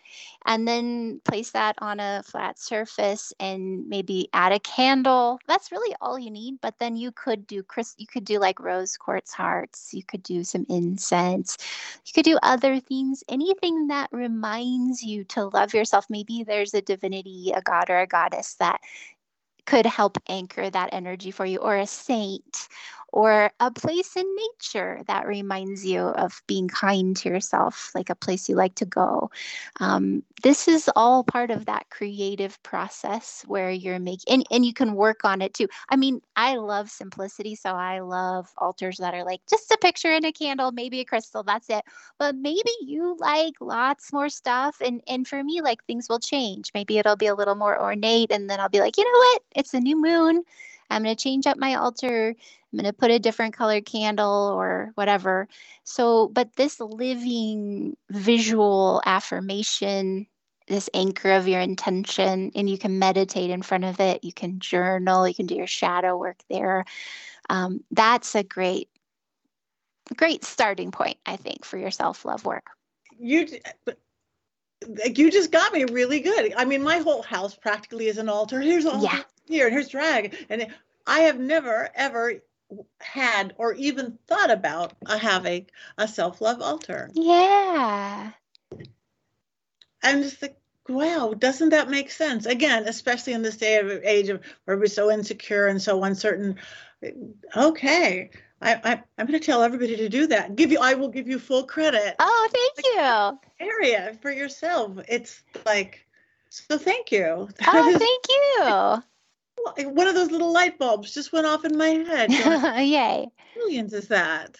and 0.47 0.67
then 0.67 1.21
place 1.25 1.51
that 1.53 1.77
on 1.79 2.01
a 2.01 2.23
flat 2.25 2.59
surface 2.59 3.33
and 3.39 3.89
maybe 3.89 4.29
add 4.33 4.53
a 4.53 4.59
candle. 4.61 5.39
That's 5.47 5.73
really 5.73 5.95
all 6.01 6.19
you 6.19 6.31
need. 6.31 6.61
But 6.61 6.79
then 6.79 6.97
you 6.97 7.13
could 7.13 7.47
do 7.47 7.63
Chris, 7.63 7.95
you 7.99 8.07
could 8.07 8.25
do 8.25 8.39
like 8.39 8.61
rose 8.61 8.97
quartz 8.97 9.33
hearts. 9.33 9.93
You 9.95 10.03
could 10.03 10.23
do 10.23 10.45
some 10.45 10.67
incense. 10.69 11.57
You 12.05 12.13
could 12.13 12.25
do 12.25 12.39
other 12.43 12.81
things. 12.81 13.23
Anything 13.29 13.89
that 13.89 14.09
reminds 14.13 15.03
you 15.03 15.25
to 15.25 15.45
love 15.47 15.75
yourself. 15.75 16.07
Maybe 16.09 16.45
there's 16.45 16.75
a 16.75 16.83
divinity, 16.83 17.53
a 17.55 17.63
god 17.63 17.91
or 17.91 18.01
a 18.01 18.07
goddess 18.07 18.55
that 18.55 18.81
could 19.65 19.87
help 19.87 20.19
anchor 20.29 20.69
that 20.69 20.91
energy 20.93 21.31
for 21.31 21.47
you, 21.47 21.59
or 21.59 21.77
a 21.77 21.87
saint, 21.87 22.69
or 23.13 23.51
a 23.61 23.71
place 23.71 24.17
in 24.17 24.25
nature 24.37 25.03
that 25.07 25.27
reminds 25.27 25.85
you 25.85 26.01
of 26.01 26.43
being 26.47 26.67
kind 26.67 27.15
to 27.19 27.29
yourself, 27.29 27.91
like 27.95 28.09
a 28.09 28.15
place 28.15 28.49
you 28.49 28.57
like 28.57 28.75
to 28.77 28.87
go. 28.87 29.31
Um, 29.81 30.23
this 30.43 30.67
is 30.67 30.91
all 30.97 31.23
part 31.23 31.51
of 31.51 31.67
that 31.67 31.91
creative 31.91 32.61
process 32.63 33.45
where 33.47 33.71
you're 33.71 33.99
making, 33.99 34.33
and, 34.33 34.47
and 34.51 34.65
you 34.65 34.73
can 34.73 34.95
work 34.95 35.25
on 35.25 35.43
it 35.43 35.53
too. 35.53 35.69
I 35.91 35.97
mean, 35.97 36.23
I 36.37 36.57
love 36.57 36.91
simplicity, 36.91 37.55
so 37.55 37.71
I 37.71 38.01
love 38.01 38.51
altars 38.57 38.97
that 38.97 39.15
are 39.15 39.25
like 39.25 39.43
just 39.49 39.71
a 39.71 39.79
picture 39.79 40.13
and 40.13 40.25
a 40.25 40.33
candle, 40.33 40.73
maybe 40.73 41.01
a 41.01 41.05
crystal, 41.05 41.43
that's 41.43 41.69
it. 41.69 41.85
But 42.19 42.35
maybe 42.35 42.71
you 42.81 43.17
like 43.21 43.55
lots 43.61 44.13
more 44.13 44.31
stuff, 44.31 44.81
and 44.81 45.03
and 45.07 45.29
for 45.29 45.45
me, 45.45 45.61
like 45.61 45.85
things 45.85 46.09
will 46.09 46.19
change. 46.19 46.71
Maybe 46.75 46.99
it'll 46.99 47.17
be 47.17 47.27
a 47.27 47.35
little 47.35 47.57
more 47.57 47.81
ornate, 47.81 48.33
and 48.33 48.49
then 48.49 48.59
I'll 48.59 48.71
be 48.71 48.81
like, 48.81 48.97
you 48.97 49.05
know 49.05 49.19
what? 49.19 49.43
It's 49.55 49.75
a 49.75 49.81
new 49.81 50.01
moon. 50.01 50.45
I'm 50.93 51.03
going 51.03 51.17
to 51.17 51.23
change 51.23 51.47
up 51.47 51.57
my 51.59 51.75
altar. 51.75 52.29
I'm 52.73 52.79
going 52.79 52.85
to 52.85 52.93
put 52.93 53.11
a 53.11 53.19
different 53.19 53.55
colored 53.57 53.85
candle 53.85 54.53
or 54.55 54.93
whatever. 54.95 55.49
So, 55.85 56.29
but 56.29 56.55
this 56.57 56.81
living 56.81 57.97
visual 58.11 59.03
affirmation, 59.05 60.27
this 60.69 60.89
anchor 60.95 61.33
of 61.33 61.49
your 61.49 61.61
intention, 61.61 62.53
and 62.55 62.69
you 62.69 62.79
can 62.79 62.99
meditate 62.99 63.51
in 63.51 63.63
front 63.63 63.85
of 63.85 64.01
it. 64.01 64.25
You 64.25 64.33
can 64.33 64.59
journal. 64.59 65.29
You 65.29 65.35
can 65.35 65.47
do 65.47 65.55
your 65.55 65.67
shadow 65.67 66.17
work 66.17 66.39
there. 66.49 66.85
Um, 67.51 67.85
that's 67.91 68.35
a 68.35 68.43
great, 68.43 68.89
great 70.17 70.45
starting 70.45 70.91
point, 70.91 71.19
I 71.27 71.37
think, 71.37 71.65
for 71.65 71.79
your 71.79 71.91
self 71.91 72.25
love 72.25 72.45
work. 72.45 72.67
You, 73.19 73.47
you 75.15 75.31
just 75.31 75.53
got 75.53 75.73
me 75.73 75.85
really 75.85 76.21
good. 76.21 76.55
I 76.57 76.65
mean, 76.65 76.83
my 76.83 76.99
whole 76.99 77.23
house 77.23 77.55
practically 77.55 78.07
is 78.07 78.19
an 78.19 78.29
altar. 78.29 78.61
Here's 78.61 78.87
all 78.87 79.03
yeah. 79.03 79.23
Here, 79.49 79.67
and 79.67 79.75
here's 79.75 79.89
drag, 79.89 80.47
and 80.49 80.67
I 81.07 81.21
have 81.21 81.39
never 81.39 81.89
ever 81.95 82.43
had 83.01 83.55
or 83.59 83.75
even 83.75 84.19
thought 84.27 84.51
about 84.51 84.95
uh, 85.07 85.19
having 85.19 85.67
a 85.99 86.09
self-love 86.09 86.61
altar. 86.61 87.11
Yeah. 87.13 88.31
I'm 90.03 90.23
just 90.23 90.43
like, 90.43 90.57
wow, 90.89 91.35
doesn't 91.37 91.71
that 91.71 91.91
make 91.91 92.11
sense? 92.11 92.47
Again, 92.47 92.85
especially 92.87 93.35
in 93.35 93.43
this 93.43 93.57
day 93.57 93.79
of 93.79 93.91
age 94.05 94.29
of 94.29 94.41
where 94.65 94.77
we're 94.77 94.87
so 94.87 95.11
insecure 95.11 95.67
and 95.67 95.81
so 95.81 96.03
uncertain. 96.03 96.57
Okay, 97.57 98.31
I, 98.61 98.81
I 98.85 98.93
am 99.19 99.27
going 99.27 99.39
to 99.39 99.45
tell 99.45 99.63
everybody 99.63 99.97
to 99.97 100.09
do 100.09 100.27
that. 100.29 100.57
Give 100.57 100.73
you, 100.73 100.79
I 100.81 100.95
will 100.95 101.09
give 101.09 101.29
you 101.29 101.39
full 101.39 101.65
credit. 101.65 102.17
Oh, 102.19 102.49
thank 102.51 102.97
like, 102.97 103.41
you. 103.61 103.67
Area 103.67 104.19
for 104.23 104.31
yourself. 104.31 104.99
It's 105.09 105.43
like, 105.67 106.07
so 106.49 106.79
thank 106.79 107.13
you. 107.13 107.49
Oh, 107.67 107.99
thank 107.99 108.27
you 108.29 109.03
one 109.57 110.09
of 110.09 110.15
those 110.15 110.31
little 110.31 110.53
light 110.53 110.79
bulbs 110.79 111.13
just 111.13 111.33
went 111.33 111.47
off 111.47 111.65
in 111.65 111.77
my 111.77 111.89
head. 111.89 112.31
Yay. 112.81 113.29
Millions 113.57 113.93
is 113.93 114.09
that. 114.09 114.57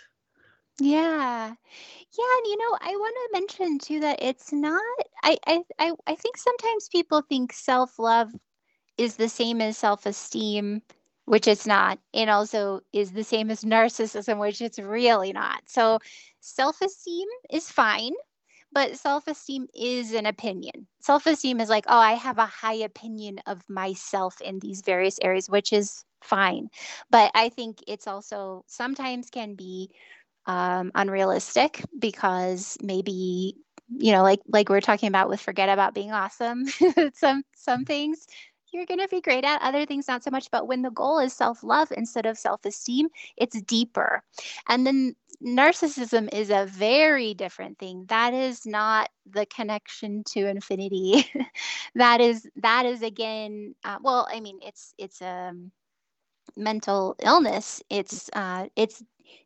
Yeah. 0.81 1.55
Yeah, 2.19 2.37
and 2.37 2.47
you 2.47 2.57
know, 2.59 2.79
I 2.81 2.91
want 2.97 3.15
to 3.15 3.41
mention 3.41 3.79
too 3.79 4.01
that 4.01 4.23
it's 4.23 4.53
not 4.53 4.83
I 5.23 5.39
I 5.47 5.63
I, 5.79 5.93
I 6.07 6.15
think 6.15 6.37
sometimes 6.37 6.89
people 6.89 7.23
think 7.23 7.53
self-love 7.53 8.33
is 8.99 9.17
the 9.17 9.29
same 9.29 9.61
as 9.61 9.79
self-esteem, 9.79 10.83
which 11.25 11.49
it's 11.49 11.67
not, 11.67 11.99
and 12.13 12.29
also 12.29 12.81
is 12.93 13.13
the 13.13 13.25
same 13.25 13.51
as 13.51 13.65
narcissism, 13.65 14.39
which 14.39 14.61
it's 14.61 14.79
really 14.79 15.33
not. 15.33 15.63
So 15.67 15.99
self-esteem 16.41 17.29
is 17.51 17.71
fine 17.71 18.13
but 18.73 18.97
self 18.97 19.27
esteem 19.27 19.67
is 19.75 20.13
an 20.13 20.27
opinion. 20.27 20.87
Self 21.01 21.27
esteem 21.27 21.61
is 21.61 21.69
like, 21.69 21.85
oh, 21.89 21.99
I 21.99 22.13
have 22.15 22.39
a 22.39 22.47
high 22.47 22.75
opinion 22.75 23.39
of 23.47 23.63
myself 23.69 24.41
in 24.41 24.59
these 24.61 24.83
various 24.83 25.19
areas, 25.23 25.49
which 25.51 25.73
is 25.73 26.05
fine. 26.23 26.69
But 27.11 27.31
I 27.35 27.49
think 27.49 27.79
it's 27.87 28.07
also 28.07 28.65
sometimes 28.67 29.31
can 29.31 29.55
be 29.55 29.91
um, 30.47 30.91
unrealistic 30.95 31.85
because 31.99 32.77
maybe 32.83 33.57
you 33.99 34.13
know 34.13 34.23
like 34.23 34.41
like 34.49 34.69
we're 34.69 34.81
talking 34.81 35.09
about 35.09 35.29
with 35.29 35.41
forget 35.41 35.69
about 35.69 35.95
being 35.95 36.13
awesome 36.13 36.65
some 37.15 37.43
some 37.55 37.85
things 37.85 38.27
you're 38.73 38.87
going 38.87 39.01
to 39.01 39.09
be 39.09 39.21
great 39.21 39.45
at 39.45 39.61
other 39.63 39.87
things 39.87 40.09
not 40.09 40.25
so 40.25 40.31
much 40.31 40.51
but 40.51 40.67
when 40.67 40.83
the 40.83 40.91
goal 40.91 41.19
is 41.19 41.33
self-love 41.33 41.93
instead 41.97 42.27
of 42.27 42.39
self-esteem 42.39 43.09
it's 43.37 43.61
deeper 43.63 44.23
and 44.69 44.87
then 44.87 45.15
narcissism 45.45 46.33
is 46.33 46.51
a 46.51 46.67
very 46.67 47.35
different 47.35 47.79
thing. 47.79 48.05
That 48.09 48.33
is 48.35 48.65
not 48.67 49.11
the 49.27 49.47
connection 49.47 50.23
to 50.29 50.47
infinity. 50.49 51.25
that 51.95 52.21
is 52.21 52.49
that 52.57 52.87
is 52.87 53.03
again. 53.03 53.75
Uh, 53.85 53.99
well, 54.03 54.29
I 54.31 54.41
mean, 54.41 54.59
it's 54.63 54.95
it's 54.99 55.21
a 55.21 55.51
um, 55.51 55.73
mental 56.57 57.17
illness. 57.23 57.83
It's 57.91 58.31
uh, 58.35 58.67
it's 58.77 59.03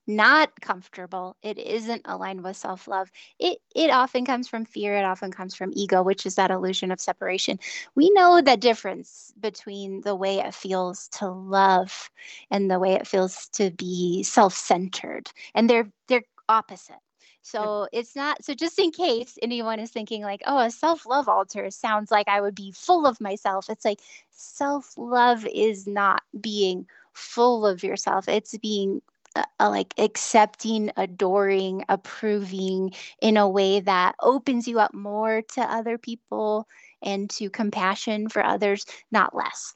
not 0.07 0.61
comfortable. 0.61 1.37
It 1.43 1.59
isn't 1.59 2.03
aligned 2.05 2.43
with 2.45 2.57
self-love. 2.57 3.11
It 3.39 3.59
it 3.75 3.91
often 3.91 4.25
comes 4.25 4.49
from 4.49 4.65
fear. 4.65 4.97
It 4.97 5.05
often 5.05 5.31
comes 5.33 5.55
from 5.55 5.73
ego 5.75 6.03
which 6.03 6.27
is 6.27 6.35
that 6.37 6.51
illusion 6.51 6.91
of 6.91 7.01
separation. 7.01 7.59
We 7.95 8.11
know 8.11 8.41
the 8.41 8.57
difference 8.57 9.33
between 9.41 10.03
the 10.03 10.15
way 10.15 10.39
it 10.39 10.55
feels 10.55 11.09
to 11.19 11.29
love 11.29 12.11
and 12.51 12.71
the 12.71 12.79
way 12.79 12.95
it 12.95 13.07
feels 13.07 13.49
to 13.51 13.71
be 13.71 14.23
self-centered. 14.23 15.31
And 15.55 15.69
they're 15.69 15.91
they're 16.09 16.25
opposite. 16.49 16.97
So 17.43 17.87
it's 17.93 18.17
not 18.17 18.45
so 18.45 18.55
just 18.55 18.79
in 18.79 18.91
case 18.91 19.39
anyone 19.41 19.79
is 19.79 19.91
thinking 19.91 20.23
like, 20.23 20.43
oh, 20.47 20.59
a 20.59 20.71
self-love 20.71 21.29
altar 21.29 21.71
sounds 21.71 22.11
like 22.11 22.29
I 22.29 22.41
would 22.41 22.55
be 22.57 22.73
full 22.73 23.07
of 23.07 23.21
myself. 23.21 23.71
It's 23.71 23.85
like 23.85 24.01
self-love 24.31 25.47
is 25.55 25.87
not 25.87 26.23
being 26.41 26.87
full 27.13 27.65
of 27.67 27.83
yourself. 27.85 28.29
It's 28.29 28.57
being 28.59 29.01
uh, 29.37 29.71
like 29.71 29.95
accepting, 29.99 30.91
adoring, 30.97 31.85
approving 31.89 32.93
in 33.21 33.37
a 33.37 33.49
way 33.49 33.81
that 33.81 34.15
opens 34.21 34.67
you 34.67 34.79
up 34.81 34.95
more 34.95 35.43
to 35.55 35.61
other 35.61 35.99
people 35.99 36.67
and 37.03 37.29
to 37.31 37.51
compassion 37.51 38.29
for 38.29 38.45
others, 38.45 38.87
not 39.11 39.35
less. 39.35 39.75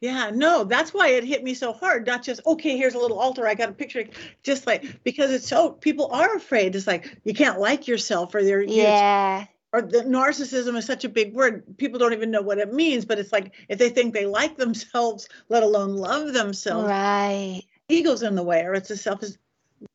Yeah, 0.00 0.30
no, 0.34 0.64
that's 0.64 0.92
why 0.92 1.10
it 1.10 1.22
hit 1.22 1.44
me 1.44 1.54
so 1.54 1.72
hard. 1.72 2.06
Not 2.06 2.24
just, 2.24 2.40
okay, 2.44 2.76
here's 2.76 2.94
a 2.94 2.98
little 2.98 3.20
altar, 3.20 3.46
I 3.46 3.54
got 3.54 3.68
a 3.68 3.72
picture. 3.72 4.04
Just 4.42 4.66
like, 4.66 5.02
because 5.04 5.30
it's 5.30 5.46
so, 5.46 5.70
people 5.70 6.08
are 6.12 6.34
afraid. 6.34 6.74
It's 6.74 6.88
like, 6.88 7.16
you 7.24 7.34
can't 7.34 7.60
like 7.60 7.86
yourself 7.86 8.34
or 8.34 8.42
they're, 8.42 8.62
yeah. 8.62 9.46
Or 9.72 9.80
the 9.80 10.00
narcissism 10.00 10.76
is 10.76 10.84
such 10.84 11.04
a 11.04 11.08
big 11.08 11.34
word. 11.34 11.78
People 11.78 11.98
don't 11.98 12.12
even 12.12 12.30
know 12.30 12.42
what 12.42 12.58
it 12.58 12.74
means, 12.74 13.04
but 13.04 13.18
it's 13.18 13.32
like 13.32 13.54
if 13.68 13.78
they 13.78 13.88
think 13.88 14.12
they 14.12 14.26
like 14.26 14.56
themselves, 14.56 15.28
let 15.48 15.62
alone 15.62 15.94
love 15.94 16.34
themselves. 16.34 16.88
Right 16.88 17.62
ego's 17.88 18.22
in 18.22 18.34
the 18.34 18.42
way 18.42 18.62
or 18.62 18.74
it's 18.74 18.90
a 18.90 18.96
self 18.96 19.22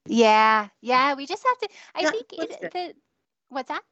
yeah 0.07 0.67
yeah 0.81 1.13
we 1.13 1.25
just 1.25 1.43
have 1.45 1.57
to 1.59 1.75
i 1.95 2.09
think 2.09 2.25
it, 2.33 2.71
the, 2.71 2.93
what's 3.49 3.69
that? 3.69 3.83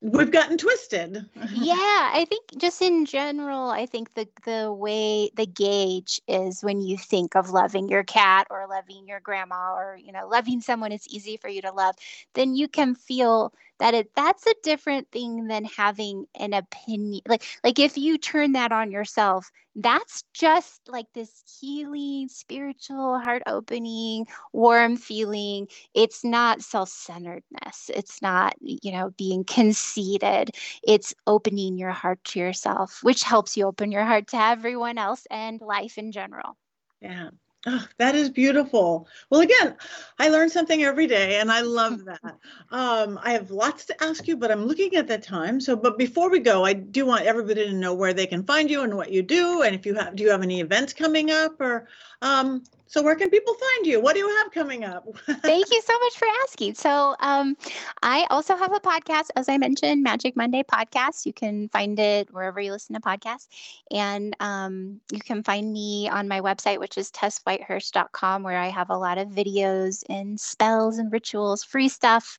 We've 0.00 0.30
gotten 0.30 0.56
twisted. 0.58 1.26
Yeah 1.50 2.10
i 2.14 2.26
think 2.28 2.44
just 2.56 2.82
in 2.82 3.04
general 3.06 3.70
i 3.70 3.86
think 3.86 4.12
the 4.14 4.28
the 4.44 4.72
way 4.72 5.30
the 5.34 5.46
gauge 5.46 6.20
is 6.28 6.62
when 6.62 6.80
you 6.80 6.96
think 6.96 7.34
of 7.34 7.50
loving 7.50 7.88
your 7.88 8.04
cat 8.04 8.46
or 8.50 8.66
loving 8.68 9.08
your 9.08 9.20
grandma 9.20 9.74
or 9.74 9.96
you 10.00 10.12
know 10.12 10.28
loving 10.28 10.60
someone 10.60 10.92
it's 10.92 11.08
easy 11.08 11.36
for 11.36 11.48
you 11.48 11.62
to 11.62 11.72
love 11.72 11.94
then 12.34 12.54
you 12.54 12.68
can 12.68 12.94
feel 12.94 13.52
that 13.78 13.94
it 13.94 14.10
that's 14.14 14.46
a 14.46 14.54
different 14.62 15.10
thing 15.10 15.46
than 15.48 15.64
having 15.64 16.26
an 16.38 16.52
opinion 16.52 17.20
like 17.28 17.42
like 17.64 17.78
if 17.78 17.96
you 17.96 18.18
turn 18.18 18.52
that 18.52 18.72
on 18.72 18.90
yourself 18.90 19.50
that's 19.76 20.24
just 20.34 20.80
like 20.88 21.06
this 21.14 21.42
healing 21.60 22.28
spiritual 22.28 23.18
heart 23.20 23.42
opening 23.46 24.26
warm 24.52 24.96
feeling. 24.96 25.68
It's 25.94 26.24
not 26.24 26.62
self-centeredness. 26.62 27.90
It's 27.94 28.20
not 28.22 28.54
you 28.60 28.92
know 28.92 29.10
being 29.16 29.44
conceited. 29.44 30.50
It's 30.82 31.14
opening 31.26 31.78
your 31.78 31.90
heart 31.92 32.22
to 32.24 32.38
yourself 32.40 33.00
which 33.02 33.22
helps 33.22 33.56
you 33.56 33.66
open 33.66 33.92
your 33.92 34.04
heart 34.04 34.28
to 34.28 34.36
everyone 34.36 34.98
else 34.98 35.26
and 35.30 35.60
life 35.60 35.98
in 35.98 36.12
general. 36.12 36.56
Yeah 37.00 37.30
Oh, 37.66 37.86
that 37.98 38.14
is 38.14 38.30
beautiful. 38.30 39.08
Well, 39.30 39.40
again, 39.40 39.76
I 40.18 40.28
learn 40.28 40.48
something 40.48 40.84
every 40.84 41.08
day, 41.08 41.40
and 41.40 41.50
I 41.50 41.60
love 41.62 42.04
that. 42.04 42.38
Um, 42.70 43.18
I 43.22 43.32
have 43.32 43.50
lots 43.50 43.84
to 43.86 44.02
ask 44.02 44.28
you, 44.28 44.36
but 44.36 44.50
I'm 44.50 44.64
looking 44.66 44.94
at 44.94 45.08
the 45.08 45.18
time. 45.18 45.60
So, 45.60 45.74
but 45.74 45.98
before 45.98 46.30
we 46.30 46.38
go, 46.38 46.64
I 46.64 46.72
do 46.72 47.04
want 47.04 47.26
everybody 47.26 47.66
to 47.66 47.72
know 47.72 47.94
where 47.94 48.14
they 48.14 48.26
can 48.26 48.44
find 48.44 48.70
you 48.70 48.82
and 48.82 48.96
what 48.96 49.10
you 49.10 49.22
do, 49.22 49.62
and 49.62 49.74
if 49.74 49.86
you 49.86 49.94
have, 49.94 50.14
do 50.14 50.22
you 50.22 50.30
have 50.30 50.42
any 50.42 50.60
events 50.60 50.92
coming 50.92 51.30
up, 51.30 51.60
or 51.60 51.88
um, 52.22 52.62
so, 52.88 53.02
where 53.02 53.14
can 53.14 53.28
people 53.28 53.54
find 53.54 53.86
you? 53.86 54.00
What 54.00 54.14
do 54.14 54.20
you 54.20 54.36
have 54.38 54.50
coming 54.50 54.82
up? 54.82 55.06
Thank 55.42 55.70
you 55.70 55.82
so 55.82 55.98
much 56.00 56.16
for 56.16 56.26
asking. 56.44 56.74
So, 56.74 57.14
um, 57.20 57.54
I 58.02 58.26
also 58.30 58.56
have 58.56 58.72
a 58.72 58.80
podcast, 58.80 59.28
as 59.36 59.48
I 59.48 59.58
mentioned, 59.58 60.02
Magic 60.02 60.36
Monday 60.36 60.62
podcast. 60.62 61.26
You 61.26 61.34
can 61.34 61.68
find 61.68 61.98
it 61.98 62.32
wherever 62.32 62.60
you 62.60 62.72
listen 62.72 62.94
to 62.94 63.00
podcasts. 63.00 63.46
And 63.90 64.34
um, 64.40 65.02
you 65.12 65.20
can 65.20 65.42
find 65.42 65.70
me 65.70 66.08
on 66.08 66.28
my 66.28 66.40
website, 66.40 66.80
which 66.80 66.96
is 66.96 67.10
tesswhitehurst.com, 67.10 68.42
where 68.42 68.58
I 68.58 68.68
have 68.68 68.88
a 68.88 68.96
lot 68.96 69.18
of 69.18 69.28
videos 69.28 70.02
and 70.08 70.40
spells 70.40 70.96
and 70.96 71.12
rituals, 71.12 71.62
free 71.62 71.90
stuff 71.90 72.38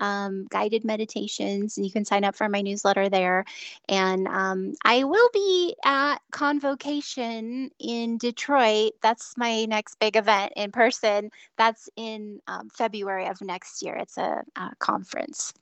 um, 0.00 0.46
guided 0.50 0.84
meditations. 0.84 1.76
And 1.76 1.86
you 1.86 1.92
can 1.92 2.04
sign 2.04 2.24
up 2.24 2.34
for 2.34 2.48
my 2.48 2.62
newsletter 2.62 3.08
there. 3.08 3.44
And 3.88 4.26
um, 4.26 4.74
I 4.84 5.04
will 5.04 5.28
be 5.32 5.76
at 5.84 6.18
Convocation 6.30 7.70
in 7.78 8.18
Detroit. 8.18 8.92
That's 9.02 9.36
my 9.36 9.66
next 9.66 9.98
big 9.98 10.16
event 10.16 10.54
in 10.56 10.72
person. 10.72 11.30
That's 11.56 11.88
in 11.96 12.40
um, 12.48 12.70
February 12.70 13.26
of 13.26 13.40
next 13.40 13.82
year. 13.82 13.94
It's 13.96 14.18
a, 14.18 14.42
a 14.56 14.70
conference. 14.78 15.54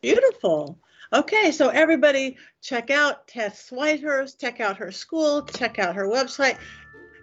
Beautiful. 0.00 0.78
Okay, 1.12 1.52
so 1.52 1.68
everybody 1.68 2.38
check 2.62 2.90
out 2.90 3.28
Tess 3.28 3.68
Whitehurst, 3.70 4.40
check 4.40 4.60
out 4.60 4.78
her 4.78 4.90
school, 4.90 5.42
check 5.42 5.78
out 5.78 5.94
her 5.94 6.06
website, 6.06 6.56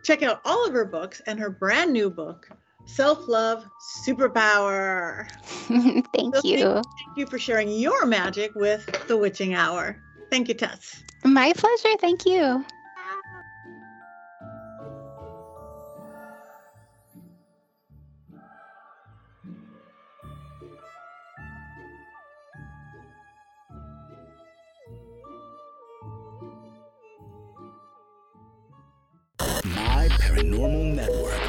check 0.03 0.21
out 0.21 0.41
all 0.45 0.67
of 0.67 0.73
her 0.73 0.85
books 0.85 1.21
and 1.25 1.39
her 1.39 1.49
brand 1.49 1.91
new 1.91 2.09
book, 2.09 2.49
self 2.89 3.27
love 3.27 3.65
superpower. 4.05 5.29
thank 6.13 6.35
so 6.35 6.41
you. 6.43 6.57
Thank, 6.57 6.85
thank, 6.85 7.17
you 7.17 7.25
for 7.27 7.39
sharing 7.39 7.71
your 7.71 8.05
magic 8.05 8.51
with 8.55 9.07
the 9.07 9.17
Witching 9.17 9.53
Hour. 9.53 10.01
Thank 10.29 10.47
you, 10.47 10.53
Tess. 10.53 11.03
My 11.23 11.53
pleasure. 11.53 11.97
Thank 11.99 12.25
you. 12.25 12.65
My 29.65 30.07
Paranormal 30.19 30.95
Network. 30.95 31.48